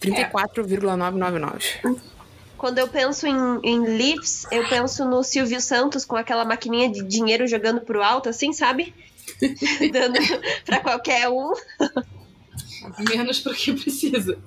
34,999. 0.00 2.00
Quando 2.58 2.78
eu 2.78 2.88
penso 2.88 3.26
em, 3.26 3.60
em 3.62 3.80
Leafs, 3.80 4.46
eu 4.50 4.68
penso 4.68 5.04
no 5.04 5.22
Silvio 5.22 5.60
Santos 5.60 6.04
com 6.04 6.16
aquela 6.16 6.44
maquininha 6.44 6.90
de 6.90 7.02
dinheiro 7.02 7.46
jogando 7.46 7.80
pro 7.80 8.02
alto, 8.02 8.28
assim, 8.28 8.52
sabe? 8.52 8.94
Dando 9.92 10.18
pra 10.64 10.80
qualquer 10.80 11.28
um. 11.28 11.52
Menos 12.98 13.40
pro 13.40 13.54
que 13.54 13.72
precisa. 13.72 14.38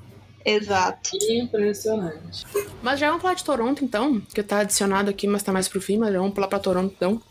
Exato. 0.46 1.18
Impressionante. 1.30 2.46
Mas 2.82 3.00
já 3.00 3.08
vamos 3.08 3.22
falar 3.22 3.34
de 3.34 3.44
Toronto, 3.44 3.84
então, 3.84 4.22
que 4.34 4.44
tá 4.44 4.60
adicionado 4.60 5.10
aqui, 5.10 5.28
mas 5.28 5.44
tá 5.44 5.52
mais 5.52 5.68
pro 5.68 5.82
fim, 5.82 5.98
mas 5.98 6.14
já 6.14 6.20
vamos 6.20 6.34
pular 6.34 6.48
pra 6.48 6.60
Toronto, 6.60 6.94
então. 6.96 7.22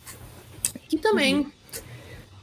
Que 0.88 0.98
também 0.98 1.50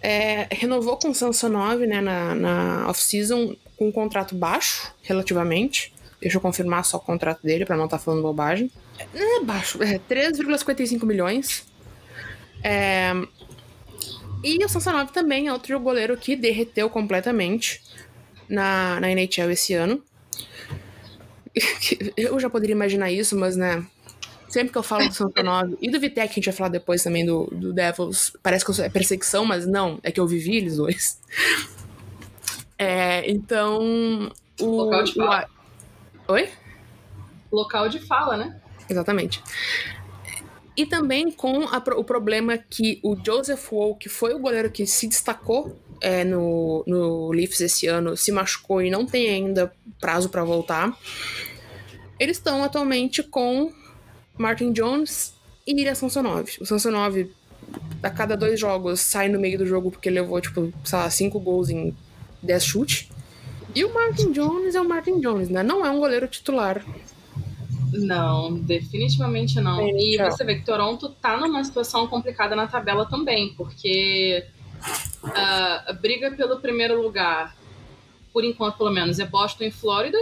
é, 0.01 0.47
renovou 0.51 0.97
com 0.97 1.09
o 1.09 1.15
Samsonov, 1.15 1.85
né, 1.85 2.01
na, 2.01 2.35
na 2.35 2.89
off-season, 2.89 3.55
com 3.77 3.89
um 3.89 3.91
contrato 3.91 4.35
baixo, 4.35 4.93
relativamente. 5.01 5.93
Deixa 6.19 6.37
eu 6.37 6.41
confirmar 6.41 6.85
só 6.85 6.97
o 6.97 6.99
contrato 6.99 7.41
dele, 7.43 7.65
pra 7.65 7.77
não 7.77 7.85
estar 7.85 7.99
falando 7.99 8.21
bobagem. 8.21 8.71
É 9.13 9.39
baixo, 9.43 9.81
é 9.81 9.99
3,55 9.99 11.05
milhões. 11.05 11.65
É, 12.63 13.11
E 14.43 14.63
o 14.63 14.69
Samsonov 14.69 15.11
também 15.11 15.47
é 15.47 15.53
outro 15.53 15.79
goleiro 15.79 16.17
que 16.17 16.35
derreteu 16.35 16.89
completamente 16.89 17.81
na, 18.49 18.99
na 18.99 19.11
NHL 19.11 19.51
esse 19.51 19.73
ano. 19.73 20.03
Eu 22.15 22.39
já 22.39 22.49
poderia 22.49 22.73
imaginar 22.73 23.11
isso, 23.11 23.37
mas, 23.37 23.55
né, 23.55 23.85
sempre 24.51 24.71
que 24.71 24.77
eu 24.77 24.83
falo 24.83 25.07
do 25.07 25.13
Samsonov 25.13 25.77
e 25.81 25.89
do 25.89 25.99
Vitek, 25.99 26.27
que 26.27 26.31
a 26.33 26.35
gente 26.35 26.45
vai 26.45 26.53
falar 26.53 26.69
depois 26.69 27.01
também 27.03 27.25
do, 27.25 27.45
do 27.51 27.73
Devils, 27.73 28.33
parece 28.43 28.65
que 28.65 28.81
é 28.81 28.89
perseguição, 28.89 29.45
mas 29.45 29.65
não, 29.65 29.99
é 30.03 30.11
que 30.11 30.19
eu 30.19 30.27
vivi 30.27 30.57
eles 30.57 30.77
dois. 30.77 31.19
É, 32.77 33.29
então, 33.29 34.31
o... 34.59 34.65
Local 34.65 35.03
de 35.03 35.13
fala. 35.13 35.47
o- 36.27 36.33
Oi? 36.33 36.49
Local 37.51 37.89
de 37.89 37.99
fala, 37.99 38.37
né? 38.37 38.59
Exatamente. 38.89 39.41
E 40.75 40.85
também 40.85 41.31
com 41.31 41.65
a 41.67 41.77
o 41.97 42.03
problema 42.03 42.57
que 42.57 42.99
o 43.03 43.15
Joseph 43.15 43.71
Woll, 43.71 43.95
que 43.95 44.09
foi 44.09 44.33
o 44.33 44.39
goleiro 44.39 44.71
que 44.71 44.87
se 44.87 45.07
destacou 45.07 45.77
é, 45.99 46.23
no, 46.23 46.83
no 46.87 47.31
Leafs 47.31 47.59
esse 47.61 47.87
ano, 47.87 48.15
se 48.17 48.31
machucou 48.31 48.81
e 48.81 48.89
não 48.89 49.05
tem 49.05 49.29
ainda 49.29 49.71
prazo 49.99 50.29
para 50.29 50.43
voltar. 50.43 50.97
Eles 52.19 52.37
estão 52.37 52.63
atualmente 52.63 53.21
com 53.21 53.71
Martin 54.41 54.73
Jones 54.73 55.33
e 55.65 55.71
Ilya 55.71 55.95
Samsonov. 55.95 56.49
O 56.59 56.65
Samsonov, 56.65 57.29
a 58.03 58.09
cada 58.09 58.35
dois 58.35 58.59
jogos, 58.59 58.99
sai 58.99 59.29
no 59.29 59.39
meio 59.39 59.57
do 59.57 59.65
jogo 59.65 59.91
porque 59.91 60.09
levou, 60.09 60.41
tipo, 60.41 60.73
sei 60.83 60.97
lá, 60.99 61.09
cinco 61.09 61.39
gols 61.39 61.69
em 61.69 61.95
10 62.41 62.63
chutes. 62.65 63.09
E 63.73 63.85
o 63.85 63.93
Martin 63.93 64.31
Jones 64.33 64.75
é 64.75 64.81
o 64.81 64.87
Martin 64.87 65.21
Jones, 65.21 65.47
né? 65.49 65.63
Não 65.63 65.85
é 65.85 65.89
um 65.89 65.99
goleiro 65.99 66.27
titular 66.27 66.83
Não, 67.93 68.53
definitivamente 68.53 69.61
não. 69.61 69.79
É, 69.79 69.89
E 69.91 70.17
tchau. 70.17 70.31
você 70.31 70.43
vê 70.43 70.55
que 70.55 70.65
Toronto 70.65 71.09
tá 71.09 71.37
numa 71.37 71.63
situação 71.63 72.07
complicada 72.07 72.55
na 72.55 72.67
tabela 72.67 73.05
também, 73.05 73.53
porque 73.55 74.45
ah, 75.23 75.85
a 75.87 75.93
briga 75.93 76.31
pelo 76.31 76.59
primeiro 76.59 77.01
lugar, 77.01 77.55
por 78.33 78.43
enquanto 78.43 78.77
pelo 78.77 78.91
menos, 78.91 79.19
é 79.19 79.25
Boston 79.25 79.65
e 79.65 79.71
Flórida, 79.71 80.17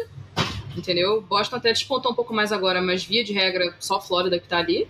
entendeu? 0.76 1.22
Boston 1.22 1.58
até 1.58 1.72
despontou 1.72 2.12
um 2.12 2.16
pouco 2.16 2.34
mais 2.34 2.52
agora, 2.52 2.82
mas 2.82 3.04
via 3.04 3.24
de 3.24 3.34
regra 3.34 3.74
só 3.80 4.00
Flórida 4.00 4.40
que 4.40 4.48
tá 4.48 4.58
ali. 4.58 4.88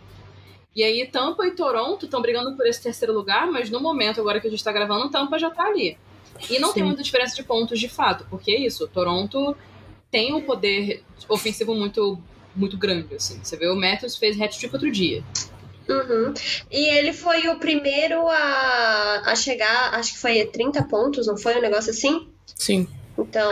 E 0.76 0.84
aí 0.84 1.06
Tampa 1.08 1.46
e 1.48 1.52
Toronto 1.52 2.06
estão 2.06 2.22
brigando 2.22 2.56
por 2.56 2.65
esse 2.68 2.82
terceiro 2.82 3.13
lugar, 3.13 3.48
mas 3.48 3.70
no 3.70 3.80
momento 3.80 4.22
agora 4.22 4.39
que 4.39 4.48
a 4.48 4.52
gente 4.52 4.63
tá 4.63 4.72
gravando, 4.72 5.10
Tampa 5.10 5.38
já 5.39 5.50
tá 5.50 5.63
ali. 5.63 5.98
E 6.50 6.60
não 6.60 6.72
tem 6.72 6.84
Sim. 6.84 6.88
muita 6.88 7.04
diferença 7.04 7.36
de 7.36 7.44
pontos 7.44 7.80
de 7.80 7.89
fato, 7.89 8.26
porque 8.30 8.52
é 8.52 8.60
isso, 8.62 8.88
Toronto 8.88 9.56
tem 10.12 10.34
um 10.34 10.42
poder 10.42 11.04
ofensivo 11.28 11.76
muito 11.76 12.18
muito 12.56 12.78
grande, 12.78 13.15
assim. 13.15 13.39
Você 13.42 13.56
vê, 13.56 13.68
o 13.68 13.76
Matthews 13.76 14.18
fez 14.18 14.39
hat-trick 14.39 14.74
outro 14.74 14.92
dia. 14.92 15.24
Uhum. 15.88 16.34
E 16.70 16.98
ele 16.98 17.13
foi 17.13 17.48
o 17.48 17.58
primeiro 17.58 18.28
a, 18.28 19.24
a 19.26 19.36
chegar, 19.36 19.94
acho 19.94 20.13
que 20.13 20.20
foi 20.20 20.46
30 20.46 20.84
pontos, 20.84 21.28
não 21.28 21.38
foi 21.38 21.58
um 21.58 21.62
negócio 21.62 21.92
assim? 21.92 22.28
Sim. 22.56 22.88
Então, 23.21 23.51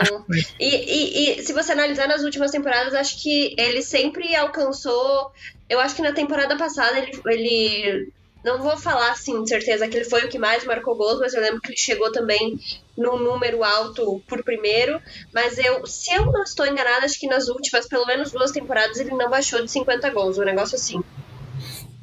e, 0.58 0.66
e, 0.66 1.40
e 1.40 1.42
se 1.42 1.52
você 1.52 1.72
analisar 1.72 2.08
nas 2.08 2.22
últimas 2.22 2.50
temporadas, 2.50 2.94
acho 2.94 3.22
que 3.22 3.54
ele 3.58 3.82
sempre 3.82 4.34
alcançou. 4.34 5.32
Eu 5.68 5.80
acho 5.80 5.94
que 5.94 6.02
na 6.02 6.12
temporada 6.12 6.56
passada 6.56 6.98
ele, 6.98 7.20
ele. 7.26 8.12
Não 8.44 8.62
vou 8.62 8.76
falar 8.76 9.10
assim, 9.10 9.42
de 9.42 9.48
certeza 9.48 9.88
que 9.88 9.96
ele 9.96 10.08
foi 10.08 10.24
o 10.24 10.28
que 10.28 10.38
mais 10.38 10.64
marcou 10.64 10.96
gols, 10.96 11.18
mas 11.18 11.34
eu 11.34 11.42
lembro 11.42 11.60
que 11.60 11.70
ele 11.70 11.76
chegou 11.76 12.12
também 12.12 12.58
num 12.96 13.18
número 13.18 13.64
alto 13.64 14.22
por 14.28 14.44
primeiro. 14.44 15.00
Mas 15.34 15.58
eu, 15.58 15.84
se 15.86 16.14
eu 16.14 16.26
não 16.26 16.44
estou 16.44 16.64
enganada, 16.64 17.04
acho 17.04 17.18
que 17.18 17.26
nas 17.26 17.48
últimas, 17.48 17.86
pelo 17.88 18.06
menos 18.06 18.30
duas 18.30 18.52
temporadas, 18.52 18.98
ele 18.98 19.10
não 19.10 19.28
baixou 19.28 19.60
de 19.60 19.70
50 19.70 20.08
gols, 20.10 20.38
um 20.38 20.44
negócio 20.44 20.76
assim. 20.76 21.02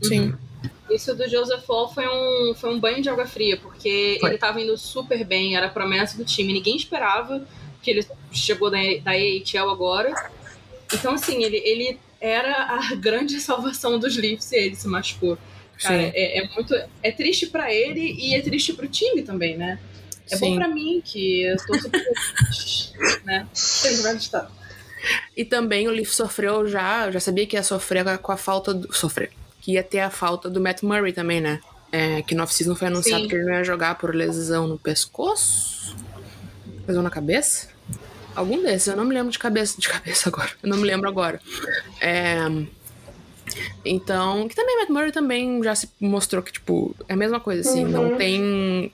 Sim. 0.03 0.35
Isso 0.89 1.15
do 1.15 1.27
Joseph 1.27 1.65
Fall 1.65 1.91
foi 1.91 2.07
um, 2.07 2.53
foi 2.53 2.73
um 2.73 2.79
banho 2.79 3.01
de 3.01 3.09
água 3.09 3.25
fria, 3.25 3.57
porque 3.57 4.17
Foi. 4.19 4.29
ele 4.29 4.37
tava 4.37 4.61
indo 4.61 4.77
super 4.77 5.23
bem, 5.23 5.55
era 5.55 5.65
a 5.65 5.69
promessa 5.69 6.15
do 6.17 6.23
time, 6.23 6.53
ninguém 6.53 6.75
esperava 6.75 7.45
que 7.81 7.89
ele 7.91 8.07
chegou 8.31 8.69
da, 8.69 8.77
da 9.03 9.11
AHL 9.11 9.69
agora. 9.69 10.13
Então, 10.93 11.13
assim, 11.13 11.43
ele, 11.43 11.57
ele 11.57 11.99
era 12.19 12.75
a 12.75 12.95
grande 12.97 13.39
salvação 13.39 13.99
dos 13.99 14.15
Leafs 14.15 14.51
e 14.51 14.57
ele 14.57 14.75
se 14.75 14.87
machucou. 14.87 15.37
Cara, 15.81 15.95
é, 15.95 16.39
é 16.39 16.49
muito. 16.55 16.73
É 17.03 17.11
triste 17.11 17.47
pra 17.47 17.73
ele 17.73 18.15
e 18.17 18.33
é 18.33 18.41
triste 18.41 18.73
pro 18.73 18.87
time 18.87 19.21
também, 19.23 19.57
né? 19.57 19.79
É 20.31 20.37
Sim. 20.37 20.51
bom 20.51 20.55
pra 20.55 20.67
mim, 20.67 21.01
que 21.03 21.43
eu 21.43 21.57
tô 21.57 21.77
super. 21.79 22.05
né? 23.25 23.47
Ele 23.83 23.97
vai 23.97 24.15
estar. 24.15 24.51
E 25.35 25.43
também 25.43 25.87
o 25.87 25.91
Leaf 25.91 26.11
sofreu 26.13 26.67
já, 26.67 27.11
já 27.11 27.19
sabia 27.19 27.45
que 27.45 27.55
ia 27.55 27.63
sofrer 27.63 28.17
com 28.19 28.31
a 28.31 28.37
falta 28.37 28.73
do. 28.73 28.93
Sofrer. 28.93 29.31
Que 29.65 29.71
ia 29.71 29.83
ter 29.83 30.01
a 30.01 30.11
falta 30.11 30.47
do 30.47 30.61
Matt 30.61 30.83
Murray 30.83 31.11
também, 31.11 31.41
né? 31.41 31.59
É, 31.91 32.21
que 32.21 32.35
no 32.35 32.43
off-season 32.43 32.75
foi 32.75 32.87
anunciado 32.87 33.23
Sim. 33.23 33.29
que 33.29 33.35
ele 33.35 33.45
não 33.45 33.53
ia 33.53 33.63
jogar 33.63 33.95
por 33.95 34.13
lesão 34.13 34.67
no 34.67 34.77
pescoço. 34.77 35.95
Lesão 36.87 37.01
na 37.01 37.09
cabeça? 37.09 37.69
Algum 38.35 38.61
desses, 38.61 38.89
eu 38.89 38.95
não 38.95 39.05
me 39.05 39.15
lembro 39.15 39.31
de 39.31 39.39
cabeça, 39.39 39.81
de 39.81 39.87
cabeça 39.89 40.29
agora. 40.29 40.51
Eu 40.61 40.69
não 40.69 40.77
me 40.77 40.83
lembro 40.83 41.09
agora. 41.09 41.41
É, 41.99 42.37
Então, 43.83 44.47
que 44.47 44.55
também 44.55 44.77
Matt 44.77 44.89
Murray 44.89 45.11
também 45.11 45.63
já 45.63 45.73
se 45.73 45.89
mostrou 45.99 46.43
que, 46.43 46.51
tipo, 46.51 46.95
é 47.07 47.13
a 47.13 47.17
mesma 47.17 47.39
coisa, 47.39 47.67
assim, 47.67 47.85
não 47.85 48.17
tem. 48.17 48.91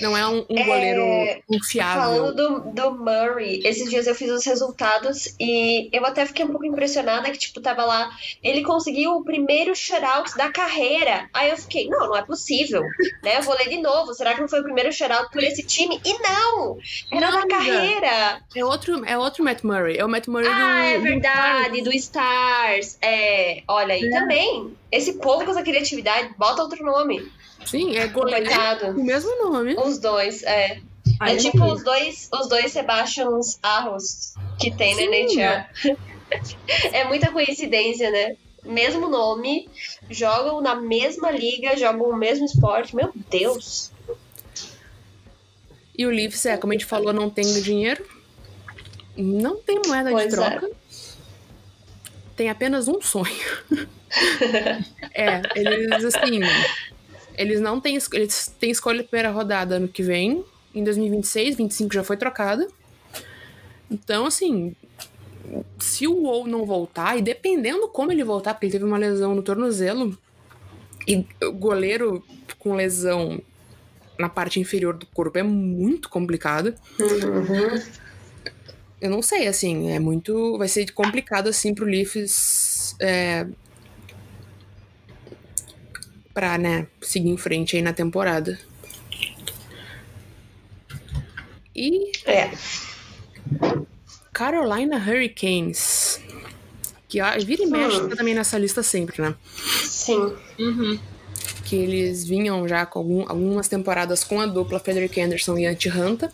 Não 0.00 0.16
é 0.16 0.26
um, 0.26 0.44
um 0.48 0.58
É, 0.58 0.64
goleiro 0.64 1.42
confiável. 1.46 2.02
Falando 2.02 2.34
do, 2.34 2.60
do 2.72 2.90
Murray, 2.98 3.60
esses 3.64 3.88
dias 3.90 4.06
eu 4.06 4.14
fiz 4.14 4.30
os 4.30 4.44
resultados 4.44 5.34
e 5.38 5.88
eu 5.92 6.04
até 6.06 6.24
fiquei 6.26 6.44
um 6.44 6.48
pouco 6.48 6.64
impressionada 6.64 7.30
que, 7.30 7.38
tipo, 7.38 7.60
tava 7.60 7.84
lá, 7.84 8.10
ele 8.42 8.62
conseguiu 8.62 9.12
o 9.12 9.24
primeiro 9.24 9.74
shutout 9.74 10.36
da 10.36 10.50
carreira. 10.50 11.28
Aí 11.32 11.50
eu 11.50 11.56
fiquei, 11.56 11.88
não, 11.88 12.08
não 12.08 12.16
é 12.16 12.22
possível, 12.22 12.82
né? 13.22 13.38
Eu 13.38 13.42
vou 13.42 13.54
ler 13.54 13.68
de 13.68 13.78
novo, 13.80 14.14
será 14.14 14.34
que 14.34 14.40
não 14.40 14.48
foi 14.48 14.60
o 14.60 14.64
primeiro 14.64 14.92
shutout 14.92 15.30
por 15.32 15.42
esse 15.42 15.62
time? 15.64 16.00
E 16.04 16.12
não! 16.18 16.78
Era 17.12 17.30
Não, 17.30 17.40
na 17.40 17.46
carreira! 17.46 18.40
É 18.54 18.64
outro, 18.64 19.04
é 19.04 19.18
outro 19.18 19.44
Matt 19.44 19.62
Murray. 19.62 19.96
É 19.98 20.04
o 20.04 20.08
Matt 20.08 20.26
Murray 20.28 20.48
Ah, 20.48 20.80
do. 20.80 20.86
é 20.86 20.96
do 20.98 21.02
verdade, 21.02 21.82
do 21.82 21.92
Stars. 21.92 22.98
É, 23.02 23.62
olha 23.68 23.94
aí 23.94 24.10
também. 24.10 24.76
Esse 24.90 25.14
povo 25.14 25.44
com 25.44 25.50
essa 25.52 25.62
criatividade, 25.62 26.34
bota 26.36 26.62
outro 26.62 26.84
nome. 26.84 27.30
Sim, 27.64 27.96
é 27.96 28.08
Coitado. 28.08 28.94
com 28.94 29.00
o 29.00 29.04
mesmo 29.04 29.30
nome. 29.42 29.74
Os 29.74 29.98
dois, 29.98 30.42
é. 30.42 30.80
Aí 31.18 31.36
é 31.36 31.38
tipo 31.38 31.62
vi. 31.64 31.70
os 31.70 31.84
dois, 31.84 32.28
os 32.32 32.48
dois 32.48 32.72
Sebastians 32.72 33.58
Arros 33.62 34.34
que 34.58 34.70
tem 34.70 34.94
na 34.94 35.02
Sim, 35.02 35.40
NHL. 35.40 35.96
é 36.92 37.04
muita 37.04 37.30
coincidência, 37.30 38.10
né? 38.10 38.36
Mesmo 38.64 39.08
nome, 39.08 39.68
jogam 40.10 40.60
na 40.60 40.74
mesma 40.74 41.30
liga, 41.30 41.76
jogam 41.76 42.10
o 42.10 42.16
mesmo 42.16 42.44
esporte. 42.44 42.94
Meu 42.94 43.10
Deus! 43.30 43.90
E 45.96 46.06
o 46.06 46.10
Leafs, 46.10 46.44
é, 46.46 46.56
como 46.56 46.72
a 46.72 46.74
gente 46.74 46.86
falou, 46.86 47.12
não 47.12 47.28
tem 47.28 47.44
dinheiro. 47.62 48.06
Não 49.16 49.56
tem 49.56 49.80
moeda 49.86 50.10
Pois 50.10 50.28
de 50.28 50.34
é. 50.34 50.50
troca. 50.50 50.70
Tem 52.36 52.48
apenas 52.48 52.88
um 52.88 53.00
sonho. 53.02 53.26
é, 55.14 55.42
eles 55.54 56.04
assim. 56.04 56.40
Eles 57.40 57.60
não 57.60 57.80
têm. 57.80 57.96
es- 57.96 58.08
Eles 58.12 58.54
têm 58.60 58.70
escolha 58.70 58.98
de 59.02 59.08
primeira 59.08 59.30
rodada 59.30 59.76
ano 59.76 59.88
que 59.88 60.02
vem. 60.02 60.44
Em 60.74 60.84
2026, 60.84 61.56
25 61.56 61.94
já 61.94 62.04
foi 62.04 62.16
trocada. 62.16 62.68
Então, 63.90 64.26
assim. 64.26 64.74
Se 65.80 66.06
o 66.06 66.14
WoW 66.22 66.46
não 66.46 66.64
voltar, 66.64 67.16
e 67.18 67.22
dependendo 67.22 67.88
como 67.88 68.12
ele 68.12 68.22
voltar, 68.22 68.54
porque 68.54 68.66
ele 68.66 68.72
teve 68.72 68.84
uma 68.84 68.98
lesão 68.98 69.34
no 69.34 69.42
tornozelo, 69.42 70.16
e 71.08 71.26
o 71.42 71.50
goleiro 71.52 72.22
com 72.58 72.74
lesão 72.76 73.40
na 74.18 74.28
parte 74.28 74.60
inferior 74.60 74.94
do 74.94 75.06
corpo 75.06 75.38
é 75.38 75.42
muito 75.42 76.08
complicado. 76.08 76.74
Eu 79.00 79.10
não 79.10 79.22
sei, 79.22 79.48
assim, 79.48 79.90
é 79.90 79.98
muito. 79.98 80.58
Vai 80.58 80.68
ser 80.68 80.90
complicado, 80.92 81.48
assim, 81.48 81.74
pro 81.74 81.86
Leafs. 81.86 82.94
É, 83.00 83.46
pra, 86.32 86.56
né, 86.58 86.86
seguir 87.00 87.28
em 87.30 87.36
frente 87.36 87.76
aí 87.76 87.82
na 87.82 87.92
temporada. 87.92 88.58
E 91.74 92.10
É. 92.26 92.50
Carolina 94.32 94.96
Hurricanes. 94.96 96.20
Que 97.08 97.18
ah, 97.20 97.36
vira 97.38 97.62
e 97.62 97.66
mexe 97.66 98.00
Hum. 98.00 98.08
tá 98.08 98.16
também 98.16 98.34
nessa 98.34 98.56
lista 98.58 98.82
sempre, 98.82 99.20
né? 99.22 99.34
Sim. 99.84 100.32
Uhum. 100.58 100.98
que 101.64 101.76
eles 101.76 102.24
vinham 102.26 102.66
já 102.66 102.84
com 102.84 102.98
algum- 102.98 103.24
algumas 103.28 103.68
temporadas 103.68 104.24
com 104.24 104.40
a 104.40 104.46
dupla 104.46 104.80
Frederick 104.80 105.20
Anderson 105.20 105.56
e 105.56 105.66
Antti 105.66 105.88
Ranta. 105.88 106.32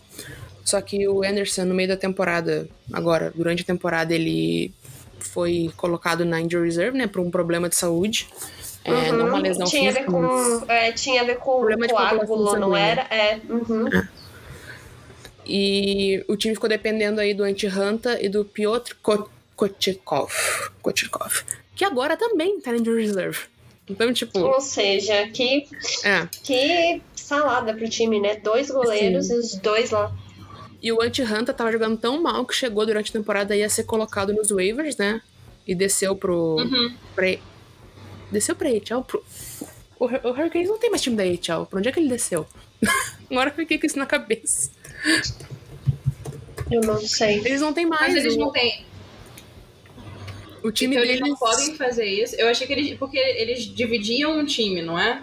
Só 0.65 0.81
que 0.81 1.07
o 1.07 1.23
Anderson, 1.23 1.65
no 1.65 1.75
meio 1.75 1.87
da 1.89 1.95
temporada, 1.97 2.67
agora, 2.91 3.31
durante 3.35 3.61
a 3.61 3.65
temporada, 3.65 4.15
ele 4.15 4.73
foi 5.19 5.71
colocado 5.77 6.25
na 6.25 6.41
injury 6.41 6.65
reserve, 6.65 6.97
né, 6.97 7.05
por 7.05 7.21
um 7.21 7.29
problema 7.29 7.69
de 7.69 7.75
saúde. 7.75 8.27
É, 8.87 9.11
não 9.11 9.27
uma 9.27 9.39
lesão 9.39 9.65
Uhum. 9.65 9.69
tinha 9.69 9.89
a 9.89 9.93
ver 9.93 9.99
física, 10.05 10.19
mas- 10.19 10.59
com, 10.63 10.71
é, 10.71 10.91
tinha 10.93 11.21
a 11.21 11.25
ver 11.25 11.37
com 11.37 11.57
Problema 11.57 11.87
de 11.87 11.93
coágulo, 11.93 12.55
não 12.57 12.75
era? 12.75 13.01
É. 13.13 13.39
Uhum. 13.49 13.89
E 15.45 16.23
o 16.27 16.35
time 16.35 16.53
ficou 16.55 16.69
dependendo 16.69 17.21
aí 17.21 17.33
do 17.33 17.43
Antti 17.43 17.67
Ranta 17.67 18.21
e 18.21 18.27
do 18.27 18.43
Piotr 18.43 18.95
Ko- 19.01 19.29
Kochetkov, 19.55 20.31
Kochetkov, 20.81 21.43
que 21.75 21.85
agora 21.85 22.17
também 22.17 22.59
tá 22.59 22.71
na 22.71 22.77
injury 22.77 23.05
reserve. 23.05 23.39
Então, 23.89 24.11
tipo, 24.11 24.37
Ou 24.39 24.59
seja, 24.59 25.27
que, 25.29 25.65
é. 26.03 26.27
que 26.43 27.01
salada 27.15 27.73
pro 27.73 27.89
time, 27.89 28.19
né? 28.19 28.35
Dois 28.35 28.69
goleiros 28.69 29.27
Sim. 29.27 29.35
e 29.35 29.37
os 29.37 29.55
dois 29.55 29.91
lá. 29.91 30.11
E 30.81 30.91
o 30.91 31.01
Anti-Hunter 31.01 31.55
tava 31.55 31.71
jogando 31.71 31.97
tão 31.97 32.21
mal 32.21 32.45
que 32.45 32.53
chegou 32.53 32.85
durante 32.85 33.09
a 33.09 33.13
temporada 33.13 33.53
aí 33.53 33.63
a 33.63 33.69
ser 33.69 33.83
colocado 33.85 34.33
nos 34.33 34.49
waivers, 34.51 34.97
né? 34.97 35.21
E 35.65 35.73
desceu 35.73 36.15
pro. 36.15 36.57
Uhum. 36.57 36.93
Pra, 37.15 37.27
desceu 38.31 38.55
pra 38.55 38.69
AHL. 38.69 39.03
Pro, 39.03 39.23
o, 39.99 40.05
o 40.05 40.29
Hurricanes 40.31 40.69
não 40.69 40.77
tem 40.77 40.89
mais 40.89 41.01
time 41.01 41.15
da 41.15 41.23
AHL. 41.23 41.65
Pra 41.65 41.79
onde 41.79 41.89
é 41.89 41.91
que 41.91 41.99
ele 41.99 42.09
desceu? 42.09 42.45
Agora 43.31 43.49
eu 43.49 43.55
fiquei 43.55 43.77
com 43.79 43.85
isso 43.85 43.97
na 43.99 44.05
cabeça. 44.05 44.69
Eu 46.69 46.81
não 46.81 46.99
sei. 46.99 47.39
Eles 47.45 47.61
não 47.61 47.73
têm 47.73 47.85
mais. 47.85 48.01
Mas 48.13 48.15
eles 48.15 48.35
o, 48.35 48.39
não 48.39 48.51
têm. 48.51 48.85
o 50.63 50.71
time 50.71 50.95
Então 50.95 51.05
deles. 51.07 51.19
eles 51.21 51.29
não 51.29 51.37
podem 51.37 51.75
fazer 51.75 52.05
isso. 52.05 52.35
Eu 52.35 52.47
achei 52.49 52.67
que 52.67 52.73
eles. 52.73 52.97
Porque 52.97 53.17
eles 53.17 53.63
dividiam 53.65 54.37
um 54.37 54.45
time, 54.45 54.81
não 54.81 54.97
é? 54.99 55.21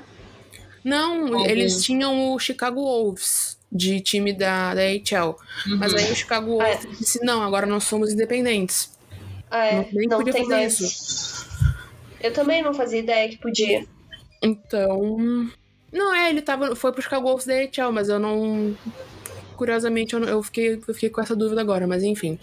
Não, 0.83 1.23
Algum. 1.35 1.47
eles 1.47 1.83
tinham 1.83 2.33
o 2.35 2.39
Chicago 2.39 2.81
Wolves 2.83 3.57
de 3.73 4.01
time 4.01 4.33
da, 4.33 4.75
da. 4.75 4.83
Mas 5.79 5.93
Uhum. 5.93 5.99
aí 5.99 6.13
o 6.13 6.17
Chicago 6.17 6.47
Wolves 6.59 6.99
disse: 6.99 7.25
não, 7.25 7.43
agora 7.43 7.67
nós 7.67 7.85
somos 7.85 8.13
independentes. 8.13 8.91
Ah, 9.51 9.67
é, 9.67 9.75
Não- 9.77 9.89
nem 9.93 10.09
não 10.09 10.17
podia 10.19 10.33
tem 10.33 10.43
fazer 10.43 10.55
mais. 10.55 11.47
Eu 12.25 12.33
também 12.33 12.63
não 12.63 12.73
fazia 12.73 12.99
ideia 13.01 13.29
que 13.29 13.37
podia. 13.37 13.85
Então. 14.43 15.49
Não, 15.93 16.15
é, 16.15 16.31
ele 16.31 16.43
tava. 16.43 16.75
Foi 16.75 16.91
pro 16.93 17.03
Chicago 17.03 17.27
Wolves 17.29 17.47
da 17.47 17.55
AHL, 17.55 17.93
mas 17.93 18.09
eu 18.09 18.19
não. 18.19 18.75
Curiosamente, 19.57 20.15
eu, 20.15 20.21
não- 20.21 20.29
eu 20.29 20.43
fiquei, 20.43 20.75
eu 20.89 20.95
fiquei 20.95 21.11
com 21.11 21.21
essa 21.21 21.37
dúvida 21.37 21.61
agora, 21.61 21.87
mas 21.87 22.03
enfim. 22.03 22.39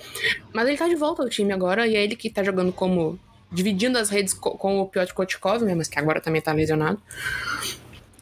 Mas 0.53 0.67
ele 0.67 0.77
tá 0.77 0.87
de 0.87 0.95
volta 0.95 1.23
ao 1.23 1.29
time 1.29 1.51
agora, 1.51 1.85
e 1.87 1.95
é 1.95 2.03
ele 2.03 2.15
que 2.15 2.29
tá 2.29 2.43
jogando 2.43 2.71
como. 2.71 3.19
dividindo 3.51 3.97
as 3.97 4.09
redes 4.09 4.33
co- 4.33 4.51
com 4.57 4.79
o 4.79 4.87
Piotr 4.87 5.13
Kotkov, 5.13 5.63
né, 5.65 5.75
mas 5.75 5.89
que 5.89 5.99
agora 5.99 6.21
também 6.21 6.41
tá 6.41 6.53
lesionado. 6.53 7.01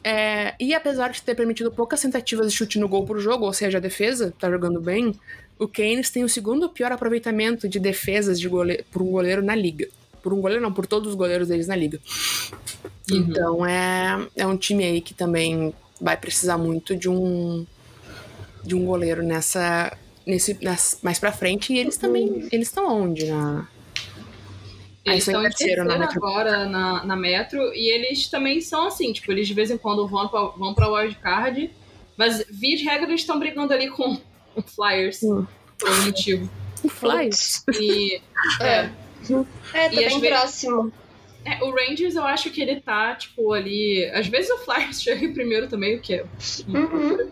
É, 0.02 0.54
e 0.58 0.74
apesar 0.74 1.10
de 1.10 1.22
ter 1.22 1.34
permitido 1.34 1.70
poucas 1.70 2.00
tentativas 2.00 2.50
de 2.50 2.56
chute 2.56 2.78
no 2.78 2.88
gol 2.88 3.04
por 3.04 3.20
jogo, 3.20 3.44
ou 3.44 3.52
seja, 3.52 3.78
a 3.78 3.80
defesa 3.80 4.34
tá 4.38 4.50
jogando 4.50 4.80
bem, 4.80 5.14
o 5.58 5.68
Keynes 5.68 6.08
tem 6.10 6.24
o 6.24 6.28
segundo 6.28 6.68
pior 6.70 6.90
aproveitamento 6.90 7.68
de 7.68 7.78
defesas 7.78 8.40
de 8.40 8.48
gole... 8.48 8.82
por 8.90 9.02
goleiro 9.04 9.42
na 9.42 9.54
liga. 9.54 9.86
Por 10.22 10.32
um 10.34 10.40
goleiro, 10.40 10.62
não, 10.62 10.72
por 10.72 10.86
todos 10.86 11.08
os 11.10 11.14
goleiros 11.14 11.48
deles 11.48 11.66
na 11.66 11.76
liga. 11.76 11.98
Então 13.10 13.64
é, 13.66 14.26
é 14.36 14.46
um 14.46 14.56
time 14.56 14.84
aí 14.84 15.00
que 15.00 15.14
também 15.14 15.74
vai 16.00 16.16
precisar 16.16 16.56
muito 16.58 16.96
de 16.96 17.08
um 17.08 17.66
de 18.64 18.74
um 18.74 18.84
goleiro 18.84 19.22
nessa 19.22 19.96
nesse 20.26 20.56
nessa- 20.62 20.98
mais 21.02 21.18
pra 21.18 21.32
frente 21.32 21.72
e 21.72 21.78
eles 21.78 21.96
também 21.96 22.48
eles 22.52 22.68
estão 22.68 23.02
onde 23.04 23.26
na 23.26 23.66
Eles 25.04 25.26
estão 25.26 25.40
em 25.40 25.44
terceiro 25.48 25.84
na 25.84 25.96
terceiro 25.96 26.00
Metro. 26.14 26.26
agora 26.26 26.68
na, 26.68 27.04
na 27.04 27.16
Metro 27.16 27.58
e 27.74 27.90
eles 27.90 28.28
também 28.28 28.60
são 28.60 28.86
assim, 28.86 29.12
tipo, 29.12 29.32
eles 29.32 29.48
de 29.48 29.54
vez 29.54 29.70
em 29.70 29.78
quando 29.78 30.06
vão 30.06 30.28
pra, 30.28 30.40
vão 30.56 30.74
pra 30.74 30.88
wildcard, 30.88 31.70
mas 32.16 32.44
via 32.50 32.76
de 32.76 32.84
regra 32.84 33.08
eles 33.08 33.22
estão 33.22 33.38
brigando 33.38 33.72
ali 33.72 33.88
com 33.88 34.18
o 34.54 34.62
Flyers 34.62 35.22
Hum. 35.22 35.46
por 35.78 35.88
algum 35.88 36.02
motivo. 36.04 36.50
o 36.84 36.88
Flyers. 36.88 37.64
E 37.80 38.20
É. 38.60 38.66
é, 38.66 38.92
É, 39.74 39.88
tá 39.88 39.92
E 39.92 39.96
bem 39.96 40.20
vezes- 40.20 40.28
próximo. 40.28 40.92
é, 41.44 41.62
o 41.64 41.70
Rangers 41.70 42.14
eu 42.16 42.24
acho 42.24 42.50
que 42.50 42.60
ele 42.60 42.80
tá, 42.80 43.14
tipo, 43.14 43.52
ali. 43.52 44.04
Às 44.12 44.26
vezes 44.28 44.50
o 44.50 44.58
Flyers 44.58 45.00
chega 45.02 45.24
em 45.24 45.32
primeiro 45.32 45.68
também, 45.68 45.96
o 45.96 46.00
que 46.00 46.14
é. 46.14 46.24
Uhum. 46.68 47.30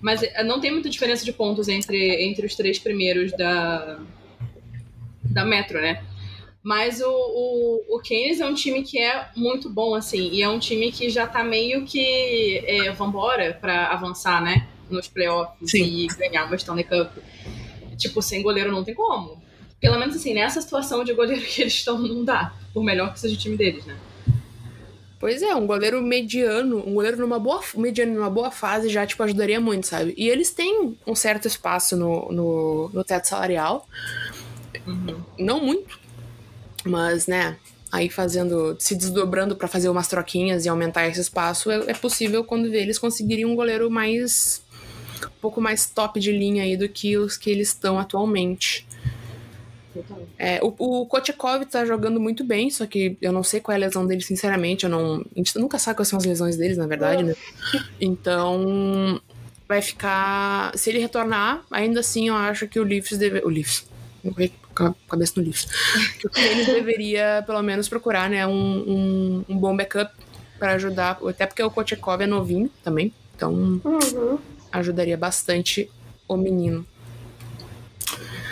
Mas 0.00 0.22
é, 0.22 0.42
não 0.42 0.60
tem 0.60 0.70
muita 0.70 0.90
diferença 0.90 1.24
de 1.24 1.32
pontos 1.32 1.68
entre, 1.68 2.22
entre 2.24 2.46
os 2.46 2.54
três 2.54 2.78
primeiros 2.78 3.32
da, 3.32 3.98
da 5.24 5.44
Metro, 5.44 5.80
né? 5.80 6.02
Mas 6.62 7.00
o, 7.02 7.10
o, 7.10 7.96
o 7.96 8.00
Keynes 8.00 8.40
é 8.40 8.46
um 8.46 8.54
time 8.54 8.82
que 8.82 8.98
é 8.98 9.28
muito 9.36 9.68
bom, 9.68 9.94
assim, 9.94 10.30
e 10.30 10.42
é 10.42 10.48
um 10.48 10.58
time 10.58 10.90
que 10.90 11.10
já 11.10 11.26
tá 11.26 11.44
meio 11.44 11.84
que 11.84 12.62
é, 12.66 12.90
vambora 12.92 13.56
pra 13.60 13.88
avançar, 13.88 14.42
né? 14.42 14.66
Nos 14.90 15.08
playoffs 15.08 15.70
Sim. 15.70 15.82
e 15.84 16.06
ganhar 16.18 16.46
uma 16.46 16.56
Stanley 16.56 16.84
Cup. 16.84 17.10
Tipo, 17.98 18.20
sem 18.22 18.42
goleiro 18.42 18.72
não 18.72 18.82
tem 18.84 18.94
como. 18.94 19.42
Pelo 19.80 19.98
menos 19.98 20.16
assim, 20.16 20.34
nessa 20.34 20.60
situação 20.60 21.04
de 21.04 21.12
goleiro 21.12 21.42
que 21.46 21.62
eles 21.62 21.74
estão, 21.74 21.98
não 21.98 22.24
dá. 22.24 22.52
Por 22.72 22.82
melhor 22.82 23.12
que 23.12 23.20
seja 23.20 23.34
o 23.34 23.38
time 23.38 23.56
deles, 23.56 23.84
né? 23.84 23.96
Pois 25.18 25.40
é, 25.40 25.54
um 25.54 25.66
goleiro 25.66 26.02
mediano, 26.02 26.86
um 26.86 26.94
goleiro 26.94 27.16
numa 27.16 27.38
boa 27.38 27.62
mediano 27.76 28.12
numa 28.12 28.28
boa 28.28 28.50
fase 28.50 28.90
já 28.90 29.06
tipo 29.06 29.22
ajudaria 29.22 29.58
muito, 29.58 29.86
sabe? 29.86 30.12
E 30.18 30.28
eles 30.28 30.50
têm 30.50 30.98
um 31.06 31.14
certo 31.14 31.48
espaço 31.48 31.96
no, 31.96 32.30
no, 32.30 32.90
no 32.92 33.04
teto 33.04 33.26
salarial. 33.26 33.88
Uhum. 34.86 35.22
Não 35.38 35.60
muito, 35.60 35.98
mas, 36.84 37.26
né, 37.26 37.56
aí 37.90 38.10
fazendo, 38.10 38.76
se 38.78 38.94
desdobrando 38.94 39.56
para 39.56 39.68
fazer 39.68 39.88
umas 39.88 40.08
troquinhas 40.08 40.66
e 40.66 40.68
aumentar 40.68 41.06
esse 41.06 41.20
espaço, 41.20 41.70
é, 41.70 41.92
é 41.92 41.94
possível 41.94 42.44
quando 42.44 42.66
eles 42.74 42.98
conseguirem 42.98 43.46
um 43.46 43.54
goleiro 43.54 43.90
mais 43.90 44.62
um 45.24 45.40
pouco 45.40 45.60
mais 45.60 45.86
top 45.86 46.20
de 46.20 46.32
linha 46.32 46.64
aí 46.64 46.76
do 46.76 46.88
que 46.88 47.16
os 47.16 47.36
que 47.36 47.50
eles 47.50 47.68
estão 47.68 47.98
atualmente. 47.98 48.86
É, 50.38 50.60
o, 50.62 50.74
o 50.78 51.06
Kochekov 51.06 51.64
tá 51.66 51.84
jogando 51.84 52.20
muito 52.20 52.44
bem, 52.44 52.70
só 52.70 52.86
que 52.86 53.16
eu 53.20 53.32
não 53.32 53.42
sei 53.42 53.60
qual 53.60 53.72
é 53.74 53.76
a 53.76 53.80
lesão 53.80 54.06
dele, 54.06 54.20
sinceramente. 54.22 54.84
Eu 54.84 54.90
não, 54.90 55.24
a 55.34 55.38
gente 55.38 55.58
nunca 55.58 55.78
sabe 55.78 55.96
quais 55.96 56.08
são 56.08 56.18
as 56.18 56.24
lesões 56.24 56.56
deles, 56.56 56.76
na 56.76 56.86
verdade, 56.86 57.22
né? 57.22 57.34
Então, 58.00 59.20
vai 59.68 59.80
ficar. 59.82 60.76
Se 60.76 60.90
ele 60.90 60.98
retornar, 60.98 61.62
ainda 61.70 62.00
assim 62.00 62.28
eu 62.28 62.34
acho 62.34 62.66
que 62.68 62.78
o 62.78 62.84
Leafs 62.84 63.16
deve. 63.18 63.40
O 63.40 63.48
Leafs. 63.48 63.86
Cabeça 65.08 65.34
no 65.36 65.42
Leafs. 65.44 65.66
que 66.32 66.40
eles 66.40 66.66
deveria, 66.66 67.42
pelo 67.46 67.62
menos, 67.62 67.88
procurar 67.88 68.28
né, 68.28 68.46
um, 68.46 68.52
um, 68.52 69.44
um 69.48 69.56
bom 69.58 69.76
backup 69.76 70.12
para 70.58 70.72
ajudar. 70.72 71.18
Até 71.28 71.46
porque 71.46 71.62
o 71.62 71.70
Kochekov 71.70 72.20
é 72.22 72.26
novinho 72.26 72.70
também. 72.82 73.12
Então, 73.36 73.52
Uhum. 73.52 74.38
ajudaria 74.72 75.16
bastante 75.16 75.90
o 76.26 76.36
menino. 76.36 76.86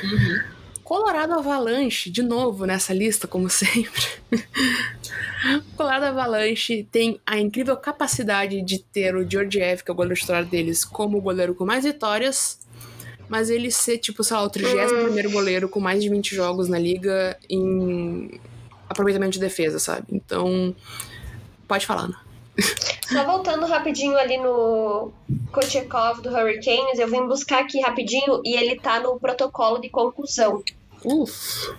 Uhum. 0.05 0.52
Colorado 0.93 1.33
Avalanche, 1.33 2.11
de 2.11 2.23
novo 2.23 2.67
nessa 2.67 2.93
lista, 2.93 3.27
como 3.27 3.49
sempre. 3.49 4.03
Colorado 5.75 6.03
Avalanche 6.03 6.87
tem 6.93 7.19
a 7.25 7.39
incrível 7.39 7.79
capacidade 7.79 8.61
de 8.61 8.79
ter 8.79 9.17
o 9.17 9.27
Georgiev, 9.27 9.83
que 9.83 9.91
é 9.91 9.95
o 9.95 9.95
goleiro 9.95 10.21
titular 10.21 10.45
deles, 10.45 10.85
como 10.85 11.17
o 11.17 11.21
goleiro 11.23 11.55
com 11.55 11.65
mais 11.65 11.85
vitórias, 11.85 12.59
mas 13.27 13.49
ele 13.49 13.71
ser, 13.71 13.97
tipo, 13.97 14.23
sei 14.23 14.37
lá, 14.37 14.43
o 14.43 14.51
31 14.51 15.31
goleiro 15.33 15.67
com 15.67 15.81
mais 15.81 16.03
de 16.03 16.11
20 16.11 16.35
jogos 16.35 16.69
na 16.69 16.79
liga 16.79 17.39
em 17.49 18.39
aproveitamento 18.87 19.33
de 19.33 19.41
defesa, 19.41 19.79
sabe? 19.79 20.09
Então, 20.13 20.77
pode 21.67 21.87
falar, 21.87 22.03
Ana. 22.03 22.21
Só 23.11 23.25
voltando 23.25 23.65
rapidinho 23.65 24.19
ali 24.19 24.37
no 24.37 25.11
Kochekov 25.53 26.21
do 26.21 26.29
Hurricanes, 26.29 26.99
eu 26.99 27.09
vim 27.09 27.27
buscar 27.27 27.63
aqui 27.63 27.81
rapidinho 27.81 28.43
e 28.45 28.55
ele 28.55 28.79
tá 28.79 29.01
no 29.01 29.19
protocolo 29.19 29.81
de 29.81 29.89
concussão. 29.89 30.63
Uf. 31.05 31.75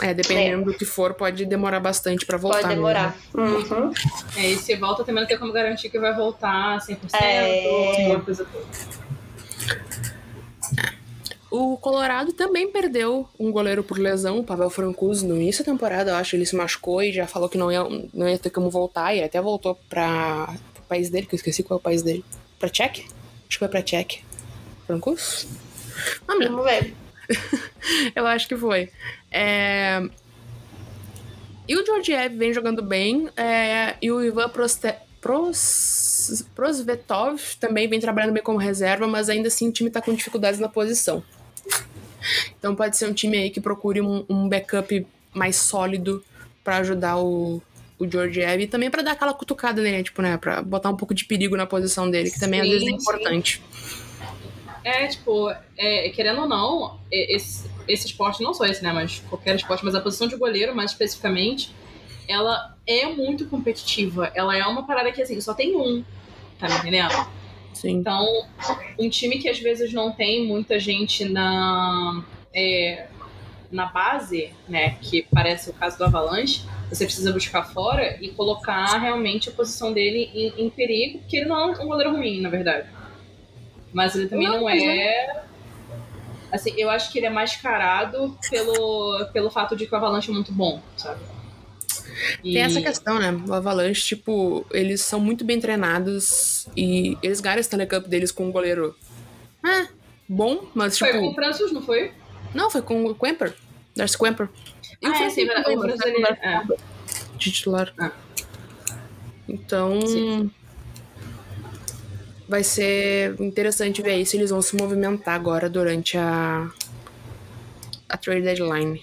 É, 0.00 0.14
dependendo 0.14 0.64
do 0.64 0.74
que 0.74 0.84
for, 0.84 1.12
pode 1.14 1.44
demorar 1.44 1.78
bastante 1.78 2.24
pra 2.24 2.38
voltar. 2.38 2.62
Pode 2.62 2.74
demorar. 2.74 3.16
Uhum. 3.34 3.92
É, 4.36 4.50
e 4.50 4.56
se 4.58 4.74
volta 4.76 5.04
também 5.04 5.22
não 5.22 5.28
tem 5.28 5.38
como 5.38 5.52
garantir 5.52 5.90
que 5.90 5.98
vai 5.98 6.14
voltar 6.14 6.80
100%, 6.80 6.98
É. 7.20 7.92
aquela 7.92 8.20
coisa 8.20 8.44
toda. 8.46 8.66
O 11.50 11.76
Colorado 11.76 12.32
também 12.32 12.70
perdeu 12.72 13.28
um 13.38 13.52
goleiro 13.52 13.84
por 13.84 13.98
lesão, 13.98 14.38
o 14.38 14.44
Pavel 14.44 14.70
Francouz, 14.70 15.22
no 15.22 15.36
início 15.36 15.62
da 15.62 15.70
temporada, 15.70 16.12
eu 16.12 16.14
acho. 16.16 16.34
Ele 16.34 16.46
se 16.46 16.56
machucou 16.56 17.02
e 17.02 17.12
já 17.12 17.26
falou 17.26 17.46
que 17.48 17.58
não 17.58 17.70
ia, 17.70 17.82
não 18.14 18.26
ia 18.26 18.38
ter 18.38 18.48
como 18.48 18.70
voltar. 18.70 19.14
E 19.14 19.22
até 19.22 19.40
voltou 19.42 19.78
para 19.90 20.56
o 20.78 20.82
país 20.88 21.10
dele, 21.10 21.26
que 21.26 21.34
eu 21.34 21.36
esqueci 21.36 21.62
qual 21.62 21.76
é 21.76 21.80
o 21.80 21.82
país 21.82 22.02
dele. 22.02 22.24
Pra 22.58 22.70
Czech? 22.70 23.02
Acho 23.02 23.10
que 23.50 23.58
foi 23.58 23.68
pra 23.68 23.82
Czech. 23.82 24.24
Francouz? 24.86 25.46
Lembro. 26.26 26.48
Vamos 26.48 26.64
ver. 26.64 26.94
Eu 28.14 28.26
acho 28.26 28.48
que 28.48 28.56
foi. 28.56 28.90
É, 29.30 30.02
E 31.68 31.76
o 31.76 31.84
Georgiev 31.84 32.36
vem 32.36 32.52
jogando 32.52 32.82
bem. 32.82 33.28
é, 33.36 33.96
E 34.00 34.10
o 34.10 34.22
Ivan 34.22 34.48
Proste... 34.48 34.94
Pros... 35.20 36.44
Prosvetov 36.54 37.40
também 37.60 37.88
vem 37.88 38.00
trabalhando 38.00 38.32
bem 38.32 38.42
como 38.42 38.58
reserva, 38.58 39.06
mas 39.06 39.28
ainda 39.28 39.48
assim 39.48 39.68
o 39.68 39.72
time 39.72 39.90
tá 39.90 40.00
com 40.00 40.14
dificuldades 40.14 40.58
na 40.60 40.68
posição. 40.68 41.22
Então 42.58 42.74
pode 42.74 42.96
ser 42.96 43.08
um 43.08 43.12
time 43.12 43.36
aí 43.36 43.50
que 43.50 43.60
procure 43.60 44.00
um, 44.00 44.24
um 44.28 44.48
backup 44.48 45.06
mais 45.34 45.56
sólido 45.56 46.24
pra 46.62 46.76
ajudar 46.78 47.18
o, 47.18 47.60
o 47.98 48.08
Georgiev 48.08 48.62
e 48.62 48.66
também 48.66 48.90
pra 48.90 49.02
dar 49.02 49.12
aquela 49.12 49.34
cutucada 49.34 49.82
nele, 49.82 50.02
tipo, 50.02 50.22
né? 50.22 50.36
Pra 50.36 50.62
botar 50.62 50.90
um 50.90 50.96
pouco 50.96 51.14
de 51.14 51.24
perigo 51.24 51.56
na 51.56 51.66
posição 51.66 52.10
dele, 52.10 52.30
que 52.30 52.38
também 52.38 52.60
às 52.60 52.66
Sim, 52.66 52.72
vezes 52.72 52.88
é 52.88 52.90
sim. 52.90 53.62
É, 54.84 55.06
tipo, 55.06 55.50
é, 55.76 56.08
querendo 56.10 56.42
ou 56.42 56.48
não, 56.48 56.98
é, 57.12 57.34
esse, 57.34 57.70
esse 57.88 58.06
esporte, 58.06 58.42
não 58.42 58.52
só 58.52 58.64
esse, 58.64 58.82
né, 58.82 58.92
mas 58.92 59.20
qualquer 59.28 59.56
esporte, 59.56 59.84
mas 59.84 59.94
a 59.94 60.00
posição 60.00 60.26
de 60.26 60.36
goleiro, 60.36 60.74
mais 60.74 60.90
especificamente, 60.92 61.74
ela 62.28 62.76
é 62.86 63.06
muito 63.06 63.46
competitiva. 63.46 64.30
Ela 64.34 64.56
é 64.56 64.64
uma 64.66 64.86
parada 64.86 65.12
que, 65.12 65.22
assim, 65.22 65.40
só 65.40 65.54
tem 65.54 65.76
um, 65.76 66.04
tá 66.58 66.68
me 66.68 66.76
entendendo? 66.76 67.26
Sim. 67.72 67.92
Então, 67.92 68.46
um 68.98 69.08
time 69.08 69.38
que 69.38 69.48
às 69.48 69.58
vezes 69.58 69.92
não 69.92 70.12
tem 70.12 70.46
muita 70.46 70.78
gente 70.78 71.24
na, 71.24 72.22
é, 72.54 73.06
na 73.70 73.86
base, 73.86 74.52
né, 74.68 74.96
que 75.00 75.26
parece 75.32 75.70
o 75.70 75.72
caso 75.72 75.96
do 75.96 76.04
Avalanche, 76.04 76.62
você 76.88 77.04
precisa 77.04 77.32
buscar 77.32 77.64
fora 77.64 78.18
e 78.20 78.30
colocar 78.30 78.98
realmente 78.98 79.48
a 79.48 79.52
posição 79.52 79.92
dele 79.92 80.30
em, 80.34 80.66
em 80.66 80.70
perigo, 80.70 81.20
porque 81.20 81.38
ele 81.38 81.46
não 81.46 81.72
é 81.72 81.82
um 81.82 81.86
goleiro 81.86 82.14
ruim, 82.14 82.40
na 82.40 82.50
verdade. 82.50 82.88
Mas 83.92 84.14
ele 84.14 84.28
também 84.28 84.48
Não, 84.48 84.60
não, 84.60 84.68
é. 84.70 85.42
Assim, 86.50 86.72
eu 86.76 86.90
acho 86.90 87.10
que 87.10 87.18
ele 87.18 87.26
é 87.26 87.30
mascarado 87.30 88.36
pelo, 88.50 89.26
pelo 89.32 89.50
fato 89.50 89.74
de 89.74 89.86
que 89.86 89.94
o 89.94 89.96
Avalanche 89.96 90.30
é 90.30 90.34
muito 90.34 90.52
bom, 90.52 90.82
sabe? 90.96 91.20
E- 92.44 92.52
Tem 92.52 92.62
essa 92.62 92.80
questão, 92.80 93.18
né? 93.18 93.32
O 93.48 93.52
Avalanche, 93.54 94.02
tipo, 94.04 94.66
eles 94.70 95.00
são 95.00 95.18
muito 95.18 95.44
bem 95.44 95.58
treinados 95.60 96.66
e 96.76 97.16
eles 97.22 97.40
ganharam 97.40 97.60
esse 97.60 97.70
telecup 97.70 98.06
deles 98.08 98.30
com 98.30 98.46
um 98.46 98.52
goleiro. 98.52 98.94
É, 99.64 99.88
bom, 100.28 100.66
mas 100.74 100.98
Foi 100.98 101.08
tipo. 101.08 101.20
com 101.20 101.28
o 101.30 101.34
Francis, 101.34 101.72
não 101.72 101.82
foi? 101.82 102.12
Não, 102.54 102.70
foi 102.70 102.82
com 102.82 103.04
o 103.06 103.14
Quemper. 103.14 103.54
Darcy 103.96 104.18
Quemper. 104.18 104.48
E 105.00 105.06
Ah, 105.06 105.10
é, 105.10 105.14
Francis 105.16 105.34
sim, 105.34 105.46
também, 105.46 105.76
o 105.76 105.80
Francis, 105.80 106.02
foi 106.02 106.12
com 106.12 106.18
o 106.18 106.20
ele- 106.20 106.26
Darcy 106.36 106.40
Quemper 106.68 106.78
de 107.38 107.50
titular. 107.52 107.92
Ah. 107.98 108.12
Então. 109.48 110.06
Sim. 110.06 110.50
Vai 112.52 112.62
ser 112.62 113.34
interessante 113.40 114.02
ver 114.02 114.10
aí 114.10 114.26
se 114.26 114.36
eles 114.36 114.50
vão 114.50 114.60
se 114.60 114.76
movimentar 114.76 115.34
agora 115.34 115.70
durante 115.70 116.18
a. 116.18 116.70
a 118.06 118.16
trade 118.18 118.42
deadline. 118.42 119.02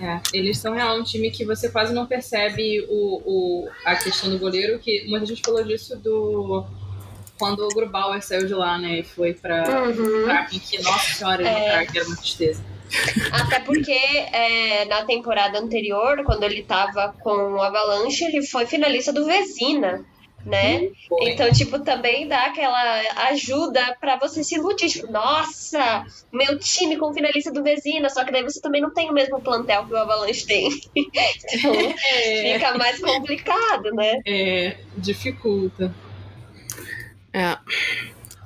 É, 0.00 0.18
eles 0.32 0.56
são 0.56 0.72
realmente 0.72 1.00
um 1.00 1.04
time 1.04 1.30
que 1.30 1.44
você 1.44 1.68
quase 1.68 1.92
não 1.92 2.06
percebe 2.06 2.80
o, 2.88 3.20
o, 3.26 3.68
a 3.84 3.94
questão 3.94 4.30
do 4.30 4.38
goleiro, 4.38 4.78
que 4.78 5.04
muita 5.06 5.26
gente 5.26 5.42
falou 5.44 5.62
disso 5.62 5.98
do. 5.98 6.64
Quando 7.38 7.62
o 7.66 7.68
Grubauer 7.68 8.22
saiu 8.24 8.46
de 8.46 8.54
lá, 8.54 8.78
né? 8.78 9.00
E 9.00 9.02
foi 9.02 9.34
pra. 9.34 9.68
Uhum. 9.82 10.24
Kraken, 10.24 10.58
que, 10.58 10.82
nossa 10.82 11.12
senhora, 11.12 11.42
ele 11.42 11.50
É. 11.50 11.82
é. 11.82 11.86
que 11.86 11.98
era 11.98 12.06
uma 12.06 12.16
tristeza. 12.16 12.64
Até 13.30 13.60
porque 13.60 13.92
é, 13.92 14.86
na 14.86 15.04
temporada 15.04 15.58
anterior, 15.58 16.24
quando 16.24 16.42
ele 16.44 16.62
tava 16.62 17.14
com 17.20 17.52
o 17.52 17.62
Avalanche, 17.62 18.24
ele 18.24 18.46
foi 18.46 18.64
finalista 18.64 19.12
do 19.12 19.26
Vezina, 19.26 20.06
né? 20.48 20.90
Então, 21.20 21.52
tipo, 21.52 21.78
também 21.80 22.26
dá 22.26 22.46
aquela 22.46 23.00
ajuda 23.28 23.96
pra 24.00 24.16
você 24.16 24.42
se 24.42 24.54
iludir. 24.56 24.88
Tipo, 24.88 25.12
nossa, 25.12 26.04
meu 26.32 26.58
time 26.58 26.96
com 26.96 27.12
finalista 27.12 27.52
do 27.52 27.62
Vezina, 27.62 28.08
só 28.08 28.24
que 28.24 28.32
daí 28.32 28.42
você 28.42 28.60
também 28.60 28.80
não 28.80 28.92
tem 28.92 29.10
o 29.10 29.12
mesmo 29.12 29.40
plantel 29.40 29.86
que 29.86 29.92
o 29.92 29.96
Avalanche 29.96 30.46
tem. 30.46 30.68
Então, 31.52 31.74
É, 32.12 32.54
fica 32.54 32.76
mais 32.78 33.00
complicado, 33.00 33.92
né? 33.94 34.20
é, 34.26 34.76
dificulta. 34.96 35.94
É. 37.32 37.56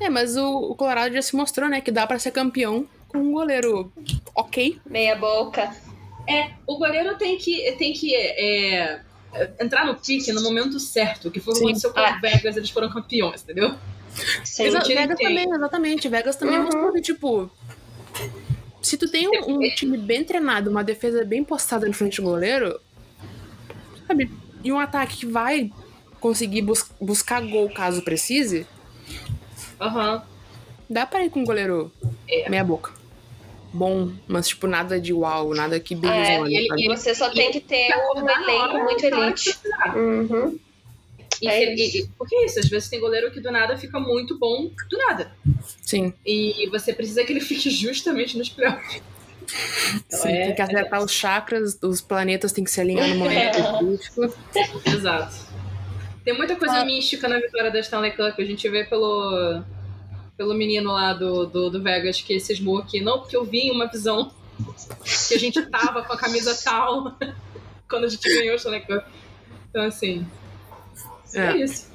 É, 0.01 0.09
mas 0.11 0.37
o, 0.37 0.71
o 0.71 0.75
Colorado 0.75 1.15
já 1.15 1.23
se 1.23 1.35
mostrou, 1.37 1.69
né, 1.69 1.81
que 1.81 1.91
dá 1.93 2.07
pra 2.07 2.19
ser 2.19 2.33
campeão 2.33 2.87
com 3.09 3.19
um 3.19 3.33
goleiro 3.33 3.93
ok. 4.35 4.81
Meia 4.87 5.15
boca. 5.15 5.75
É, 6.29 6.51
o 6.67 6.79
goleiro 6.79 7.17
tem 7.17 7.37
que, 7.37 7.73
tem 7.73 7.93
que 7.93 8.15
é, 8.15 9.01
entrar 9.61 9.87
no 9.87 9.95
pique 9.95 10.33
no 10.33 10.43
momento 10.43 10.79
certo, 10.79 11.31
que 11.31 11.41
foi 11.41 11.55
o 11.55 11.57
que 11.57 11.63
aconteceu 11.65 11.93
com 11.93 12.01
o 12.01 12.21
Vegas, 12.21 12.57
eles 12.57 12.71
foram 12.71 12.91
campeões, 12.91 13.43
entendeu? 13.43 13.75
Sim. 14.45 14.65
Exa 14.65 14.81
Vegas 14.81 15.19
também, 15.19 15.47
exatamente. 15.55 16.09
Vegas 16.09 16.37
também 16.37 16.59
Uhum. 16.59 16.65
mostrou 16.65 16.93
que, 16.93 17.01
tipo. 17.01 17.51
Se 18.83 18.97
tu 18.99 19.09
tem 19.11 19.29
um, 19.29 19.57
um 19.57 19.61
time 19.75 19.97
bem 19.97 20.25
treinado, 20.25 20.69
uma 20.71 20.83
defesa 20.85 21.25
bem 21.25 21.43
postada 21.45 21.87
no 21.87 21.93
frente 21.95 22.17
do 22.17 22.25
goleiro, 22.25 22.79
sabe? 24.07 24.31
E 24.63 24.73
um 24.73 24.79
ataque 24.79 25.19
que 25.19 25.27
vai 25.27 25.71
conseguir 26.21 26.63
bus 26.63 26.85
buscar 27.01 27.41
gol 27.43 27.71
caso 27.71 28.03
precise, 28.03 28.67
Aham. 29.81 30.23
dá 30.91 31.07
pra 31.07 31.25
ir 31.25 31.31
com 31.31 31.41
um 31.41 31.45
goleiro 31.45 31.93
É. 32.29 32.49
meia 32.51 32.65
boca. 32.65 32.93
Bom, 33.73 34.13
mas 34.29 34.49
tipo, 34.49 34.67
nada 34.67 35.01
de 35.01 35.13
uau, 35.13 35.55
nada 35.55 35.81
que 35.81 35.95
brilha 35.95 36.13
É, 36.15 36.41
ele- 36.41 36.89
Você 36.89 37.15
só 37.15 37.31
tem 37.31 37.51
que 37.51 37.61
ter 37.61 37.89
um 38.15 38.19
elenco 38.29 38.79
muito 38.85 39.09
na 39.11 39.17
hora 39.17 39.27
elite. 39.29 39.59
Uhum. 39.95 40.59
E, 41.41 41.49
É 41.49 41.75
e- 41.75 42.01
e- 42.03 42.09
porque 42.19 42.37
é 42.37 42.45
isso, 42.45 42.61
às 42.61 42.69
vezes 42.69 42.89
tem 42.89 43.01
goleiro 43.01 43.31
que 43.33 43.41
do 43.41 43.51
nada 43.51 43.77
fica 43.77 43.99
muito 43.99 44.39
bom 44.39 44.71
do 44.91 44.99
nada. 44.99 45.33
Sim, 45.81 46.13
E 46.25 46.69
você 46.71 46.93
precisa 46.93 47.25
que 47.25 47.33
ele 47.33 47.41
fique 47.41 47.71
justamente 47.71 48.37
nos 48.39 48.49
playoffs. 48.51 49.03
Então 50.07 50.21
sim. 50.21 50.29
é- 50.29 50.47
tem 50.47 50.55
que 50.55 50.63
acertar 50.63 51.03
os 51.03 51.11
chakras, 51.13 51.79
os 51.83 52.01
planetas 52.01 52.53
tem 52.53 52.63
que 52.63 52.71
se 52.71 52.81
alinhar 52.81 53.09
no 53.09 53.17
momento 53.17 53.59
específico. 54.01 54.83
Exato. 54.87 55.35
Tem 56.25 56.37
muita 56.37 56.55
coisa 56.57 56.77
Ah. 56.77 56.85
mística 56.85 57.27
na 57.29 57.37
vitória 57.41 57.71
da 57.73 57.81
Stanley 57.81 58.13
Cup. 58.13 58.39
A 58.39 58.45
gente 58.45 58.69
vê 58.69 58.85
pelo, 58.85 59.63
pelo 60.43 60.55
menino 60.55 60.91
lá 60.91 61.13
do, 61.13 61.47
do, 61.47 61.71
do 61.71 61.81
Vegas 61.81 62.21
que 62.21 62.41
cismou 62.41 62.85
que 62.85 63.01
não, 63.01 63.21
porque 63.21 63.37
eu 63.37 63.45
vi 63.45 63.69
em 63.69 63.71
uma 63.71 63.87
visão 63.87 64.33
que 65.29 65.35
a 65.35 65.39
gente 65.39 65.65
tava 65.67 66.03
com 66.03 66.13
a 66.13 66.17
camisa 66.17 66.53
tal 66.65 67.17
quando 67.89 68.05
a 68.07 68.09
gente 68.09 68.29
ganhou 68.29 68.55
o 68.55 68.57
Stanley 68.57 68.81
Cup. 68.81 69.05
Então, 69.71 69.85
assim, 69.85 70.27
é, 71.33 71.39
é 71.39 71.57
isso. 71.59 71.89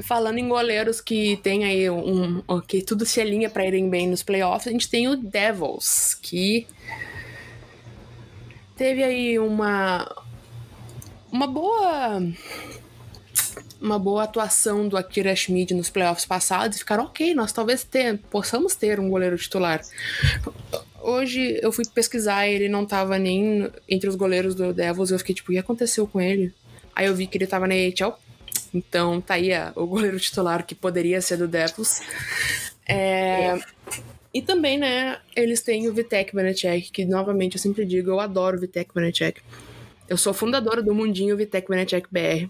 Falando 0.00 0.36
em 0.36 0.46
goleiros 0.46 1.00
que 1.00 1.38
tem 1.38 1.64
aí 1.64 1.88
um, 1.88 2.42
um 2.46 2.60
que 2.60 2.82
tudo 2.82 3.06
se 3.06 3.18
alinha 3.18 3.48
para 3.48 3.64
irem 3.64 3.88
bem 3.88 4.06
nos 4.06 4.22
playoffs, 4.22 4.68
a 4.68 4.70
gente 4.70 4.90
tem 4.90 5.08
o 5.08 5.16
Devils, 5.16 6.12
que 6.20 6.66
teve 8.76 9.02
aí 9.02 9.38
uma 9.38 10.06
uma 11.32 11.46
boa 11.46 12.20
uma 13.80 13.98
boa 13.98 14.24
atuação 14.24 14.88
do 14.88 14.96
Akira 14.96 15.34
Schmid 15.34 15.74
nos 15.74 15.90
playoffs 15.90 16.24
passados 16.24 16.76
e 16.76 16.80
ficaram 16.80 17.04
ok, 17.04 17.34
nós 17.34 17.52
talvez 17.52 17.84
ter, 17.84 18.18
possamos 18.30 18.74
ter 18.74 18.98
um 18.98 19.08
goleiro 19.08 19.36
titular. 19.36 19.82
Hoje 21.00 21.58
eu 21.62 21.70
fui 21.70 21.84
pesquisar 21.94 22.48
ele 22.48 22.68
não 22.68 22.84
tava 22.84 23.18
nem 23.18 23.70
entre 23.88 24.08
os 24.08 24.16
goleiros 24.16 24.54
do 24.54 24.72
Devils, 24.72 25.10
eu 25.10 25.18
fiquei 25.18 25.34
tipo, 25.34 25.50
o 25.50 25.54
que 25.54 25.58
aconteceu 25.58 26.06
com 26.06 26.20
ele? 26.20 26.52
Aí 26.94 27.06
eu 27.06 27.14
vi 27.14 27.26
que 27.26 27.36
ele 27.36 27.46
tava 27.46 27.66
na 27.66 27.74
AHL, 27.74 28.18
então 28.72 29.20
tá 29.20 29.34
aí 29.34 29.50
o 29.74 29.86
goleiro 29.86 30.18
titular 30.18 30.64
que 30.64 30.74
poderia 30.74 31.20
ser 31.20 31.36
do 31.36 31.46
Devils. 31.46 32.00
É, 32.88 33.58
e 34.36 34.42
também, 34.42 34.76
né, 34.76 35.18
eles 35.34 35.62
têm 35.62 35.88
o 35.88 35.94
Vitek 35.94 36.34
Vanecek, 36.34 36.90
que 36.90 37.06
novamente 37.06 37.56
eu 37.56 37.60
sempre 37.60 37.86
digo, 37.86 38.10
eu 38.10 38.20
adoro 38.20 38.58
o 38.58 38.60
Vitek 38.60 38.90
Vanecek. 38.94 39.40
Eu 40.06 40.18
sou 40.18 40.34
fundadora 40.34 40.82
do 40.82 40.94
Mundinho 40.94 41.36
Vitek 41.38 41.66
Vanecek 41.66 42.06
BR. 42.10 42.46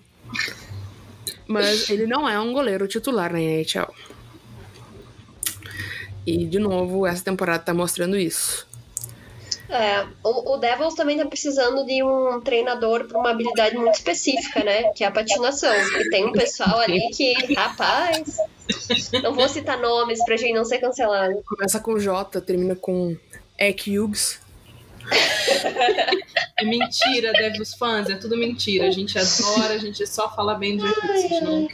Mas 1.47 1.89
ele 1.89 2.07
não 2.07 2.29
é 2.29 2.39
um 2.41 2.53
goleiro 2.53 2.89
titular 2.89 3.33
na 3.33 3.41
NHL. 3.41 3.93
E, 6.27 6.45
de 6.45 6.59
novo, 6.59 7.07
essa 7.07 7.23
temporada 7.23 7.63
tá 7.63 7.73
mostrando 7.73 8.17
isso. 8.17 8.67
É, 9.69 10.07
o, 10.23 10.55
o 10.55 10.57
Devils 10.59 10.95
também 10.95 11.17
tá 11.17 11.27
precisando 11.27 11.85
de 11.85 12.03
um 12.03 12.41
treinador 12.41 13.07
para 13.07 13.19
uma 13.19 13.31
habilidade 13.31 13.77
muito 13.77 13.95
específica, 13.95 14.63
né? 14.63 14.93
Que 14.93 15.05
é 15.05 15.07
a 15.07 15.11
patinação. 15.11 15.75
E 15.75 16.09
tem 16.09 16.25
um 16.25 16.33
pessoal 16.33 16.81
ali 16.81 17.01
que, 17.11 17.33
rapaz, 17.55 18.39
não 19.23 19.35
vou 19.35 19.49
citar 19.49 19.79
nomes 19.81 20.25
pra 20.25 20.37
gente 20.37 20.53
não 20.53 20.65
ser 20.65 20.79
cancelado. 20.79 21.43
Começa 21.47 21.81
com 21.81 21.99
J, 21.99 22.41
termina 22.41 22.77
com 22.77 23.17
Ek 23.59 23.99
Hughes. 23.99 24.41
É 26.59 26.65
mentira, 26.65 27.33
Devils 27.33 27.75
fãs, 27.75 28.09
é 28.09 28.15
tudo 28.15 28.37
mentira. 28.37 28.89
A 28.89 28.91
gente 28.91 29.19
adora, 29.19 29.75
a 29.75 29.79
gente 29.79 30.07
só 30.07 30.35
fala 30.35 30.55
bem 30.55 30.77
de 30.77 30.85
Hughes, 30.85 31.43
não. 31.43 31.69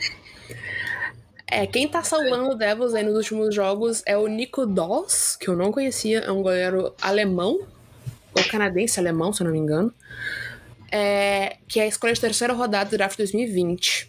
É, 1.46 1.66
quem 1.66 1.86
tá 1.86 2.02
salvando 2.02 2.50
o 2.50 2.54
Devils 2.54 2.94
aí 2.94 3.04
nos 3.04 3.14
últimos 3.14 3.54
jogos 3.54 4.02
é 4.06 4.16
o 4.16 4.26
Nico 4.26 4.66
Doss, 4.66 5.36
que 5.36 5.48
eu 5.48 5.56
não 5.56 5.70
conhecia, 5.70 6.20
é 6.20 6.32
um 6.32 6.42
goleiro 6.42 6.94
alemão, 7.00 7.60
ou 8.34 8.44
canadense 8.50 8.98
alemão, 8.98 9.32
se 9.32 9.42
eu 9.42 9.44
não 9.44 9.52
me 9.52 9.58
engano, 9.58 9.92
é, 10.90 11.58
que 11.68 11.78
é 11.78 11.84
a 11.84 11.86
escolha 11.86 12.12
de 12.12 12.20
terceira 12.20 12.54
rodada 12.54 12.90
do 12.90 12.96
draft 12.96 13.16
2020. 13.18 14.08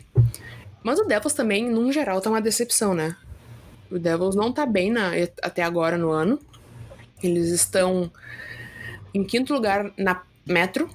Mas 0.81 0.99
o 0.99 1.03
Devils 1.03 1.33
também, 1.33 1.69
num 1.69 1.91
geral, 1.91 2.19
tá 2.19 2.29
uma 2.29 2.41
decepção, 2.41 2.93
né? 2.93 3.15
O 3.91 3.99
Devils 3.99 4.35
não 4.35 4.51
tá 4.51 4.65
bem 4.65 4.91
na, 4.91 5.11
até 5.41 5.63
agora 5.63 5.97
no 5.97 6.11
ano. 6.11 6.39
Eles 7.21 7.49
estão 7.49 8.11
em 9.13 9.23
quinto 9.23 9.53
lugar 9.53 9.91
na 9.97 10.21
Metro. 10.45 10.89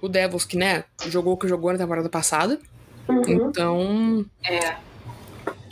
O 0.00 0.08
Devils, 0.08 0.44
que, 0.44 0.56
né, 0.56 0.84
jogou 1.08 1.32
o 1.32 1.36
que 1.36 1.48
jogou 1.48 1.72
na 1.72 1.78
temporada 1.78 2.08
passada. 2.08 2.60
Uhum. 3.08 3.22
Então. 3.28 4.26
É. 4.44 4.76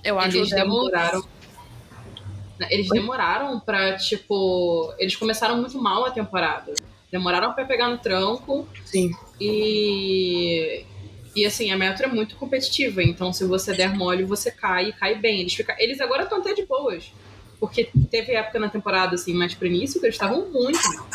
Eu 0.03 0.19
acho 0.19 0.39
Eles 0.39 0.49
que 0.49 0.55
demoraram 0.55 1.23
eles 2.71 2.89
demoraram 2.89 3.59
pra, 3.61 3.97
tipo. 3.97 4.93
Eles 4.99 5.17
começaram 5.17 5.57
muito 5.57 5.81
mal 5.81 6.05
a 6.05 6.11
temporada. 6.11 6.75
Demoraram 7.11 7.53
para 7.53 7.65
pegar 7.65 7.89
no 7.89 7.99
tranco. 7.99 8.67
Sim. 8.85 9.11
E. 9.41 10.85
E 11.35 11.47
assim, 11.47 11.71
a 11.71 11.79
Metro 11.79 12.05
é 12.05 12.09
muito 12.09 12.37
competitiva, 12.37 13.03
então 13.03 13.33
se 13.33 13.47
você 13.47 13.73
der 13.73 13.97
mole, 13.97 14.23
você 14.23 14.51
cai 14.51 14.91
e 14.91 14.93
cai 14.93 15.15
bem. 15.15 15.41
Eles, 15.41 15.55
fica... 15.55 15.75
eles 15.79 15.99
agora 15.99 16.25
estão 16.25 16.41
até 16.41 16.53
de 16.53 16.67
boas. 16.67 17.11
Porque 17.63 17.89
teve 18.11 18.33
época 18.33 18.59
na 18.59 18.69
temporada, 18.69 19.15
assim, 19.15 19.33
mais 19.33 19.55
pro 19.55 19.69
início, 19.69 20.01
que 20.01 20.07
eles 20.07 20.17
estavam 20.17 20.51
muito 20.51 20.81
mal. 20.83 21.07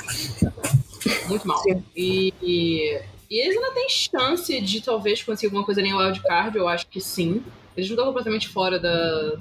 Muito 1.28 1.46
mal. 1.46 1.62
E, 1.94 2.34
e, 2.42 3.02
e, 3.30 3.42
eles 3.42 3.58
ainda 3.58 3.74
têm 3.74 3.90
chance 3.90 4.62
de 4.62 4.82
talvez 4.82 5.22
conseguir 5.22 5.48
alguma 5.48 5.66
coisa 5.66 5.82
nem 5.82 5.94
o 5.94 5.98
wildcard, 5.98 6.58
eu 6.58 6.66
acho 6.70 6.88
que 6.88 7.02
sim. 7.02 7.44
Eles 7.76 7.90
não 7.90 7.96
estão 7.96 8.06
completamente 8.06 8.48
fora 8.48 8.80
da, 8.80 9.34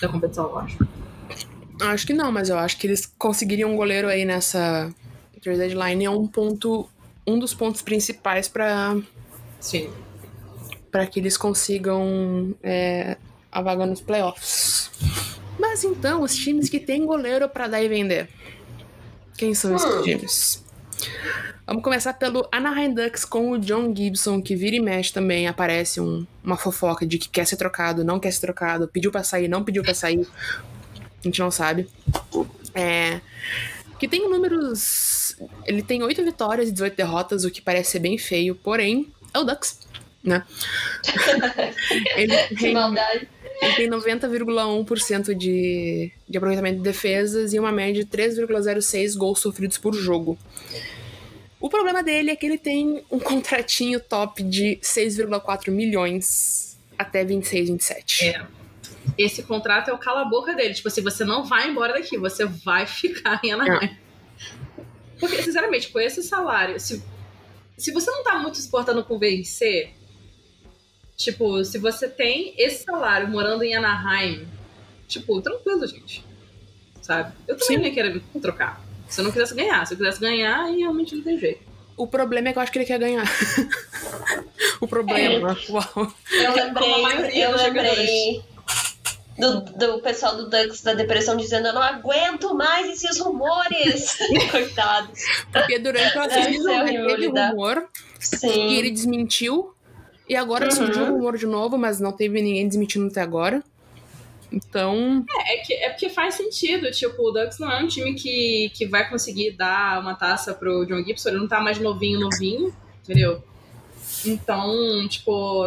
da 0.00 0.08
competição, 0.08 0.44
eu 0.44 0.58
acho. 0.60 0.78
Acho 1.82 2.06
que 2.06 2.12
não, 2.12 2.30
mas 2.30 2.48
eu 2.48 2.56
acho 2.56 2.78
que 2.78 2.86
eles 2.86 3.12
conseguiriam 3.18 3.72
um 3.72 3.76
goleiro 3.76 4.06
aí 4.06 4.24
nessa 4.24 4.94
trade 5.42 5.58
deadline 5.58 6.04
é 6.04 6.10
um 6.10 6.28
ponto, 6.28 6.88
um 7.26 7.40
dos 7.40 7.52
pontos 7.54 7.82
principais 7.82 8.46
para 8.46 8.96
sim, 9.58 9.90
para 10.92 11.08
que 11.08 11.18
eles 11.18 11.36
consigam 11.36 12.54
é, 12.62 13.16
a 13.50 13.60
vaga 13.60 13.84
nos 13.84 14.00
playoffs. 14.00 14.92
Mas 15.58 15.84
então, 15.84 16.22
os 16.22 16.34
times 16.34 16.68
que 16.68 16.78
têm 16.78 17.04
goleiro 17.04 17.48
para 17.48 17.68
dar 17.68 17.82
e 17.82 17.88
vender. 17.88 18.28
Quem 19.36 19.54
são 19.54 19.74
esses 19.74 19.90
hum. 19.90 20.02
times? 20.02 20.64
Vamos 21.66 21.82
começar 21.82 22.14
pelo 22.14 22.48
Anaheim 22.52 22.94
Ducks 22.94 23.24
com 23.24 23.50
o 23.50 23.58
John 23.58 23.94
Gibson, 23.94 24.40
que 24.40 24.54
vira 24.54 24.76
e 24.76 24.80
mexe 24.80 25.12
também. 25.12 25.48
Aparece 25.48 26.00
um, 26.00 26.26
uma 26.42 26.56
fofoca 26.56 27.04
de 27.06 27.18
que 27.18 27.28
quer 27.28 27.46
ser 27.46 27.56
trocado, 27.56 28.04
não 28.04 28.20
quer 28.20 28.30
ser 28.30 28.40
trocado, 28.40 28.88
pediu 28.88 29.10
para 29.10 29.24
sair, 29.24 29.48
não 29.48 29.64
pediu 29.64 29.82
para 29.82 29.94
sair 29.94 30.26
a 31.26 31.28
gente 31.28 31.40
não 31.40 31.50
sabe. 31.50 31.88
É, 32.74 33.20
que 33.98 34.06
tem 34.06 34.28
números. 34.30 35.36
Ele 35.64 35.82
tem 35.82 36.02
8 36.02 36.24
vitórias 36.24 36.68
e 36.68 36.72
18 36.72 36.96
derrotas, 36.96 37.44
o 37.44 37.50
que 37.50 37.60
parece 37.60 37.92
ser 37.92 37.98
bem 37.98 38.16
feio, 38.16 38.54
porém, 38.54 39.12
é 39.34 39.38
o 39.38 39.44
Ducks, 39.44 39.80
né? 40.22 40.44
ele 42.16 42.36
tem, 42.36 42.56
que 42.56 42.72
maldade. 42.72 43.28
Ele 43.60 43.74
tem 43.74 43.88
90,1% 43.88 45.34
de, 45.34 46.12
de 46.28 46.36
aproveitamento 46.36 46.76
de 46.76 46.82
defesas 46.82 47.52
e 47.54 47.58
uma 47.58 47.72
média 47.72 48.04
de 48.04 48.10
3,06 48.10 49.16
gols 49.16 49.38
sofridos 49.38 49.78
por 49.78 49.94
jogo. 49.94 50.38
O 51.58 51.70
problema 51.70 52.02
dele 52.02 52.30
é 52.30 52.36
que 52.36 52.44
ele 52.44 52.58
tem 52.58 53.02
um 53.10 53.18
contratinho 53.18 53.98
top 53.98 54.42
de 54.42 54.78
6,4 54.82 55.70
milhões 55.70 56.78
até 56.98 57.24
26, 57.24 57.70
27. 57.70 58.26
É 58.26 58.46
esse 59.16 59.42
contrato 59.42 59.90
é 59.90 59.92
o 59.92 59.98
cala-boca 59.98 60.54
dele. 60.54 60.74
Tipo 60.74 60.88
assim, 60.88 61.02
você 61.02 61.24
não 61.24 61.44
vai 61.44 61.68
embora 61.68 61.92
daqui, 61.92 62.16
você 62.16 62.44
vai 62.44 62.86
ficar 62.88 63.40
em 63.44 63.52
Anaheim. 63.52 63.86
É. 63.86 63.96
Porque, 65.18 65.42
sinceramente, 65.42 65.88
com 65.88 65.98
esse 65.98 66.22
salário, 66.22 66.78
se, 66.78 67.02
se 67.76 67.90
você 67.92 68.10
não 68.10 68.22
tá 68.22 68.38
muito 68.38 68.58
se 68.58 68.66
importando 68.66 69.02
com 69.04 69.18
vencer, 69.18 69.94
tipo, 71.16 71.64
se 71.64 71.78
você 71.78 72.08
tem 72.08 72.54
esse 72.58 72.84
salário 72.84 73.28
morando 73.28 73.62
em 73.62 73.74
Anaheim, 73.74 74.46
tipo, 75.08 75.40
tranquilo, 75.40 75.86
gente. 75.86 76.24
Sabe? 77.00 77.32
Eu 77.46 77.56
também 77.56 77.78
não 77.78 77.90
queria 77.90 78.22
trocar. 78.40 78.80
Se 79.08 79.20
eu 79.20 79.24
não 79.24 79.32
quisesse 79.32 79.54
ganhar. 79.54 79.86
Se 79.86 79.94
eu 79.94 79.98
quisesse 79.98 80.20
ganhar, 80.20 80.64
aí 80.64 80.78
realmente 80.78 81.14
não 81.14 81.22
tem 81.22 81.38
jeito. 81.38 81.60
O 81.96 82.06
problema 82.06 82.48
é 82.48 82.52
que 82.52 82.58
eu 82.58 82.62
acho 82.62 82.72
que 82.72 82.78
ele 82.78 82.84
quer 82.84 82.98
ganhar. 82.98 83.24
o 84.80 84.86
problema. 84.86 85.52
É. 85.52 85.72
Uau. 85.72 86.14
Eu 86.32 86.54
lembrei, 86.54 87.44
eu 87.44 87.56
lembrei 87.56 88.44
do, 89.38 89.60
do 89.60 90.00
pessoal 90.00 90.36
do 90.36 90.48
Dux 90.48 90.82
da 90.82 90.94
depressão 90.94 91.36
dizendo 91.36 91.68
eu 91.68 91.74
não 91.74 91.82
aguento 91.82 92.54
mais 92.54 92.90
esses 92.90 93.18
rumores. 93.20 94.18
Coitados. 94.50 95.20
Porque 95.52 95.78
durante 95.78 96.18
a 96.18 96.28
season 96.28 96.84
teve 96.84 97.26
rumor 97.28 97.88
Sim. 98.18 98.68
e 98.68 98.78
ele 98.78 98.90
desmentiu. 98.90 99.75
E 100.28 100.34
agora 100.34 100.66
uhum. 100.66 100.70
surgiu 100.70 101.04
o 101.04 101.12
rumor 101.12 101.36
de 101.36 101.46
novo, 101.46 101.78
mas 101.78 102.00
não 102.00 102.12
teve 102.12 102.40
ninguém 102.42 102.66
desmentindo 102.66 103.06
até 103.06 103.20
agora. 103.20 103.62
Então. 104.50 105.24
É, 105.28 105.54
é, 105.54 105.56
que, 105.58 105.74
é 105.74 105.90
porque 105.90 106.08
faz 106.08 106.34
sentido. 106.34 106.90
Tipo, 106.90 107.28
o 107.28 107.30
Ducks 107.30 107.58
não 107.58 107.70
é 107.70 107.82
um 107.82 107.86
time 107.86 108.14
que, 108.14 108.70
que 108.74 108.86
vai 108.86 109.08
conseguir 109.08 109.52
dar 109.52 110.00
uma 110.00 110.14
taça 110.14 110.54
pro 110.54 110.84
John 110.86 111.04
Gibson. 111.04 111.30
Ele 111.30 111.38
não 111.38 111.48
tá 111.48 111.60
mais 111.60 111.78
novinho, 111.78 112.20
novinho, 112.20 112.74
entendeu? 113.02 113.42
Então, 114.24 115.06
tipo. 115.08 115.64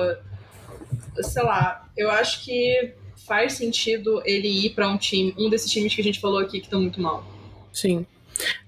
Sei 1.22 1.44
lá, 1.44 1.88
eu 1.96 2.10
acho 2.10 2.44
que 2.44 2.94
faz 3.28 3.54
sentido 3.54 4.22
ele 4.26 4.48
ir 4.48 4.72
para 4.72 4.88
um 4.88 4.98
time, 4.98 5.36
um 5.38 5.50
desses 5.50 5.72
times 5.72 5.94
que 5.94 6.02
a 6.02 6.04
gente 6.04 6.20
falou 6.20 6.40
aqui 6.40 6.60
que 6.60 6.66
estão 6.66 6.82
muito 6.82 7.00
mal. 7.00 7.24
Sim. 7.72 8.06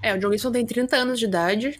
É, 0.03 0.13
o 0.13 0.19
John 0.19 0.31
Gibson 0.31 0.51
tem 0.51 0.65
30 0.65 0.95
anos 0.97 1.19
de 1.19 1.25
idade. 1.25 1.79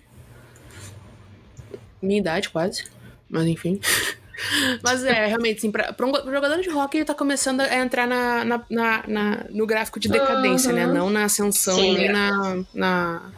Minha 2.02 2.20
idade, 2.20 2.50
quase. 2.50 2.86
Mas 3.32 3.48
enfim. 3.48 3.80
Mas 4.84 5.04
é, 5.04 5.28
realmente, 5.28 5.60
assim, 5.60 5.72
pra, 5.72 5.94
pra 5.94 6.06
um 6.06 6.12
jogador 6.12 6.60
de 6.62 6.70
hockey, 6.70 6.98
ele 6.98 7.06
tá 7.06 7.14
começando 7.14 7.62
a 7.62 7.76
entrar 7.78 8.08
na, 8.08 8.44
na, 8.44 8.66
na, 8.70 9.04
na 9.08 9.46
no 9.52 9.68
gráfico 9.68 10.00
de 10.00 10.10
decadência, 10.10 10.70
uhum. 10.70 10.76
né? 10.76 10.88
Não 10.88 11.10
na 11.12 11.26
ascensão 11.26 11.76
Sim. 11.76 11.98
nem 11.98 12.12
na, 12.12 12.64
na. 12.74 13.32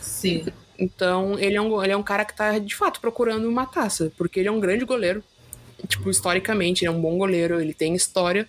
Sim. 0.00 0.46
Então, 0.78 1.36
ele 1.38 1.56
é, 1.56 1.60
um, 1.60 1.82
ele 1.82 1.92
é 1.92 1.96
um 1.96 2.02
cara 2.02 2.24
que 2.24 2.34
tá, 2.34 2.58
de 2.58 2.76
fato, 2.76 3.00
procurando 3.00 3.48
uma 3.48 3.66
taça, 3.66 4.12
porque 4.16 4.40
ele 4.40 4.48
é 4.48 4.52
um 4.52 4.60
grande 4.60 4.84
goleiro 4.84 5.22
tipo, 5.86 6.10
historicamente, 6.10 6.84
ele 6.84 6.92
é 6.92 6.96
um 6.96 7.00
bom 7.00 7.16
goleiro, 7.16 7.60
ele 7.60 7.74
tem 7.74 7.94
história. 7.94 8.48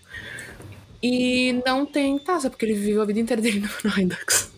E 1.01 1.61
não 1.65 1.85
tem 1.85 2.17
taça, 2.19 2.49
porque 2.49 2.65
ele 2.65 2.75
viveu 2.75 3.01
a 3.01 3.05
vida 3.05 3.19
inteira 3.19 3.41
dele 3.41 3.61
no 3.83 4.07
Ducks. 4.07 4.51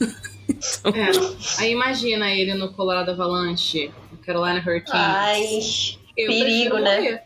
Então, 0.50 0.92
É. 0.94 1.12
Aí 1.60 1.72
imagina 1.72 2.30
ele 2.32 2.54
no 2.54 2.74
Colorado 2.74 3.12
Avalanche, 3.12 3.92
no 4.12 4.18
Carolina 4.18 4.60
Hurricanes. 4.60 5.98
Ai, 5.98 6.03
Eu 6.18 6.28
perigo, 6.28 6.78
né? 6.78 6.96
morrer. 6.98 7.24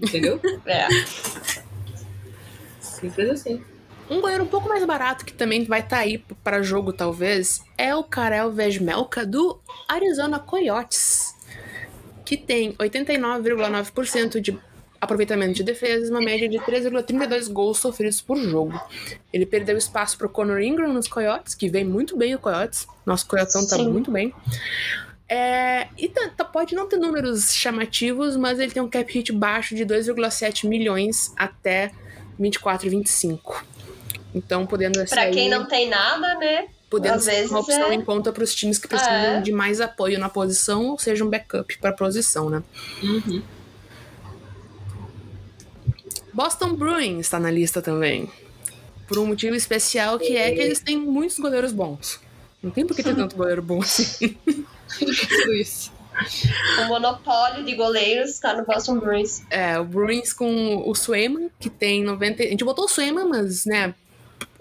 Entendeu? 0.00 0.40
é. 0.66 0.88
Simples 2.80 3.30
assim. 3.30 3.64
Um 4.10 4.20
goleiro 4.20 4.44
um 4.44 4.48
pouco 4.48 4.68
mais 4.68 4.84
barato, 4.84 5.24
que 5.24 5.32
também 5.32 5.64
vai 5.64 5.80
estar 5.80 5.98
aí 5.98 6.18
para 6.42 6.62
jogo, 6.62 6.92
talvez, 6.92 7.62
é 7.78 7.94
o 7.94 8.04
Karel 8.04 8.52
Vesmelka 8.52 9.24
do 9.24 9.58
Arizona 9.88 10.38
Coyotes, 10.38 11.34
que 12.24 12.36
tem 12.36 12.74
89,9% 12.74 14.40
de 14.40 14.58
aproveitamento 15.00 15.54
de 15.54 15.62
defesas, 15.62 16.10
uma 16.10 16.20
média 16.20 16.48
de 16.48 16.58
3,32 16.58 17.50
gols 17.50 17.78
sofridos 17.78 18.20
por 18.20 18.36
jogo. 18.36 18.78
Ele 19.32 19.46
perdeu 19.46 19.76
espaço 19.76 20.18
para 20.18 20.26
o 20.26 20.30
Conor 20.30 20.60
Ingram 20.60 20.92
nos 20.92 21.08
Coyotes, 21.08 21.54
que 21.54 21.68
vem 21.68 21.84
muito 21.84 22.16
bem 22.16 22.34
o 22.34 22.38
Coyotes. 22.38 22.86
Nosso 23.06 23.26
Coyotão 23.26 23.66
tá 23.66 23.76
Sim. 23.76 23.90
muito 23.90 24.10
bem. 24.10 24.34
É, 25.34 25.88
e 25.98 26.08
tá- 26.08 26.28
tá- 26.36 26.44
pode 26.44 26.76
não 26.76 26.88
ter 26.88 26.96
números 26.96 27.52
chamativos, 27.52 28.36
mas 28.36 28.60
ele 28.60 28.70
tem 28.70 28.80
um 28.82 28.88
cap 28.88 29.12
hit 29.12 29.32
baixo 29.32 29.74
de 29.74 29.84
2,7 29.84 30.68
milhões 30.68 31.32
até 31.36 31.90
24 32.38 32.86
e 32.86 32.90
25. 32.90 33.64
Então, 34.32 34.64
podendo 34.64 35.00
essa 35.00 35.14
Pra 35.16 35.28
quem 35.30 35.44
aí- 35.44 35.48
não 35.50 35.66
tem 35.66 35.88
nada, 35.88 36.34
né? 36.36 36.66
podendo 36.88 37.14
às 37.16 37.24
ser 37.24 37.46
uma 37.48 37.58
opção 37.58 37.90
é- 37.90 37.94
em 37.94 38.00
conta 38.02 38.32
para 38.32 38.44
os 38.44 38.54
times 38.54 38.78
que 38.78 38.86
precisam 38.86 39.12
É. 39.12 39.40
de 39.40 39.50
mais 39.50 39.80
apoio 39.80 40.16
na 40.20 40.28
posição, 40.28 40.90
ou 40.90 40.98
seja, 40.98 41.24
um 41.24 41.28
backup 41.28 41.76
para 41.78 41.90
a 41.90 41.92
posição, 41.92 42.48
né? 42.48 42.62
Uhum. 43.02 43.42
Boston 46.32 46.74
Bruins 46.74 47.20
está 47.26 47.40
na 47.40 47.50
lista 47.50 47.82
também. 47.82 48.30
Por 49.08 49.18
um 49.18 49.26
motivo 49.26 49.56
especial 49.56 50.18
que 50.20 50.36
é 50.36 50.52
que 50.52 50.60
eles 50.60 50.78
têm 50.80 50.96
muitos 50.96 51.38
goleiros 51.40 51.72
bons. 51.72 52.20
Não 52.62 52.70
tem 52.70 52.86
por 52.86 52.94
que 52.94 53.02
ter 53.02 53.14
tanto 53.16 53.34
goleiro 53.36 53.60
bom 53.62 53.80
assim. 53.82 54.36
Tudo 54.98 55.54
isso. 55.54 55.92
O 56.80 56.88
monopólio 56.88 57.64
de 57.64 57.74
goleiros 57.74 58.38
tá 58.38 58.54
no 58.54 58.64
Boston 58.64 58.98
Bruins. 58.98 59.42
É, 59.50 59.78
o 59.78 59.84
Bruins 59.84 60.32
com 60.32 60.88
o 60.88 60.94
Swayman, 60.94 61.50
que 61.58 61.68
tem 61.68 62.04
90. 62.04 62.42
A 62.42 62.46
gente 62.46 62.64
botou 62.64 62.84
o 62.84 62.88
Swayman, 62.88 63.26
mas, 63.26 63.64
né? 63.66 63.94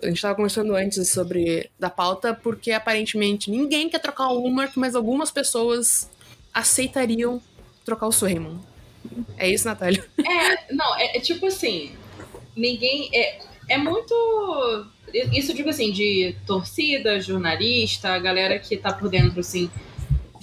A 0.02 0.08
gente 0.08 0.22
tava 0.22 0.36
conversando 0.36 0.76
antes 0.76 1.10
sobre 1.10 1.70
da 1.80 1.90
pauta, 1.90 2.34
porque 2.34 2.72
aparentemente 2.72 3.52
ninguém 3.52 3.88
quer 3.88 4.00
trocar 4.00 4.30
o 4.30 4.40
Ulmark, 4.40 4.76
mas 4.78 4.96
algumas 4.96 5.32
pessoas 5.32 6.10
aceitariam 6.54 7.42
trocar 7.86 8.08
o 8.08 8.12
Swayman. 8.12 8.60
É 9.38 9.50
isso, 9.50 9.68
Natália? 9.68 10.04
É, 10.26 10.74
não, 10.74 10.96
é, 10.98 11.18
é 11.18 11.20
tipo 11.20 11.46
assim, 11.46 11.92
ninguém. 12.56 13.10
É, 13.14 13.40
é 13.70 13.78
muito. 13.78 14.14
Isso 15.32 15.52
eu 15.52 15.56
digo 15.56 15.70
assim, 15.70 15.92
de 15.92 16.36
torcida, 16.48 17.22
jornalista, 17.22 18.10
a 18.10 18.20
galera 18.20 18.58
que 18.58 18.76
tá 18.78 18.92
por 18.92 19.10
dentro, 19.10 19.40
assim, 19.40 19.70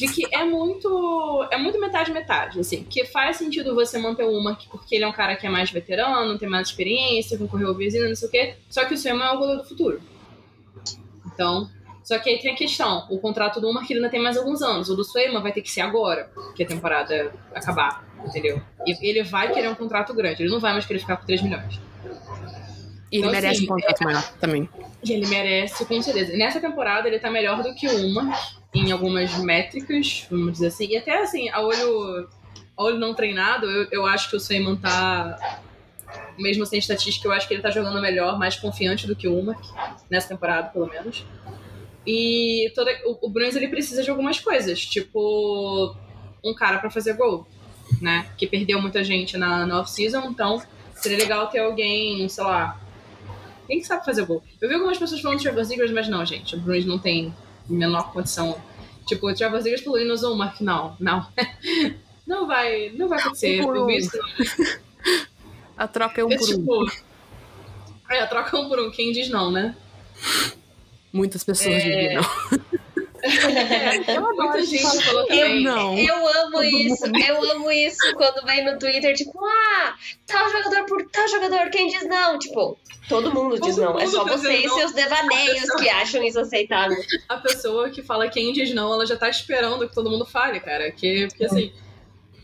de 0.01 0.09
que 0.09 0.35
é 0.35 0.43
muito. 0.47 1.47
É 1.51 1.59
muito 1.59 1.79
metade-metade, 1.79 2.59
assim. 2.59 2.85
Que 2.85 3.05
faz 3.05 3.37
sentido 3.37 3.75
você 3.75 3.99
manter 3.99 4.25
o 4.25 4.31
Umark 4.31 4.67
porque 4.71 4.95
ele 4.95 5.05
é 5.05 5.07
um 5.07 5.13
cara 5.13 5.37
que 5.37 5.47
é 5.47 5.51
mais 5.51 5.71
veterano, 5.71 6.39
tem 6.39 6.49
mais 6.49 6.69
experiência, 6.69 7.37
concorreu 7.37 7.69
ao 7.69 7.75
vizinho, 7.75 8.09
não 8.09 8.17
sei 8.17 8.29
o 8.29 8.31
quê. 8.31 8.55
Só 8.71 8.87
que 8.87 8.95
o 8.95 8.97
Suema 8.97 9.27
é 9.27 9.31
o 9.33 9.39
goleiro 9.39 9.61
do 9.61 9.69
futuro. 9.69 10.01
Então. 11.27 11.69
Só 12.03 12.19
que 12.19 12.31
aí 12.31 12.39
tem 12.39 12.53
a 12.53 12.57
questão: 12.57 13.07
o 13.11 13.19
contrato 13.19 13.61
do 13.61 13.69
Umark 13.69 13.93
ainda 13.93 14.09
tem 14.09 14.23
mais 14.23 14.39
alguns 14.39 14.63
anos. 14.63 14.89
O 14.89 14.97
do 14.97 15.05
Suema 15.05 15.39
vai 15.39 15.53
ter 15.53 15.61
que 15.61 15.71
ser 15.71 15.83
agora, 15.83 16.31
que 16.57 16.63
a 16.63 16.67
temporada 16.67 17.31
acabar, 17.55 18.03
entendeu? 18.25 18.61
E 18.87 19.07
ele 19.07 19.23
vai 19.23 19.53
querer 19.53 19.69
um 19.69 19.75
contrato 19.75 20.15
grande, 20.15 20.43
ele 20.43 20.51
não 20.51 20.61
vai 20.61 20.73
mais 20.73 20.87
querer 20.87 21.01
ficar 21.01 21.19
por 21.19 21.27
3 21.27 21.43
milhões. 21.43 21.79
E 23.13 23.19
ele 23.19 23.19
Então, 23.19 23.31
merece 23.31 23.57
assim, 23.59 23.65
um 23.65 23.69
contrato 23.69 24.03
maior 24.03 24.33
também. 24.41 24.69
E 25.05 25.13
ele 25.13 25.27
merece, 25.27 25.85
com 25.85 26.01
certeza. 26.01 26.35
Nessa 26.37 26.59
temporada 26.59 27.07
ele 27.07 27.19
tá 27.19 27.31
melhor 27.31 27.63
do 27.63 27.75
que 27.75 27.87
o 27.87 28.07
Umark 28.07 28.60
em 28.75 28.93
algumas 28.93 29.37
métricas, 29.39 30.27
vamos 30.31 30.53
dizer 30.53 30.69
assim. 30.69 30.87
E 30.87 30.97
até 30.97 31.23
assim, 31.23 31.49
a 31.51 31.61
olho, 31.61 32.29
a 32.77 32.83
olho 32.83 32.99
não 32.99 33.15
treinado, 33.15 33.67
eu, 33.67 33.89
eu 33.91 34.07
acho 34.07 34.31
que 34.31 34.37
o 34.37 34.41
Swayman 34.41 34.77
tá. 34.77 35.63
Mesmo 36.37 36.67
sem 36.67 36.79
estatística, 36.79 37.29
eu 37.29 37.33
acho 37.33 37.47
que 37.47 37.55
ele 37.55 37.63
tá 37.63 37.71
jogando 37.71 38.01
melhor, 38.01 38.39
mais 38.39 38.57
confiante 38.57 39.07
do 39.07 39.15
que 39.15 39.29
o 39.29 39.55
nessa 40.11 40.29
temporada, 40.29 40.69
pelo 40.69 40.87
menos. 40.87 41.25
E 42.07 42.73
toda, 42.75 42.91
o, 43.05 43.27
o 43.27 43.31
Bruins 43.31 43.55
ele 43.55 43.69
precisa 43.69 44.03
de 44.03 44.11
algumas 44.11 44.41
coisas, 44.41 44.81
tipo 44.81 45.95
um 46.43 46.55
cara 46.55 46.79
pra 46.79 46.91
fazer 46.91 47.13
gol, 47.13 47.47
né? 48.01 48.27
Que 48.37 48.47
perdeu 48.47 48.81
muita 48.81 49.05
gente 49.05 49.37
na, 49.37 49.67
na 49.67 49.81
off-season, 49.81 50.25
então 50.31 50.63
seria 50.95 51.19
legal 51.19 51.49
ter 51.49 51.59
alguém, 51.59 52.27
sei 52.29 52.43
lá, 52.43 52.81
quem 53.67 53.79
que 53.79 53.87
sabe 53.87 54.05
fazer 54.05 54.25
gol? 54.25 54.43
Eu 54.61 54.69
vi 54.69 54.75
algumas 54.75 54.99
pessoas 54.99 55.21
falando 55.21 55.39
de 55.39 55.45
Trevor 55.45 55.63
Zegers, 55.63 55.93
mas 55.93 56.09
não, 56.09 56.25
gente. 56.27 56.57
O 56.57 56.61
Bruins 56.61 56.85
não 56.85 56.99
tem 56.99 57.33
menor 57.73 58.13
condição. 58.13 58.61
Tipo, 59.07 59.33
Trevor 59.35 59.61
Zegers 59.61 59.83
pelo 59.83 59.97
Linus 59.97 60.23
ou 60.23 60.37
Mark, 60.37 60.61
não, 60.61 60.97
não. 61.01 61.27
não 62.27 62.47
vai, 62.47 62.91
não 62.91 63.09
vai 63.09 63.19
acontecer. 63.21 63.61
Um 63.61 63.65
por 63.65 63.77
um. 63.79 63.91
isso. 63.91 64.19
A 65.77 65.89
troca 65.89 66.21
é 66.21 66.25
um 66.25 66.31
É 66.31 66.37
por 66.39 66.45
um. 66.45 66.53
tipo. 66.53 66.93
É, 68.11 68.27
troca 68.27 68.57
um 68.59 68.69
por 68.69 68.79
um. 68.79 68.91
Quem 68.91 69.13
diz 69.13 69.29
não, 69.31 69.51
né? 69.51 69.75
Muitas 71.13 71.43
pessoas 71.43 71.75
É. 71.75 71.79
dizem 71.79 72.15
não. 72.15 72.23
É, 73.23 74.19
muita 74.19 74.63
gente 74.63 75.05
falou 75.05 75.27
também. 75.27 75.63
não. 75.63 75.99
Eu 75.99 76.27
amo 76.45 76.63
isso, 76.63 77.05
eu 77.07 77.53
amo 77.53 77.71
isso 77.71 78.15
quando 78.15 78.45
vem 78.45 78.65
no 78.65 78.79
Twitter, 78.79 79.15
tipo, 79.15 79.39
ah, 79.45 79.95
tal 80.27 80.51
jogador 80.51 80.87
por 80.87 81.05
tal 81.11 81.29
jogador, 81.29 81.71
quem 81.71 81.89
diz 81.89 82.07
não? 82.09 82.39
Tipo, 82.39 82.79
todo 83.09 83.33
mundo 83.33 83.61
diz 83.61 83.77
Todo 83.77 83.85
não. 83.85 83.99
É 83.99 84.05
mundo 84.05 84.11
só 84.11 84.25
tá 84.25 84.37
você 84.37 84.57
e 84.57 84.69
seus 84.69 84.93
devaneios 84.93 85.69
não. 85.69 85.77
que 85.77 85.89
acham 85.89 86.23
isso 86.23 86.41
aceitável. 86.41 86.97
A 87.29 87.37
pessoa 87.37 87.91
que 87.91 88.03
fala 88.03 88.29
quem 88.29 88.53
diz 88.53 88.73
não, 88.73 88.93
ela 88.93 89.07
já 89.07 89.17
tá 89.17 89.29
esperando 89.29 89.89
que 89.89 89.95
todo 89.95 90.11
mundo 90.11 90.25
fale, 90.25 90.61
cara. 90.61 90.91
Que, 90.91 91.27
porque 91.29 91.45
assim. 91.45 91.73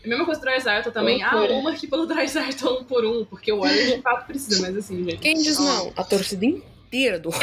É 0.03 0.07
a 0.07 0.09
mesma 0.09 0.25
coisa 0.25 0.39
do 0.39 0.45
Dryzarton 0.45 0.91
também. 0.91 1.21
Ah, 1.21 1.35
o 1.35 1.61
Mark 1.61 1.81
pelo 1.89 2.05
Dryzarton 2.05 2.79
um 2.79 2.83
por 2.85 3.03
um, 3.03 3.25
porque 3.25 3.51
o 3.51 3.59
Oilers 3.59 3.95
de 3.95 4.01
fato 4.01 4.25
precisa, 4.25 4.61
mas 4.61 4.77
assim, 4.77 5.03
gente. 5.03 5.17
Quem 5.17 5.35
diz 5.35 5.59
não? 5.59 5.91
A 5.97 6.03
torcida 6.03 6.45
inteira 6.45 6.76
do 7.19 7.29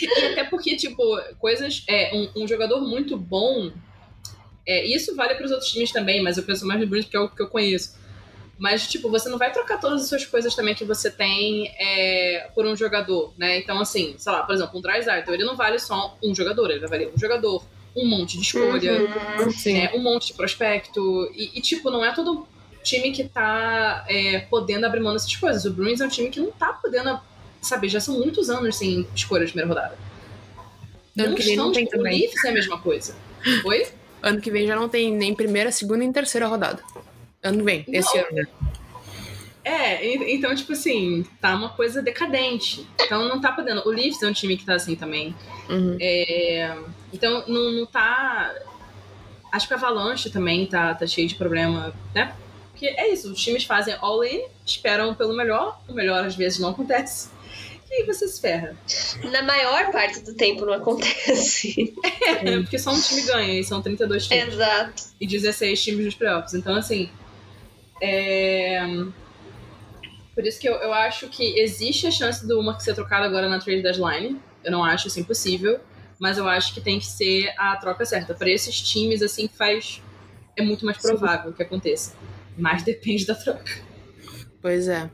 E 0.00 0.26
até 0.26 0.44
porque, 0.44 0.76
tipo, 0.76 1.02
coisas. 1.38 1.84
É, 1.88 2.14
um, 2.14 2.42
um 2.42 2.48
jogador 2.48 2.80
muito 2.80 3.16
bom. 3.16 3.72
É, 4.66 4.84
isso 4.86 5.16
vale 5.16 5.34
para 5.34 5.46
os 5.46 5.50
outros 5.50 5.70
times 5.70 5.90
também, 5.90 6.22
mas 6.22 6.36
eu 6.36 6.42
penso 6.42 6.66
mais 6.66 6.78
no 6.80 6.86
Bruins 6.86 7.04
porque 7.06 7.16
é 7.16 7.20
o 7.20 7.28
que 7.28 7.42
eu 7.42 7.48
conheço. 7.48 7.96
Mas, 8.58 8.88
tipo, 8.88 9.08
você 9.08 9.28
não 9.28 9.38
vai 9.38 9.52
trocar 9.52 9.78
todas 9.78 10.02
as 10.02 10.08
suas 10.08 10.26
coisas 10.26 10.54
também 10.54 10.74
que 10.74 10.84
você 10.84 11.10
tem 11.10 11.72
é, 11.78 12.50
por 12.54 12.66
um 12.66 12.76
jogador, 12.76 13.32
né? 13.38 13.58
Então, 13.58 13.80
assim, 13.80 14.16
sei 14.18 14.32
lá, 14.32 14.42
por 14.42 14.54
exemplo, 14.54 14.78
um 14.78 14.82
Dryzarton, 14.82 15.32
ele 15.32 15.44
não 15.44 15.56
vale 15.56 15.78
só 15.78 16.18
um 16.22 16.34
jogador, 16.34 16.70
ele 16.70 16.80
vai 16.80 16.88
valer 16.88 17.12
um 17.14 17.18
jogador, 17.18 17.64
um 17.96 18.04
monte 18.04 18.36
de 18.36 18.42
escolha, 18.42 19.00
Uhum. 19.00 19.76
É, 19.76 19.94
um 19.94 20.02
monte 20.02 20.28
de 20.28 20.34
prospecto. 20.34 21.30
E, 21.34 21.56
e, 21.56 21.60
tipo, 21.60 21.88
não 21.88 22.04
é 22.04 22.12
todo 22.12 22.46
time 22.82 23.12
que 23.12 23.24
tá 23.24 24.04
é, 24.08 24.40
podendo 24.40 24.86
abrir 24.86 25.00
mão 25.00 25.12
dessas 25.12 25.34
coisas. 25.34 25.64
O 25.64 25.72
Bruins 25.72 26.00
é 26.00 26.06
um 26.06 26.08
time 26.08 26.28
que 26.28 26.40
não 26.40 26.50
tá 26.50 26.72
podendo, 26.72 27.20
sabe, 27.60 27.88
já 27.88 28.00
são 28.00 28.18
muitos 28.18 28.50
anos 28.50 28.76
sem 28.76 29.06
escolha 29.14 29.44
de 29.44 29.52
primeira 29.52 29.68
rodada. 29.68 29.98
Ano 31.18 31.34
que 31.34 31.42
vem 31.42 31.56
não 31.56 31.72
tem 31.72 31.84
tipo, 31.84 31.96
também. 31.96 32.16
O 32.16 32.20
Leafs 32.20 32.44
é 32.44 32.48
a 32.48 32.52
mesma 32.52 32.78
coisa. 32.78 33.16
Oi? 33.64 33.86
Ano 34.22 34.40
que 34.40 34.50
vem 34.50 34.66
já 34.66 34.76
não 34.76 34.88
tem 34.88 35.12
nem 35.12 35.34
primeira, 35.34 35.70
segunda 35.72 35.98
e 35.98 36.00
nem 36.00 36.12
terceira 36.12 36.46
rodada. 36.46 36.82
Ano 37.42 37.58
que 37.58 37.64
vem, 37.64 37.84
esse 37.88 38.16
Não. 38.16 38.24
ano, 38.24 38.36
né? 38.36 38.46
É, 39.64 40.32
então, 40.32 40.54
tipo 40.54 40.72
assim, 40.72 41.26
tá 41.40 41.54
uma 41.54 41.68
coisa 41.68 42.00
decadente. 42.00 42.86
Então 43.00 43.28
não 43.28 43.40
tá 43.40 43.52
podendo. 43.52 43.86
O 43.86 43.90
Leafs 43.90 44.22
é 44.22 44.26
um 44.26 44.32
time 44.32 44.56
que 44.56 44.64
tá 44.64 44.74
assim 44.74 44.96
também. 44.96 45.34
Uhum. 45.68 45.96
É, 46.00 46.74
então 47.12 47.44
não, 47.46 47.72
não 47.72 47.86
tá. 47.86 48.54
Acho 49.52 49.68
que 49.68 49.74
a 49.74 49.76
Avalanche 49.76 50.30
também 50.30 50.66
tá, 50.66 50.94
tá 50.94 51.06
cheio 51.06 51.28
de 51.28 51.34
problema, 51.34 51.92
né? 52.14 52.34
Porque 52.70 52.86
é 52.86 53.12
isso, 53.12 53.32
os 53.32 53.42
times 53.42 53.64
fazem 53.64 53.94
all-in, 54.00 54.46
esperam 54.64 55.12
pelo 55.12 55.36
melhor, 55.36 55.80
o 55.88 55.92
melhor 55.92 56.24
às 56.24 56.36
vezes 56.36 56.60
não 56.60 56.70
acontece. 56.70 57.28
E 57.90 57.94
aí 57.94 58.06
você 58.06 58.28
se 58.28 58.40
ferra. 58.40 58.76
Na 59.30 59.42
maior 59.42 59.90
parte 59.90 60.20
do 60.20 60.34
tempo 60.34 60.66
não 60.66 60.74
acontece. 60.74 61.94
É, 62.44 62.58
porque 62.60 62.78
só 62.78 62.92
um 62.92 63.00
time 63.00 63.22
ganha, 63.22 63.58
e 63.58 63.64
são 63.64 63.80
32 63.80 64.26
times. 64.26 64.54
Exato. 64.54 65.02
e 65.20 65.26
16 65.26 65.82
times 65.82 66.04
nos 66.04 66.14
playoffs. 66.14 66.54
Então, 66.54 66.74
assim. 66.74 67.10
É... 68.02 68.80
Por 70.34 70.46
isso 70.46 70.60
que 70.60 70.68
eu, 70.68 70.74
eu 70.74 70.92
acho 70.92 71.28
que 71.28 71.58
existe 71.58 72.06
a 72.06 72.10
chance 72.10 72.46
do 72.46 72.60
uma 72.60 72.78
ser 72.78 72.94
trocado 72.94 73.24
agora 73.24 73.48
na 73.48 73.58
trade 73.58 73.82
deadline. 73.82 74.38
Eu 74.62 74.70
não 74.70 74.84
acho 74.84 75.08
isso 75.08 75.18
impossível. 75.18 75.80
Mas 76.18 76.36
eu 76.36 76.46
acho 76.48 76.74
que 76.74 76.80
tem 76.80 76.98
que 76.98 77.06
ser 77.06 77.52
a 77.56 77.76
troca 77.76 78.04
certa. 78.04 78.34
Para 78.34 78.50
esses 78.50 78.80
times, 78.80 79.22
assim, 79.22 79.48
faz. 79.48 80.02
É 80.56 80.62
muito 80.62 80.84
mais 80.84 80.98
provável 80.98 81.52
que 81.52 81.62
aconteça. 81.62 82.14
Mas 82.56 82.82
depende 82.82 83.24
da 83.24 83.34
troca. 83.34 83.80
Pois 84.60 84.88
é. 84.88 85.08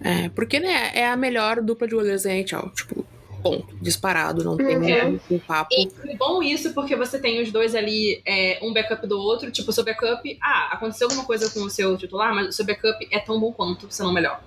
É, 0.00 0.28
porque, 0.30 0.60
né, 0.60 0.90
é 0.94 1.06
a 1.08 1.16
melhor 1.16 1.60
dupla 1.60 1.86
de 1.88 1.94
goleiros 1.94 2.22
da 2.22 2.30
NHL. 2.32 2.70
Tipo, 2.74 3.04
ponto. 3.42 3.76
Disparado, 3.80 4.44
não 4.44 4.56
tem 4.56 4.76
Uhum. 4.76 5.20
um, 5.30 5.38
papo. 5.38 5.70
E 5.72 5.88
é 6.08 6.16
bom 6.16 6.42
isso 6.42 6.72
porque 6.74 6.94
você 6.96 7.18
tem 7.18 7.40
os 7.40 7.50
dois 7.50 7.74
ali, 7.74 8.20
é, 8.26 8.58
um 8.62 8.72
backup 8.72 9.06
do 9.06 9.18
outro. 9.18 9.50
Tipo, 9.50 9.72
seu 9.72 9.84
backup. 9.84 10.38
Ah, 10.42 10.70
aconteceu 10.72 11.06
alguma 11.08 11.24
coisa 11.24 11.50
com 11.50 11.60
o 11.60 11.70
seu 11.70 11.96
titular, 11.96 12.34
mas 12.34 12.48
o 12.48 12.52
seu 12.52 12.64
backup 12.64 13.06
é 13.10 13.18
tão 13.18 13.38
bom 13.40 13.52
quanto, 13.52 13.86
se 13.90 14.02
não 14.02 14.12
melhor. 14.12 14.42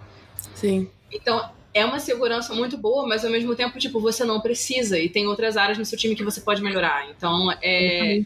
Sim. 0.53 0.89
Então, 1.11 1.49
é 1.73 1.85
uma 1.85 1.99
segurança 1.99 2.53
muito 2.53 2.77
boa, 2.77 3.07
mas 3.07 3.23
ao 3.23 3.31
mesmo 3.31 3.55
tempo, 3.55 3.79
tipo, 3.79 3.99
você 3.99 4.25
não 4.25 4.41
precisa 4.41 4.99
e 4.99 5.09
tem 5.09 5.27
outras 5.27 5.55
áreas 5.57 5.77
no 5.77 5.85
seu 5.85 5.97
time 5.97 6.15
que 6.15 6.23
você 6.23 6.41
pode 6.41 6.61
melhorar. 6.61 7.09
Então, 7.09 7.51
é. 7.61 8.21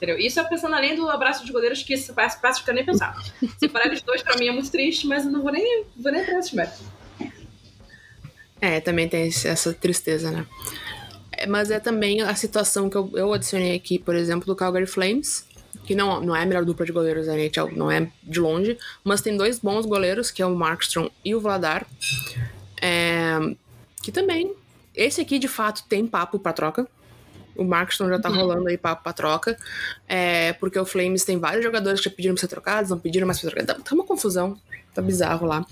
Entendeu? 0.00 0.18
Isso 0.18 0.40
é 0.40 0.44
pensando 0.44 0.74
além 0.74 0.96
do 0.96 1.06
abraço 1.10 1.44
de 1.44 1.52
goleiros 1.52 1.82
que 1.82 1.94
se 1.94 2.10
passa, 2.14 2.38
passa 2.38 2.60
fica 2.60 2.72
nem 2.72 2.82
pensar. 2.82 3.14
Separar 3.58 3.86
eles 3.86 4.00
dois 4.00 4.22
pra 4.22 4.34
mim 4.38 4.48
é 4.48 4.50
muito 4.50 4.70
triste, 4.70 5.06
mas 5.06 5.26
eu 5.26 5.30
não 5.30 5.42
vou 5.42 5.52
nem, 5.52 5.84
vou 5.94 6.10
nem 6.10 6.22
entrar 6.22 6.36
nesse 6.36 6.56
méritos. 6.56 6.80
É, 8.62 8.80
também 8.80 9.06
tem 9.10 9.28
essa 9.28 9.74
tristeza, 9.74 10.30
né? 10.30 10.46
É, 11.32 11.46
mas 11.46 11.70
é 11.70 11.78
também 11.78 12.22
a 12.22 12.34
situação 12.34 12.88
que 12.88 12.96
eu, 12.96 13.10
eu 13.12 13.30
adicionei 13.34 13.76
aqui, 13.76 13.98
por 13.98 14.14
exemplo, 14.14 14.46
do 14.46 14.56
Calgary 14.56 14.86
Flames, 14.86 15.46
que 15.84 15.94
não, 15.94 16.22
não 16.22 16.34
é 16.34 16.44
a 16.44 16.46
melhor 16.46 16.64
dupla 16.64 16.86
de 16.86 16.92
goleiros 16.92 17.26
da 17.26 17.36
NHL, 17.36 17.76
não 17.76 17.90
é 17.90 18.10
de 18.22 18.40
longe, 18.40 18.78
mas 19.04 19.20
tem 19.20 19.36
dois 19.36 19.58
bons 19.58 19.84
goleiros, 19.84 20.30
que 20.30 20.40
é 20.40 20.46
o 20.46 20.56
Markstrom 20.56 21.10
e 21.22 21.34
o 21.34 21.40
Vladar, 21.40 21.86
é, 22.80 23.38
que 24.02 24.10
também, 24.10 24.54
esse 24.94 25.20
aqui 25.20 25.38
de 25.38 25.48
fato 25.48 25.84
tem 25.86 26.06
papo 26.06 26.38
para 26.38 26.54
troca, 26.54 26.88
o 27.56 27.64
Markstrom 27.64 28.08
já 28.08 28.18
tá 28.18 28.30
uhum. 28.30 28.36
rolando 28.36 28.68
aí 28.68 28.78
papo 28.78 29.02
pra 29.02 29.12
troca. 29.12 29.56
É, 30.08 30.52
porque 30.54 30.78
o 30.78 30.84
Flames 30.84 31.24
tem 31.24 31.38
vários 31.38 31.64
jogadores 31.64 32.00
que 32.00 32.08
já 32.08 32.14
pediram 32.14 32.34
pra 32.34 32.40
ser 32.40 32.48
trocados, 32.48 32.90
não 32.90 32.98
pediram 32.98 33.26
mais 33.26 33.40
pra 33.40 33.50
ser 33.50 33.56
trocados. 33.56 33.84
Tá 33.84 33.94
uma 33.94 34.04
confusão. 34.04 34.58
Tá 34.92 35.00
bizarro 35.00 35.46
lá. 35.46 35.64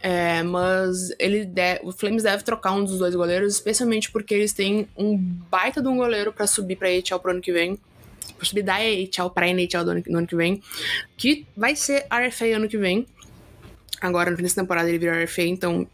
É, 0.00 0.42
mas 0.42 1.10
ele 1.18 1.44
de, 1.44 1.80
o 1.82 1.92
Flames 1.92 2.22
deve 2.22 2.42
trocar 2.42 2.72
um 2.72 2.82
dos 2.82 2.98
dois 2.98 3.14
goleiros, 3.14 3.54
especialmente 3.54 4.10
porque 4.10 4.34
eles 4.34 4.54
têm 4.54 4.88
um 4.96 5.18
baita 5.18 5.82
de 5.82 5.88
um 5.88 5.98
goleiro 5.98 6.32
para 6.32 6.46
subir 6.46 6.76
pra 6.76 6.90
EHL 6.90 7.18
pro 7.20 7.32
ano 7.32 7.40
que 7.42 7.52
vem. 7.52 7.78
Pra 8.36 8.46
subir 8.46 8.62
da 8.62 8.82
EHL 8.82 9.28
pra 9.34 9.48
NHL 9.48 9.84
do 9.84 9.90
ano, 9.90 10.02
no 10.06 10.18
ano 10.18 10.26
que 10.26 10.36
vem. 10.36 10.62
Que 11.16 11.46
vai 11.56 11.76
ser 11.76 12.06
RFA 12.10 12.56
ano 12.56 12.68
que 12.68 12.78
vem. 12.78 13.06
Agora, 14.00 14.30
nessa 14.30 14.60
temporada, 14.60 14.88
ele 14.88 14.98
vira 14.98 15.24
RFA, 15.24 15.42
então 15.42 15.86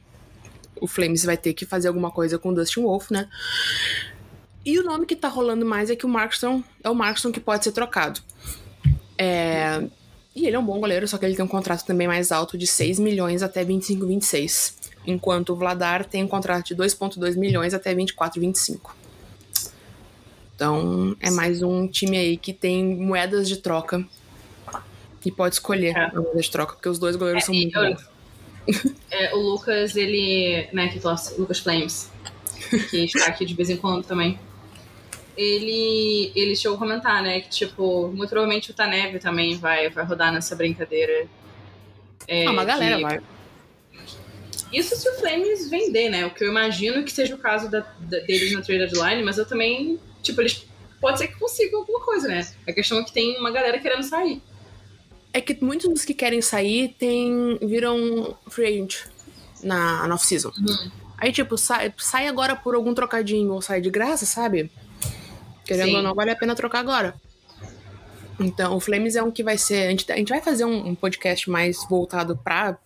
o 0.81 0.87
Flames 0.87 1.25
vai 1.25 1.37
ter 1.37 1.55
que 1.55 1.65
fazer 1.65 1.89
alguma 1.89 2.11
coisa 2.11 2.39
com 2.39 2.51
o 2.51 2.55
Dustin 2.55 2.83
Wolf, 2.83 3.11
né? 3.11 3.29
E 4.65 4.79
o 4.79 4.83
nome 4.83 5.05
que 5.05 5.15
tá 5.15 5.29
rolando 5.29 5.67
mais 5.67 5.91
é 5.91 5.97
que 5.97 6.07
o 6.07 6.09
Markstrom 6.09 6.63
é 6.83 6.89
o 6.89 6.95
Markstrom 6.95 7.31
que 7.31 7.41
pode 7.41 7.65
ser 7.65 7.73
trocado. 7.73 8.21
É... 9.19 9.85
E 10.35 10.47
ele 10.47 10.57
é 10.57 10.59
um 10.59 10.65
bom 10.65 10.81
goleiro, 10.81 11.07
só 11.07 11.17
que 11.17 11.25
ele 11.25 11.37
tem 11.37 11.45
um 11.45 11.49
contrato 11.49 11.85
também 11.85 12.09
mais 12.09 12.33
alto 12.33 12.59
de 12.59 12.67
6 12.67 12.99
milhões 12.99 13.43
até 13.43 13.63
25, 13.63 14.07
26. 14.07 14.77
Enquanto 15.07 15.51
o 15.51 15.57
Vladar 15.57 16.05
tem 16.05 16.25
um 16.25 16.29
contrato 16.29 16.69
de 16.69 16.75
2,2 16.75 17.37
milhões 17.37 17.75
até 17.75 17.95
24, 17.95 18.41
25. 18.41 18.97
Então 20.57 21.15
é 21.21 21.31
mais 21.31 21.63
um 21.63 21.87
time 21.87 22.17
aí 22.17 22.37
que 22.37 22.53
tem 22.53 22.97
moedas 22.97 23.49
de 23.49 23.59
troca 23.59 24.05
e 25.25 25.31
pode 25.31 25.57
escolher 25.57 25.97
é. 25.97 26.07
a 26.07 26.15
moeda 26.15 26.41
de 26.41 26.51
troca, 26.51 26.75
porque 26.75 26.89
os 26.89 26.99
dois 26.99 27.17
goleiros 27.17 27.43
é, 27.43 27.47
são 27.47 27.55
muito 27.55 27.79
eu, 27.79 27.91
bons. 27.91 28.15
É, 29.11 29.35
o 29.35 29.39
Lucas, 29.39 29.95
ele. 29.95 30.69
né, 30.73 30.89
que 30.89 30.99
torce, 30.99 31.39
Lucas 31.39 31.59
Flames, 31.59 32.11
que 32.91 33.05
está 33.05 33.27
aqui 33.27 33.45
de 33.45 33.55
vez 33.55 33.69
em 33.69 33.77
quando 33.77 34.05
também 34.05 34.39
ele, 35.37 36.33
ele 36.35 36.57
chegou 36.57 36.77
a 36.77 36.79
comentar, 36.79 37.23
né? 37.23 37.41
Que, 37.41 37.49
tipo, 37.49 38.09
muito 38.09 38.31
provavelmente 38.31 38.71
o 38.71 38.75
Tanev 38.75 39.19
também 39.19 39.57
vai, 39.57 39.89
vai 39.91 40.05
rodar 40.05 40.33
nessa 40.33 40.55
brincadeira. 40.55 41.27
É, 42.27 42.47
ah, 42.47 42.51
uma 42.51 42.65
galera 42.65 43.01
vai. 43.01 43.21
Isso 44.73 44.97
se 44.97 45.09
o 45.09 45.15
Flames 45.15 45.69
vender, 45.71 46.09
né? 46.09 46.27
O 46.27 46.31
que 46.31 46.43
eu 46.43 46.49
imagino 46.49 47.05
que 47.05 47.13
seja 47.13 47.35
o 47.35 47.39
caso 47.39 47.71
da, 47.71 47.81
da, 47.81 48.19
deles 48.21 48.53
na 48.53 48.61
trade 48.61 48.87
deadline, 48.87 49.23
mas 49.23 49.39
eu 49.39 49.47
também, 49.47 50.01
tipo, 50.23 50.41
eles 50.41 50.67
pode 51.01 51.19
ser 51.19 51.29
que 51.29 51.39
consigam 51.39 51.81
alguma 51.81 52.01
coisa, 52.01 52.27
né? 52.27 52.47
A 52.67 52.73
questão 52.73 52.99
é 52.99 53.05
que 53.05 53.13
tem 53.13 53.39
uma 53.39 53.51
galera 53.51 53.79
querendo 53.79 54.03
sair. 54.03 54.43
É 55.33 55.41
que 55.41 55.57
muitos 55.63 55.89
dos 55.89 56.05
que 56.05 56.15
querem 56.15 56.41
sair 56.41 56.95
tem, 56.99 57.59
viram 57.61 58.37
free 58.49 58.67
agent 58.67 59.07
na, 59.63 60.07
na 60.07 60.15
off-season. 60.15 60.51
Uhum. 60.57 60.91
Aí, 61.19 61.33
tipo, 61.33 61.57
sai, 61.57 61.93
sai 61.97 62.27
agora 62.27 62.57
por 62.57 62.75
algum 62.75 62.95
trocadinho 62.95 63.53
ou 63.53 63.63
sai 63.63 63.81
de 63.81 63.91
graça, 63.91 64.27
sabe? 64.27 64.71
Querendo 65.65 65.89
Sim. 65.89 65.97
ou 65.97 66.03
não, 66.03 66.15
vale 66.15 66.31
a 66.31 66.37
pena 66.37 66.55
trocar 66.55 66.81
agora. 66.81 67.15
Então, 68.39 68.77
o 68.77 68.81
Flames 68.81 69.17
é 69.17 69.23
um 69.23 69.31
que 69.31 69.43
vai 69.43 69.57
ser. 69.57 69.87
A 69.87 69.91
gente, 69.91 70.11
a 70.11 70.17
gente 70.17 70.29
vai 70.29 70.41
fazer 70.41 70.65
um, 70.65 70.89
um 70.89 70.95
podcast 70.95 71.49
mais 71.49 71.79
voltado 71.89 72.37
pra, 72.37 72.77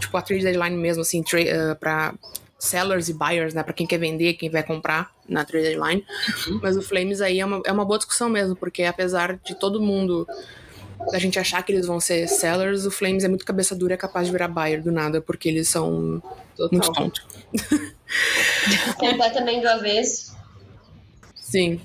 tipo, 0.00 0.16
a 0.16 0.22
trade 0.22 0.42
deadline 0.42 0.76
mesmo, 0.76 1.02
assim, 1.02 1.22
tra, 1.22 1.40
uh, 1.40 1.76
pra 1.76 2.14
sellers 2.58 3.08
e 3.08 3.14
buyers, 3.14 3.54
né? 3.54 3.62
Pra 3.62 3.72
quem 3.72 3.86
quer 3.86 3.98
vender, 3.98 4.34
quem 4.34 4.48
vai 4.48 4.62
comprar 4.62 5.10
na 5.28 5.44
trade 5.44 5.66
deadline. 5.66 6.04
Uhum. 6.48 6.60
Mas 6.62 6.76
o 6.76 6.82
Flames 6.82 7.20
aí 7.20 7.40
é 7.40 7.44
uma, 7.44 7.60
é 7.64 7.72
uma 7.72 7.84
boa 7.84 7.98
discussão 7.98 8.28
mesmo, 8.28 8.56
porque 8.56 8.84
apesar 8.84 9.38
de 9.44 9.54
todo 9.54 9.80
mundo. 9.80 10.26
Da 11.12 11.18
gente 11.18 11.38
achar 11.38 11.62
que 11.62 11.70
eles 11.70 11.86
vão 11.86 12.00
ser 12.00 12.26
sellers, 12.26 12.86
o 12.86 12.90
Flames 12.90 13.22
é 13.22 13.28
muito 13.28 13.44
cabeça 13.44 13.76
dura 13.76 13.92
e 13.92 13.94
é 13.94 13.98
capaz 13.98 14.26
de 14.26 14.32
virar 14.32 14.48
buyer 14.48 14.82
do 14.82 14.90
nada, 14.90 15.20
porque 15.20 15.46
eles 15.46 15.68
são 15.68 16.22
Total. 16.56 16.70
muito 16.72 16.92
tontos. 16.92 17.26
Completamente 18.96 19.60
do 19.60 19.68
avesso. 19.68 20.35
Sim. 21.46 21.80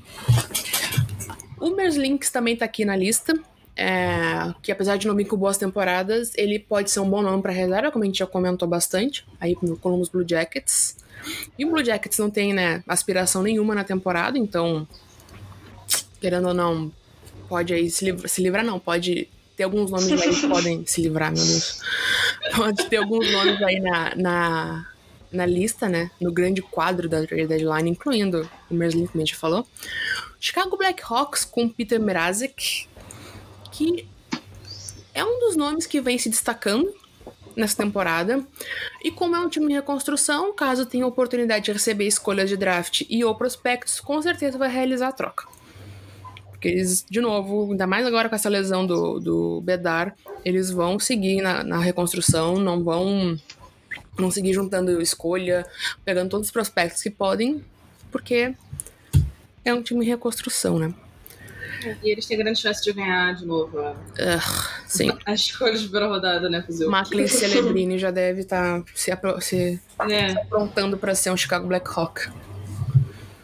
O 1.59 1.69
Merslinks 1.75 2.31
também 2.31 2.55
tá 2.55 2.65
aqui 2.65 2.83
na 2.83 2.95
lista. 2.95 3.33
É, 3.73 4.53
que 4.61 4.71
apesar 4.71 4.97
de 4.97 5.07
não 5.07 5.15
vir 5.15 5.25
com 5.25 5.37
boas 5.37 5.57
temporadas, 5.57 6.33
ele 6.35 6.59
pode 6.59 6.91
ser 6.91 6.99
um 6.99 7.09
bom 7.09 7.21
nome 7.21 7.41
para 7.41 7.53
reserva, 7.53 7.89
como 7.91 8.03
a 8.03 8.07
gente 8.07 8.19
já 8.19 8.27
comentou 8.27 8.67
bastante, 8.67 9.25
aí 9.39 9.57
no 9.61 9.77
Columbus 9.77 10.09
Blue 10.09 10.27
Jackets. 10.27 10.97
E 11.57 11.65
o 11.65 11.69
Blue 11.69 11.83
Jackets 11.83 12.17
não 12.19 12.29
tem, 12.29 12.53
né, 12.53 12.83
aspiração 12.87 13.41
nenhuma 13.41 13.73
na 13.73 13.83
temporada, 13.83 14.37
então, 14.37 14.87
querendo 16.19 16.49
ou 16.49 16.53
não, 16.53 16.91
pode 17.47 17.73
aí 17.73 17.89
se, 17.89 18.05
livrar, 18.05 18.29
se 18.29 18.41
livrar 18.41 18.65
não, 18.65 18.77
pode 18.77 19.29
ter 19.55 19.63
alguns 19.63 19.89
nomes 19.89 20.11
aí 20.11 20.35
que 20.35 20.47
podem 20.47 20.85
se 20.85 21.01
livrar, 21.01 21.31
meu 21.31 21.45
Deus. 21.45 21.79
Pode 22.55 22.85
ter 22.89 22.97
alguns 22.97 23.31
nomes 23.31 23.61
aí 23.61 23.79
na, 23.79 24.15
na, 24.15 24.90
na 25.31 25.45
lista, 25.45 25.87
né, 25.87 26.11
no 26.19 26.31
grande 26.31 26.61
quadro 26.61 27.07
da 27.07 27.25
trade 27.25 27.47
deadline, 27.47 27.89
incluindo 27.89 28.49
o 28.69 28.73
Merslin, 28.73 29.07
como 29.07 29.21
a 29.21 29.25
gente 29.25 29.35
falou. 29.35 29.65
Chicago 30.39 30.77
Blackhawks 30.77 31.45
com 31.45 31.69
Peter 31.69 31.99
Mrazek, 31.99 32.87
que 33.71 34.07
é 35.13 35.23
um 35.23 35.39
dos 35.39 35.55
nomes 35.55 35.85
que 35.85 36.01
vem 36.01 36.17
se 36.17 36.29
destacando 36.29 36.93
nessa 37.55 37.77
temporada. 37.77 38.45
E 39.03 39.11
como 39.11 39.35
é 39.35 39.39
um 39.39 39.49
time 39.49 39.71
em 39.71 39.75
reconstrução, 39.75 40.53
caso 40.53 40.85
tenha 40.85 41.05
oportunidade 41.05 41.65
de 41.65 41.71
receber 41.71 42.07
escolhas 42.07 42.49
de 42.49 42.57
draft 42.57 43.03
e 43.09 43.23
ou 43.23 43.35
prospectos, 43.35 43.99
com 43.99 44.21
certeza 44.21 44.57
vai 44.57 44.69
realizar 44.69 45.09
a 45.09 45.11
troca. 45.11 45.47
Porque 46.49 46.67
eles, 46.67 47.05
de 47.09 47.19
novo, 47.19 47.71
ainda 47.71 47.87
mais 47.87 48.05
agora 48.05 48.29
com 48.29 48.35
essa 48.35 48.49
lesão 48.49 48.85
do, 48.85 49.19
do 49.19 49.61
Bedar, 49.61 50.15
eles 50.45 50.69
vão 50.69 50.99
seguir 50.99 51.41
na, 51.41 51.63
na 51.63 51.79
reconstrução, 51.79 52.57
não 52.57 52.83
vão 52.83 53.37
não 54.21 54.31
seguir 54.31 54.53
juntando 54.53 55.01
escolha, 55.01 55.65
pegando 56.05 56.29
todos 56.29 56.47
os 56.47 56.51
prospectos 56.51 57.01
que 57.01 57.09
podem, 57.09 57.63
porque 58.11 58.53
é 59.65 59.73
um 59.73 59.81
time 59.81 60.05
em 60.05 60.07
reconstrução, 60.07 60.77
né? 60.77 60.93
E 62.03 62.11
eles 62.11 62.25
têm 62.25 62.37
grande 62.37 62.59
chance 62.59 62.83
de 62.83 62.93
ganhar 62.93 63.33
de 63.35 63.45
novo. 63.45 63.79
Uh, 63.79 64.71
sim. 64.87 65.09
As 65.25 65.39
escolhas 65.39 65.83
para 65.83 66.07
rodada, 66.07 66.49
né? 66.49 66.61
Fazer 66.61 66.85
Macklin 66.85 67.27
Celebrini 67.27 67.97
já 67.97 68.11
deve 68.11 68.41
estar 68.41 68.81
tá 68.81 68.85
se, 68.93 69.11
se, 69.41 69.79
é. 70.09 70.29
se 70.29 70.39
aprontando 70.39 70.97
para 70.97 71.15
ser 71.15 71.31
um 71.31 71.37
Chicago 71.37 71.67
Blackhawk. 71.67 72.29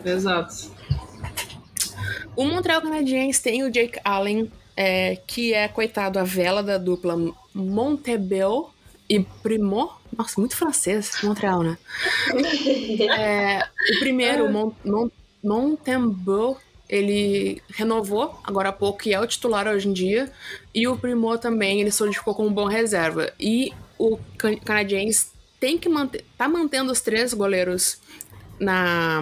Exato. 0.06 0.72
O 2.36 2.46
Montreal 2.46 2.82
Canadiens 2.82 3.40
tem 3.40 3.64
o 3.64 3.72
Jake 3.72 4.00
Allen, 4.04 4.52
é, 4.76 5.16
que 5.26 5.54
é, 5.54 5.68
coitado, 5.68 6.20
a 6.20 6.24
vela 6.24 6.62
da 6.62 6.78
dupla 6.78 7.18
Montebel 7.54 8.72
e 9.10 9.20
Primo. 9.42 9.92
Nossa, 10.18 10.40
muito 10.40 10.56
francês, 10.56 11.12
Montreal, 11.24 11.62
né? 11.62 11.78
é, 13.18 13.64
o 13.96 14.00
primeiro, 14.00 14.52
Mont, 14.52 14.76
Mont, 14.84 15.14
Montembeau, 15.44 16.60
ele 16.90 17.62
renovou 17.70 18.40
agora 18.44 18.70
há 18.70 18.74
pouco 18.74 19.08
e 19.08 19.14
é 19.14 19.20
o 19.20 19.28
titular 19.28 19.68
hoje 19.68 19.88
em 19.88 19.94
dia. 19.94 20.32
E 20.74 20.88
o 20.88 20.98
Primo 20.98 21.38
também, 21.38 21.82
ele 21.82 21.92
solidificou 21.92 22.34
como 22.34 22.50
bom 22.50 22.66
reserva. 22.66 23.32
E 23.40 23.72
o 23.98 24.18
canadense 24.66 25.28
tem 25.60 25.78
que 25.78 25.90
manter, 25.90 26.26
tá 26.38 26.48
mantendo 26.48 26.92
os 26.92 27.02
três 27.02 27.34
goleiros 27.34 28.00
na 28.60 29.22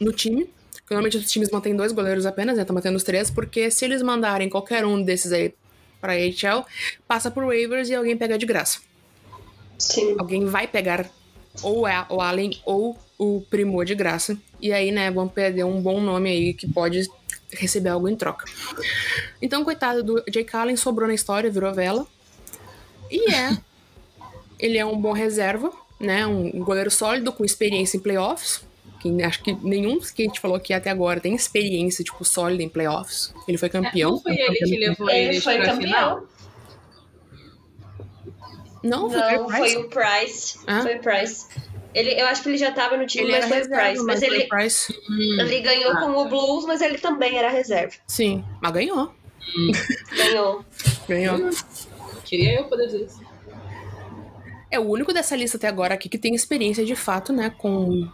no 0.00 0.12
time. 0.12 0.48
Normalmente 0.88 1.16
os 1.18 1.30
times 1.30 1.50
mantêm 1.50 1.74
dois 1.74 1.92
goleiros 1.92 2.26
apenas, 2.26 2.56
né? 2.56 2.64
Tá 2.64 2.72
mantendo 2.72 2.96
os 2.96 3.04
três, 3.04 3.30
porque 3.30 3.70
se 3.70 3.84
eles 3.84 4.02
mandarem 4.02 4.48
qualquer 4.48 4.84
um 4.84 5.02
desses 5.02 5.32
aí 5.32 5.54
para 6.00 6.14
HL, 6.14 6.64
passa 7.06 7.30
por 7.30 7.44
waivers 7.44 7.88
e 7.88 7.94
alguém 7.94 8.16
pega 8.16 8.36
de 8.36 8.46
graça. 8.46 8.80
Sim. 9.80 10.16
Alguém 10.18 10.44
vai 10.44 10.66
pegar 10.66 11.10
ou 11.62 11.82
o 12.08 12.20
Allen 12.20 12.50
ou 12.64 12.98
o 13.18 13.42
Primor 13.50 13.84
de 13.84 13.94
graça. 13.94 14.36
E 14.60 14.72
aí, 14.72 14.92
né, 14.92 15.10
vão 15.10 15.26
perder 15.26 15.64
um 15.64 15.80
bom 15.80 16.00
nome 16.00 16.30
aí 16.30 16.54
que 16.54 16.66
pode 16.66 17.08
receber 17.52 17.88
algo 17.88 18.08
em 18.08 18.14
troca. 18.14 18.44
Então, 19.40 19.64
coitado 19.64 20.02
do 20.02 20.22
Jake 20.30 20.54
Allen, 20.54 20.76
sobrou 20.76 21.08
na 21.08 21.14
história, 21.14 21.50
virou 21.50 21.72
vela. 21.74 22.06
E 23.10 23.32
é. 23.32 23.58
ele 24.58 24.78
é 24.78 24.84
um 24.84 24.96
bom 25.00 25.12
reserva, 25.12 25.72
né? 25.98 26.26
Um 26.26 26.62
goleiro 26.62 26.90
sólido, 26.90 27.32
com 27.32 27.44
experiência 27.44 27.96
em 27.96 28.00
playoffs. 28.00 28.62
Que 29.00 29.22
acho 29.22 29.42
que 29.42 29.54
nenhum 29.54 29.98
que 29.98 30.22
a 30.22 30.26
gente 30.26 30.40
falou 30.40 30.58
aqui 30.58 30.74
até 30.74 30.90
agora 30.90 31.20
tem 31.20 31.34
experiência, 31.34 32.04
tipo, 32.04 32.22
sólida 32.22 32.62
em 32.62 32.68
playoffs. 32.68 33.32
Ele 33.48 33.56
foi 33.56 33.70
campeão. 33.70 34.10
É, 34.10 34.12
não 34.12 34.20
foi 34.20 34.36
ele 34.36 34.56
que 34.56 34.76
levou 34.76 35.10
ele, 35.10 35.28
ele 35.30 35.40
foi 35.40 35.58
campeão. 35.58 35.80
Final? 35.80 36.28
Não, 38.82 39.10
foi, 39.10 39.18
Não, 39.20 39.46
o 39.46 39.50
foi 39.50 39.60
Price. 39.60 39.76
o 39.76 39.88
Price. 39.88 40.58
Ah? 40.66 40.82
Foi 40.82 40.96
o 40.96 41.00
Price. 41.00 41.46
Ele, 41.92 42.20
eu 42.20 42.26
acho 42.26 42.42
que 42.42 42.48
ele 42.50 42.56
já 42.58 42.70
tava 42.70 42.96
no 42.96 43.04
time, 43.06 43.24
Ele 43.24 43.32
mas 43.32 43.46
foi 43.48 43.62
o 43.62 43.68
Price. 43.68 44.04
Mas 44.04 44.22
ele, 44.22 44.44
o 44.44 44.48
Price. 44.48 44.94
ele 45.40 45.60
ganhou 45.60 45.92
Ah, 45.92 46.00
com 46.00 46.10
o 46.12 46.28
Blues, 46.28 46.64
mas 46.64 46.80
ele 46.80 46.98
também 46.98 47.36
era 47.36 47.50
reserva. 47.50 47.94
Sim, 48.06 48.44
mas 48.62 48.72
ganhou. 48.72 49.12
Ganhou. 50.16 50.64
Ganhou. 51.08 51.50
Queria 52.24 52.60
eu 52.60 52.64
poder 52.64 52.86
dizer 52.86 53.04
isso. 53.06 53.20
É 54.70 54.78
o 54.78 54.84
único 54.88 55.12
dessa 55.12 55.34
lista 55.34 55.56
até 55.56 55.66
agora 55.66 55.94
aqui 55.94 56.08
que 56.08 56.16
tem 56.18 56.32
experiência 56.34 56.84
de 56.84 56.94
fato, 56.94 57.32
né? 57.32 57.50
Com, 57.58 58.08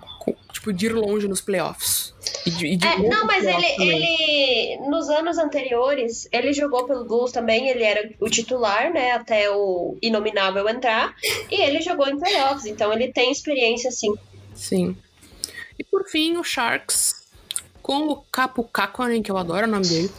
tipo, 0.52 0.72
de 0.72 0.86
ir 0.86 0.92
longe 0.92 1.28
nos 1.28 1.40
playoffs. 1.40 2.14
E 2.44 2.50
de, 2.50 2.76
de 2.76 2.86
É, 2.86 2.98
não, 2.98 3.26
mas 3.26 3.44
ele, 3.44 3.68
também. 3.70 4.78
ele. 4.78 4.88
Nos 4.88 5.08
anos 5.08 5.38
anteriores, 5.38 6.28
ele 6.32 6.52
jogou 6.52 6.86
pelo 6.86 7.04
Blues 7.04 7.32
também, 7.32 7.68
ele 7.68 7.82
era 7.82 8.10
o 8.20 8.28
titular, 8.28 8.92
né? 8.92 9.12
Até 9.12 9.50
o 9.50 9.96
Inominável 10.02 10.68
entrar. 10.68 11.14
E 11.50 11.60
ele 11.60 11.80
jogou 11.80 12.08
em 12.08 12.18
playoffs, 12.18 12.66
então 12.66 12.92
ele 12.92 13.12
tem 13.12 13.30
experiência 13.30 13.90
sim. 13.90 14.12
Sim. 14.54 14.96
E 15.78 15.84
por 15.84 16.04
fim, 16.08 16.36
o 16.36 16.44
Sharks. 16.44 17.26
Com 17.82 18.08
o 18.08 18.16
Capo 18.16 18.64
Kakkonen, 18.64 19.22
que 19.22 19.30
eu 19.30 19.36
adoro 19.36 19.66
o 19.66 19.70
nome 19.70 19.86
dele. 19.86 20.10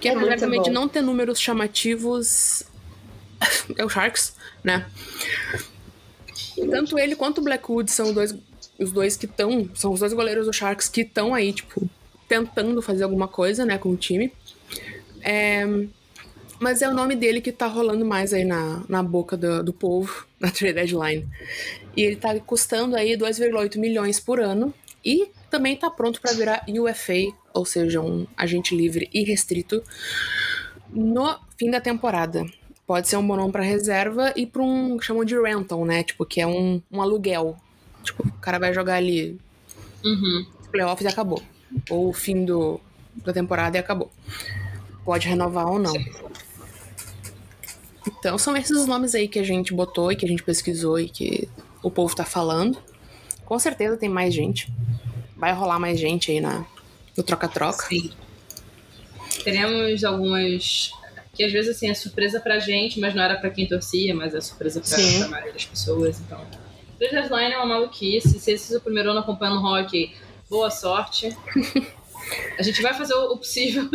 Que 0.00 0.08
É 0.08 0.12
muito 0.14 0.28
apesar 0.28 0.46
também 0.46 0.62
de 0.62 0.70
não 0.70 0.88
ter 0.88 1.02
números 1.02 1.38
chamativos. 1.38 2.62
é 3.76 3.84
o 3.84 3.88
Sharks, 3.90 4.34
né? 4.64 4.86
Tanto 6.70 6.98
ele 6.98 7.14
quanto 7.14 7.38
o 7.38 7.44
Blackwood 7.44 7.90
são 7.90 8.12
dois, 8.12 8.34
os 8.78 8.92
dois 8.92 9.16
que 9.16 9.26
estão. 9.26 9.68
São 9.74 9.92
os 9.92 10.00
dois 10.00 10.12
goleiros 10.12 10.46
do 10.46 10.52
Sharks 10.52 10.88
que 10.88 11.02
estão 11.02 11.34
aí, 11.34 11.52
tipo, 11.52 11.88
tentando 12.28 12.80
fazer 12.80 13.04
alguma 13.04 13.26
coisa, 13.26 13.64
né, 13.64 13.78
com 13.78 13.90
o 13.90 13.96
time. 13.96 14.32
É, 15.20 15.66
mas 16.60 16.82
é 16.82 16.88
o 16.88 16.94
nome 16.94 17.14
dele 17.14 17.40
que 17.40 17.52
tá 17.52 17.66
rolando 17.66 18.04
mais 18.04 18.32
aí 18.32 18.44
na, 18.44 18.82
na 18.88 19.02
boca 19.02 19.36
do, 19.36 19.62
do 19.62 19.72
povo, 19.72 20.26
na 20.38 20.50
trade 20.50 20.74
deadline. 20.74 21.26
E 21.96 22.02
ele 22.02 22.16
tá 22.16 22.38
custando 22.40 22.96
aí 22.96 23.16
2,8 23.16 23.78
milhões 23.78 24.20
por 24.20 24.40
ano. 24.40 24.72
E 25.04 25.30
também 25.48 25.76
tá 25.76 25.88
pronto 25.90 26.20
para 26.20 26.32
virar 26.32 26.64
UFA, 26.68 27.32
ou 27.54 27.64
seja, 27.64 28.00
um 28.00 28.26
agente 28.36 28.76
livre 28.76 29.08
e 29.12 29.22
restrito, 29.22 29.82
no 30.90 31.38
fim 31.56 31.70
da 31.70 31.80
temporada. 31.80 32.44
Pode 32.86 33.08
ser 33.08 33.16
um 33.16 33.26
bom 33.26 33.36
nome 33.36 33.52
pra 33.52 33.62
reserva 33.62 34.32
e 34.34 34.46
pra 34.46 34.62
um. 34.62 35.00
chamam 35.00 35.24
de 35.24 35.38
rental, 35.40 35.84
né? 35.84 36.02
Tipo, 36.02 36.24
que 36.24 36.40
é 36.40 36.46
um, 36.46 36.82
um 36.90 37.00
aluguel. 37.00 37.56
Tipo, 38.08 38.26
o 38.28 38.32
cara 38.40 38.58
vai 38.58 38.72
jogar 38.74 38.94
ali 38.94 39.38
Uhum. 40.04 40.46
playoffs 40.70 41.04
e 41.04 41.08
acabou. 41.08 41.42
Ou 41.90 42.08
o 42.08 42.12
fim 42.12 42.44
do, 42.44 42.80
da 43.16 43.32
temporada 43.32 43.76
e 43.76 43.80
acabou. 43.80 44.10
Pode 45.04 45.26
renovar 45.28 45.66
ou 45.68 45.78
não. 45.78 45.92
Então 48.06 48.38
são 48.38 48.56
esses 48.56 48.70
os 48.76 48.86
nomes 48.86 49.14
aí 49.14 49.28
que 49.28 49.38
a 49.38 49.42
gente 49.42 49.72
botou 49.74 50.10
e 50.10 50.16
que 50.16 50.24
a 50.24 50.28
gente 50.28 50.42
pesquisou 50.42 50.98
e 50.98 51.08
que 51.08 51.48
o 51.82 51.90
povo 51.90 52.14
tá 52.14 52.24
falando. 52.24 52.78
Com 53.44 53.58
certeza 53.58 53.96
tem 53.96 54.08
mais 54.08 54.32
gente. 54.34 54.72
Vai 55.36 55.52
rolar 55.52 55.78
mais 55.78 55.98
gente 56.00 56.30
aí 56.30 56.40
na, 56.40 56.64
no 57.16 57.22
troca-troca. 57.22 57.86
Sim. 57.86 58.10
Teremos 59.44 60.02
algumas. 60.04 60.90
Que 61.34 61.44
às 61.44 61.52
vezes 61.52 61.76
assim 61.76 61.88
é 61.88 61.94
surpresa 61.94 62.40
pra 62.40 62.58
gente, 62.58 62.98
mas 62.98 63.14
não 63.14 63.22
era 63.22 63.36
pra 63.36 63.50
quem 63.50 63.66
torcia, 63.66 64.14
mas 64.14 64.34
é 64.34 64.40
surpresa 64.40 64.80
pra, 64.80 64.88
Sim. 64.98 65.18
pra 65.20 65.28
maioria 65.28 65.52
das 65.52 65.64
pessoas. 65.66 66.18
Então. 66.20 66.40
Trade 66.98 67.14
Deadline 67.14 67.52
é 67.52 67.56
uma 67.56 67.66
maluquice. 67.66 68.40
Se 68.40 68.52
esse 68.52 68.74
é 68.74 68.78
o 68.78 68.80
primeiro 68.80 69.10
ano 69.10 69.20
acompanhando 69.20 69.60
o 69.60 69.64
hockey, 69.64 70.14
boa 70.50 70.70
sorte. 70.70 71.36
A 72.58 72.62
gente 72.62 72.82
vai 72.82 72.92
fazer 72.92 73.14
o 73.14 73.32
o 73.32 73.38
possível. 73.38 73.88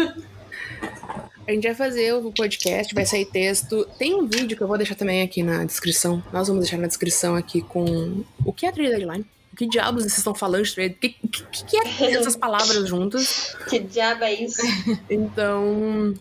A 1.45 1.51
gente 1.51 1.64
vai 1.64 1.76
fazer 1.76 2.14
o 2.14 2.32
podcast, 2.32 2.95
vai 2.95 3.06
sair 3.06 3.26
texto. 3.26 3.86
Tem 3.97 4.16
um 4.16 4.26
vídeo 4.26 4.56
que 4.56 4.64
eu 4.64 4.68
vou 4.68 4.78
deixar 4.78 4.95
também 4.95 5.22
aqui 5.22 5.43
na 5.43 5.66
descrição. 5.66 6.24
Nós 6.32 6.47
vamos 6.47 6.64
deixar 6.64 6.78
na 6.78 6.88
descrição 6.88 7.36
aqui 7.36 7.62
com 7.62 8.24
o 8.45 8.54
que 8.54 8.66
é 8.66 8.72
trade 8.72 8.91
deadline. 8.91 9.26
O 9.51 9.56
que 9.56 9.68
diabos 9.68 10.04
vocês 10.04 10.18
estão 10.18 10.34
falando 10.34 10.64
de 10.64 10.74
trade? 10.74 10.93
O 10.93 10.97
que, 10.97 11.10
que, 11.10 11.66
que 11.66 11.78
é 11.78 12.14
essas 12.14 12.38
palavras 12.38 12.88
juntas? 12.88 13.56
Que 13.70 13.80
diabo 13.80 14.24
é 14.24 14.34
isso? 14.34 14.62
Então. 15.10 16.14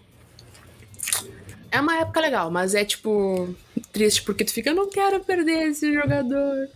É 1.72 1.80
uma 1.80 1.96
época 1.98 2.20
legal, 2.20 2.50
mas 2.50 2.74
é 2.74 2.84
tipo. 2.84 3.54
Triste 3.90 4.22
porque 4.22 4.44
tu 4.44 4.52
fica, 4.52 4.70
eu 4.70 4.74
não 4.74 4.88
quero 4.88 5.20
perder 5.20 5.68
esse 5.70 5.92
jogador. 5.92 6.68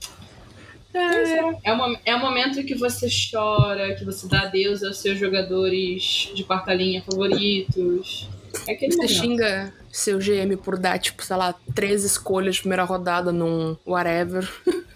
É. 0.93 1.39
É, 1.65 1.73
uma, 1.73 1.99
é 2.05 2.17
um 2.17 2.21
momento 2.21 2.65
que 2.65 2.75
você 2.75 3.07
chora, 3.31 3.95
que 3.95 4.05
você 4.05 4.27
dá 4.27 4.43
adeus 4.43 4.83
aos 4.83 4.99
seus 4.99 5.19
jogadores 5.19 6.31
de 6.35 6.43
quarta 6.43 6.73
linha 6.73 7.03
favoritos. 7.03 8.29
É 8.67 8.73
aquele 8.73 8.93
Você 8.93 8.97
momento. 9.03 9.21
xinga 9.21 9.75
seu 9.93 10.19
GM 10.19 10.57
por 10.57 10.79
dar, 10.79 10.99
tipo, 10.99 11.23
sei 11.23 11.37
lá, 11.37 11.55
três 11.75 12.03
escolhas 12.03 12.55
de 12.55 12.63
primeira 12.63 12.85
rodada 12.85 13.31
num 13.31 13.77
whatever. 13.87 14.49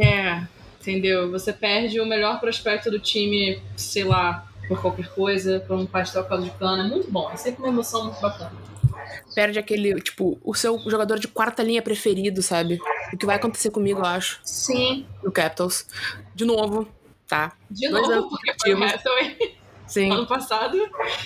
É, 0.00 0.42
entendeu? 0.80 1.28
Você 1.32 1.52
perde 1.52 1.98
o 1.98 2.06
melhor 2.06 2.38
prospecto 2.38 2.88
do 2.88 3.00
time, 3.00 3.60
sei 3.76 4.04
lá, 4.04 4.46
por 4.68 4.80
qualquer 4.80 5.08
coisa, 5.08 5.58
por 5.66 5.76
um 5.76 5.86
pastel 5.86 6.22
caldo 6.24 6.44
de 6.44 6.50
cana. 6.50 6.84
É 6.84 6.86
muito 6.88 7.10
bom, 7.10 7.28
é 7.32 7.36
sempre 7.36 7.62
uma 7.62 7.70
emoção 7.70 8.04
muito 8.04 8.20
bacana. 8.20 8.52
Perde 9.34 9.58
aquele, 9.58 10.00
tipo, 10.00 10.38
o 10.42 10.54
seu 10.54 10.78
jogador 10.86 11.18
de 11.18 11.28
quarta 11.28 11.62
linha 11.62 11.82
preferido, 11.82 12.42
sabe? 12.42 12.78
O 13.12 13.16
que 13.16 13.26
vai 13.26 13.36
acontecer 13.36 13.70
comigo, 13.70 14.00
eu 14.00 14.04
acho, 14.04 14.40
Sim. 14.44 15.06
no 15.22 15.30
Capitals. 15.30 15.86
De 16.34 16.44
novo, 16.44 16.88
tá? 17.26 17.52
De 17.70 17.88
Dois 17.88 18.08
novo, 18.08 18.28
porque 18.28 18.54
foi 18.60 18.74
o. 18.74 18.84
Hathaway 18.84 19.58
Sim. 19.86 20.10
ano 20.10 20.26
passado. 20.26 20.78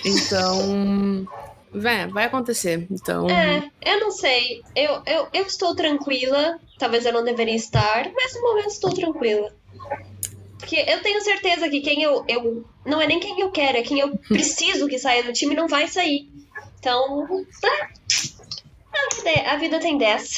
Então. 0.05 1.27
Vé, 1.73 2.07
vai 2.07 2.25
acontecer. 2.25 2.87
Então. 2.89 3.27
É, 3.29 3.69
eu 3.81 3.99
não 3.99 4.11
sei. 4.11 4.61
Eu, 4.75 5.01
eu, 5.05 5.27
eu 5.33 5.43
estou 5.43 5.75
tranquila. 5.75 6.59
Talvez 6.77 7.05
eu 7.05 7.13
não 7.13 7.23
deveria 7.23 7.55
estar, 7.55 8.11
mas 8.13 8.35
no 8.35 8.41
momento 8.41 8.67
estou 8.67 8.93
tranquila. 8.93 9.51
Porque 10.59 10.75
eu 10.87 11.01
tenho 11.01 11.21
certeza 11.21 11.67
que 11.67 11.81
quem 11.81 12.03
eu, 12.03 12.23
eu. 12.27 12.65
Não 12.85 13.01
é 13.01 13.07
nem 13.07 13.19
quem 13.19 13.39
eu 13.39 13.51
quero, 13.51 13.77
é 13.77 13.81
quem 13.81 13.99
eu 13.99 14.17
preciso 14.29 14.87
que 14.87 14.99
saia 14.99 15.23
do 15.23 15.33
time 15.33 15.55
não 15.55 15.67
vai 15.67 15.87
sair. 15.87 16.29
Então. 16.83 17.45
é, 17.63 17.71
A 18.93 19.15
vida, 19.15 19.51
a 19.51 19.57
vida 19.57 19.79
tem 19.79 19.97
dessa. 19.97 20.37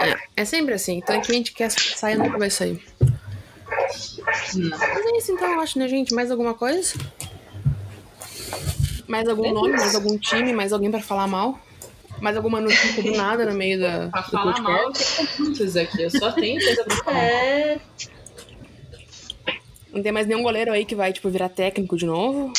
É, 0.00 0.16
é 0.42 0.44
sempre 0.44 0.74
assim. 0.74 0.98
Então, 0.98 1.20
quem 1.20 1.34
a 1.34 1.38
gente 1.38 1.52
quer 1.52 1.70
sair 1.70 2.16
nunca 2.16 2.38
vai 2.38 2.48
sair. 2.48 2.80
Não. 4.54 4.78
Mas 4.78 5.06
é 5.06 5.16
isso, 5.18 5.32
então, 5.32 5.52
eu 5.54 5.60
acho, 5.60 5.76
né, 5.78 5.88
gente? 5.88 6.14
Mais 6.14 6.30
alguma 6.30 6.54
coisa? 6.54 6.94
Mais 9.08 9.28
algum 9.28 9.46
É 9.46 9.52
nome, 9.52 9.70
mais 9.70 9.94
algum 9.94 10.16
time, 10.16 10.52
mais 10.52 10.72
alguém 10.72 10.90
pra 10.90 11.00
falar 11.00 11.26
mal? 11.26 11.58
Mais 12.20 12.36
alguma 12.36 12.60
notícia 12.60 13.02
do 13.02 13.10
nada 13.16 13.44
no 13.44 13.52
meio 13.54 13.80
da, 13.80 14.08
Pra 14.08 14.20
do 14.20 14.30
falar 14.30 14.54
podcast? 14.54 14.62
mal, 14.72 14.82
eu 14.86 14.92
tenho 14.92 15.28
muitos 15.40 15.76
aqui. 15.76 16.02
Eu 16.02 16.10
só 16.10 16.30
tenho 16.32 16.62
coisa 16.64 16.84
pra 16.84 16.96
falar. 16.98 17.18
É. 17.18 17.80
Não 19.92 20.02
tem 20.02 20.12
mais 20.12 20.26
nenhum 20.28 20.42
goleiro 20.42 20.72
aí 20.72 20.84
que 20.86 20.94
vai, 20.94 21.12
tipo, 21.12 21.28
virar 21.28 21.48
técnico 21.48 21.96
de 21.96 22.06
novo? 22.06 22.52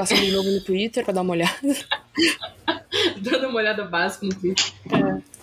Passando 0.00 0.22
de 0.22 0.32
novo 0.32 0.50
no 0.50 0.62
Twitter 0.62 1.04
pra 1.04 1.12
dar 1.12 1.20
uma 1.20 1.32
olhada. 1.32 1.60
Dando 3.20 3.48
uma 3.48 3.58
olhada 3.58 3.84
básica 3.84 4.24
no 4.24 4.34
Twitter. 4.34 4.72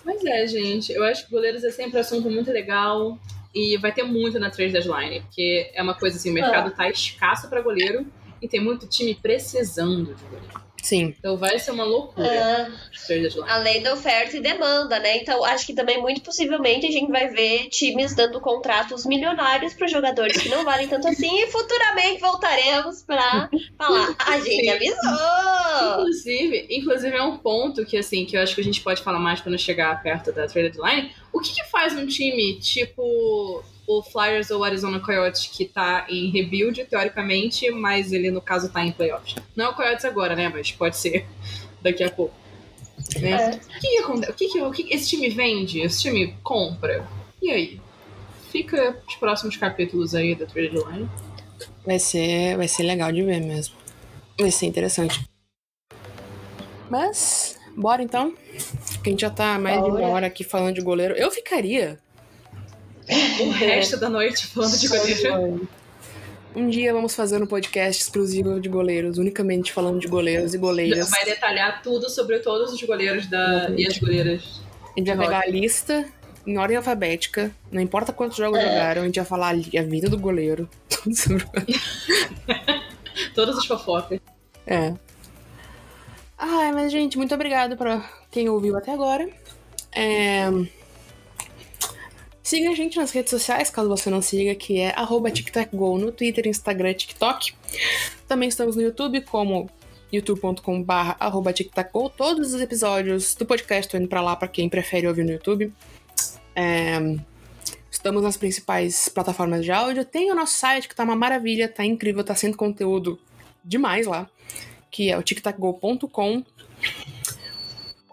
Mas 0.04 0.26
é, 0.26 0.48
gente, 0.48 0.92
eu 0.92 1.04
acho 1.04 1.26
que 1.26 1.32
goleiros 1.32 1.64
é 1.64 1.70
sempre 1.70 1.98
um 1.98 2.02
assunto 2.02 2.28
muito 2.32 2.52
legal. 2.52 3.20
E 3.54 3.78
vai 3.78 3.92
ter 3.92 4.02
muito 4.02 4.40
na 4.40 4.50
trade 4.50 4.74
deadline, 4.74 5.22
porque 5.22 5.70
é 5.76 5.84
uma 5.84 5.94
coisa 5.94 6.18
assim, 6.18 6.32
o 6.32 6.34
mercado 6.34 6.72
tá 6.72 6.90
escasso 6.90 7.48
pra 7.48 7.62
goleiro 7.62 8.08
e 8.42 8.48
tem 8.48 8.60
muito 8.60 8.88
time 8.88 9.14
precisando 9.14 10.16
de 10.16 10.24
goleiro. 10.24 10.67
Sim. 10.88 11.14
Então 11.20 11.36
vai 11.36 11.60
ser 11.60 11.72
uma 11.72 11.84
loucura 11.84 12.28
Ah, 12.30 12.62
a 12.68 13.06
trade 13.06 13.22
deadline. 13.24 13.50
a 13.50 13.58
lei 13.58 13.82
da 13.82 13.94
oferta 13.94 14.38
e 14.38 14.40
demanda, 14.40 14.98
né? 15.00 15.18
Então, 15.18 15.44
acho 15.44 15.66
que 15.66 15.74
também, 15.74 16.00
muito 16.02 16.22
possivelmente, 16.22 16.86
a 16.86 16.92
gente 16.92 17.12
vai 17.12 17.28
ver 17.28 17.68
times 17.68 18.16
dando 18.16 18.40
contratos 18.40 19.06
milionários 19.06 19.74
para 19.74 19.88
jogadores 19.88 20.38
que 20.42 20.48
não 20.50 20.64
valem 20.64 20.88
tanto 20.88 21.08
assim. 21.10 21.42
E 21.44 21.48
futuramente 21.48 22.22
voltaremos 22.22 23.02
para 23.04 23.50
falar: 23.78 24.16
a 24.26 24.40
gente 24.40 24.62
Sim. 24.62 24.70
avisou! 24.70 26.00
Inclusive, 26.00 26.68
inclusive 26.70 27.16
é 27.16 27.24
um 27.24 27.38
ponto 27.38 27.86
que 27.86 27.98
assim, 27.98 28.26
que 28.26 28.38
eu 28.38 28.42
acho 28.42 28.56
que 28.56 28.62
a 28.62 28.64
gente 28.64 28.82
pode 28.82 29.02
falar 29.02 29.20
mais 29.20 29.42
quando 29.42 29.58
chegar 29.60 30.02
perto 30.02 30.32
da 30.32 30.48
trade 30.48 30.70
deadline. 30.72 31.12
O 31.34 31.40
que, 31.42 31.54
que 31.54 31.64
faz 31.66 31.94
um 31.96 32.08
time 32.08 32.60
tipo 32.60 33.62
o 33.88 34.04
Flyers 34.04 34.52
ou 34.52 34.60
o 34.60 34.64
Arizona 34.66 35.00
Coyotes 35.00 35.48
que 35.48 35.64
tá 35.64 36.06
em 36.10 36.30
rebuild, 36.30 36.84
teoricamente, 36.86 37.72
mas 37.72 38.12
ele 38.12 38.30
no 38.30 38.42
caso 38.42 38.70
tá 38.70 38.86
em 38.86 38.92
playoffs? 38.92 39.36
Não 39.56 39.66
é 39.66 39.70
o 39.70 39.74
Coyotes 39.74 40.04
agora, 40.04 40.36
né? 40.36 40.50
Mas 40.50 40.72
pode 40.74 40.98
ser 40.98 41.26
daqui 41.82 42.04
a 42.04 42.12
pouco. 42.12 42.36
Né? 43.20 43.32
É. 43.32 43.56
O 43.56 43.80
que, 43.80 43.88
que 43.88 43.98
acontece? 44.00 44.32
O 44.32 44.36
que, 44.36 44.48
que, 44.50 44.62
o 44.62 44.72
que 44.72 44.94
esse 44.94 45.10
time 45.10 45.30
vende? 45.30 45.80
Esse 45.80 46.02
time 46.02 46.36
compra? 46.44 47.08
E 47.42 47.50
aí? 47.50 47.82
Fica 48.52 48.98
os 49.08 49.16
próximos 49.16 49.56
capítulos 49.56 50.14
aí 50.14 50.36
da 50.36 50.46
trade 50.46 50.70
deadline. 50.70 51.10
Vai 51.86 52.00
ser, 52.00 52.58
vai 52.58 52.68
ser 52.68 52.84
legal 52.84 53.12
de 53.12 53.24
ver 53.24 53.40
mesmo. 53.40 53.76
Vai 54.38 54.52
ser 54.52 54.66
interessante. 54.66 55.24
Mas, 56.90 57.58
bora 57.76 58.04
então. 58.04 58.34
Que 59.04 59.10
a 59.10 59.12
gente 59.12 59.22
já 59.22 59.30
tá 59.30 59.58
mais 59.58 59.82
de 59.82 59.90
uma 59.90 60.08
hora 60.08 60.28
aqui 60.28 60.44
falando 60.44 60.76
de 60.76 60.82
goleiro. 60.82 61.14
Eu 61.16 61.32
ficaria. 61.32 62.00
O 63.42 63.52
resto 63.52 63.98
da 63.98 64.10
noite 64.10 64.48
falando 64.48 64.78
de 64.78 64.88
goleiro. 64.88 65.70
Um 66.56 66.70
dia 66.70 66.92
vamos 66.92 67.14
fazer 67.16 67.42
um 67.42 67.46
podcast 67.46 68.02
exclusivo 68.02 68.60
de 68.60 68.68
goleiros, 68.68 69.18
unicamente 69.18 69.72
falando 69.72 70.00
de 70.00 70.08
goleiros 70.08 70.54
e 70.54 70.58
goleiras. 70.58 71.10
Vai 71.10 71.24
detalhar 71.24 71.82
tudo 71.84 72.10
sobre 72.10 72.40
todos 72.40 72.74
os 72.74 72.82
goleiros 72.82 73.28
da, 73.28 73.70
e 73.78 73.86
as 73.86 73.98
goleiras 73.98 74.62
A 74.96 75.00
gente 75.00 75.08
vai 75.16 75.26
pegar 75.26 75.42
a 75.42 75.48
lista 75.48 76.06
em 76.46 76.58
ordem 76.58 76.78
alfabética, 76.78 77.52
não 77.72 77.82
importa 77.82 78.12
quantos 78.14 78.38
jogos 78.38 78.60
É. 78.60 78.64
jogaram, 78.64 79.02
a 79.02 79.06
gente 79.06 79.18
vai 79.18 79.26
falar 79.26 79.50
a 79.50 79.82
vida 79.84 80.10
do 80.10 80.18
goleiro. 80.18 80.68
Tudo 80.90 81.16
sobre 81.16 81.46
Todas 83.36 83.58
as 83.58 83.66
fofocas. 83.66 84.20
É. 84.66 84.94
Ai, 86.38 86.72
mas, 86.72 86.92
gente, 86.92 87.18
muito 87.18 87.34
obrigado 87.36 87.76
pra 87.78 88.08
quem 88.32 88.48
ouviu 88.50 88.78
até 88.78 88.92
agora. 88.92 89.28
É... 89.92 90.46
Siga 92.48 92.70
a 92.70 92.74
gente 92.74 92.96
nas 92.96 93.12
redes 93.12 93.30
sociais, 93.30 93.70
caso 93.70 93.90
você 93.90 94.10
não 94.10 94.22
siga, 94.22 94.56
que 94.56 94.80
é 94.80 94.96
TicTacGo 95.34 95.98
no 95.98 96.14
Twitter, 96.14 96.48
Instagram, 96.48 96.94
TikTok. 96.94 97.54
Também 98.26 98.48
estamos 98.48 98.78
no 98.78 98.82
YouTube 98.82 99.20
como 99.20 99.70
youtube.com.br 100.14 101.52
TicTacGo. 101.54 102.10
Todos 102.10 102.54
os 102.54 102.62
episódios 102.62 103.36
do 103.36 103.46
podcast 103.46 103.88
estão 103.88 104.00
indo 104.00 104.08
pra 104.08 104.22
lá 104.22 104.34
pra 104.34 104.48
quem 104.48 104.70
prefere 104.70 105.10
ouvir 105.10 105.26
no 105.26 105.32
YouTube. 105.32 105.74
É... 106.56 107.18
Estamos 107.92 108.24
nas 108.24 108.38
principais 108.38 109.10
plataformas 109.10 109.66
de 109.66 109.72
áudio. 109.74 110.06
Tem 110.06 110.32
o 110.32 110.36
nosso 110.36 110.54
site 110.54 110.88
que 110.88 110.96
tá 110.96 111.04
uma 111.04 111.18
maravilha, 111.18 111.68
tá 111.68 111.84
incrível, 111.84 112.24
tá 112.24 112.34
sendo 112.34 112.56
conteúdo 112.56 113.20
demais 113.62 114.08
lá, 114.08 114.26
que 114.90 115.12
é 115.12 115.18
o 115.18 115.22
tictacgo.com. 115.22 116.46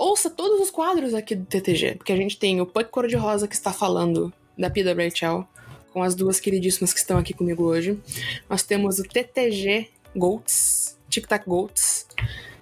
Ouça 0.04 0.28
todos 0.28 0.60
os 0.60 0.70
quadros 0.70 1.14
aqui 1.14 1.34
do 1.34 1.46
TTG, 1.46 1.94
porque 1.94 2.12
a 2.12 2.16
gente 2.16 2.36
tem 2.36 2.60
o 2.60 2.66
Puck 2.66 2.90
Cor-de-Rosa 2.90 3.48
que 3.48 3.54
está 3.54 3.72
falando 3.72 4.30
da 4.56 4.68
PWHL, 4.68 5.48
com 5.94 6.02
as 6.02 6.14
duas 6.14 6.38
queridíssimas 6.38 6.92
que 6.92 6.98
estão 6.98 7.16
aqui 7.16 7.32
comigo 7.32 7.64
hoje. 7.64 7.98
Nós 8.46 8.62
temos 8.62 8.98
o 8.98 9.02
TTG 9.02 9.88
Goats, 10.14 10.98
Tic 11.08 11.26
Tac 11.26 11.48
Goats, 11.48 12.06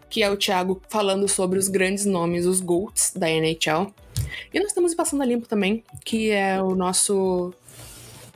que 0.08 0.22
é 0.22 0.30
o 0.30 0.36
Thiago 0.36 0.80
falando 0.88 1.26
sobre 1.26 1.58
os 1.58 1.66
grandes 1.66 2.04
nomes, 2.04 2.46
os 2.46 2.60
Goats 2.60 3.12
da 3.12 3.28
NHL. 3.28 3.92
E 4.54 4.60
nós 4.60 4.72
temos 4.72 4.92
o 4.92 4.96
Passando 4.96 5.22
a 5.22 5.26
Limpo 5.26 5.48
também, 5.48 5.82
que 6.04 6.30
é 6.30 6.62
o 6.62 6.76
nosso 6.76 7.52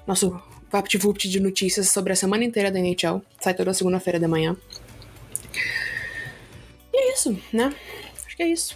nosso 0.05 0.37
VaptVupt 0.69 1.29
de 1.29 1.39
notícias 1.39 1.91
sobre 1.91 2.13
a 2.13 2.17
semana 2.17 2.43
inteira 2.43 2.73
da 2.73 2.81
NHL. 2.81 3.23
Sai 3.41 3.55
toda 3.55 3.73
segunda-feira 3.73 4.19
de 4.19 4.27
manhã. 4.27 4.57
E 6.93 6.97
é 6.97 7.13
isso, 7.13 7.41
né? 7.53 7.73
Acho 8.27 8.37
que 8.37 8.43
é 8.43 8.49
isso. 8.49 8.75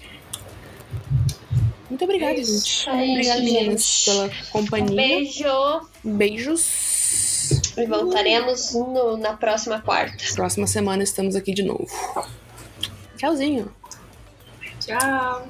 Muito 1.88 2.04
obrigada, 2.04 2.34
É 2.40 2.44
gente. 2.44 2.88
Obrigada, 2.88 3.40
meninas, 3.40 3.82
gente. 3.82 4.04
pela 4.04 4.30
companhia. 4.52 4.96
Beijo. 4.96 5.88
Beijos. 6.04 7.50
E 7.76 7.84
voltaremos 7.86 8.72
no- 8.74 9.16
na 9.16 9.32
próxima 9.36 9.80
quarta. 9.80 10.16
Próxima 10.34 10.66
semana 10.68 11.02
estamos 11.02 11.34
aqui 11.34 11.52
de 11.52 11.64
novo. 11.64 11.88
Tchauzinho. 13.16 13.72
Tchau. 14.78 15.48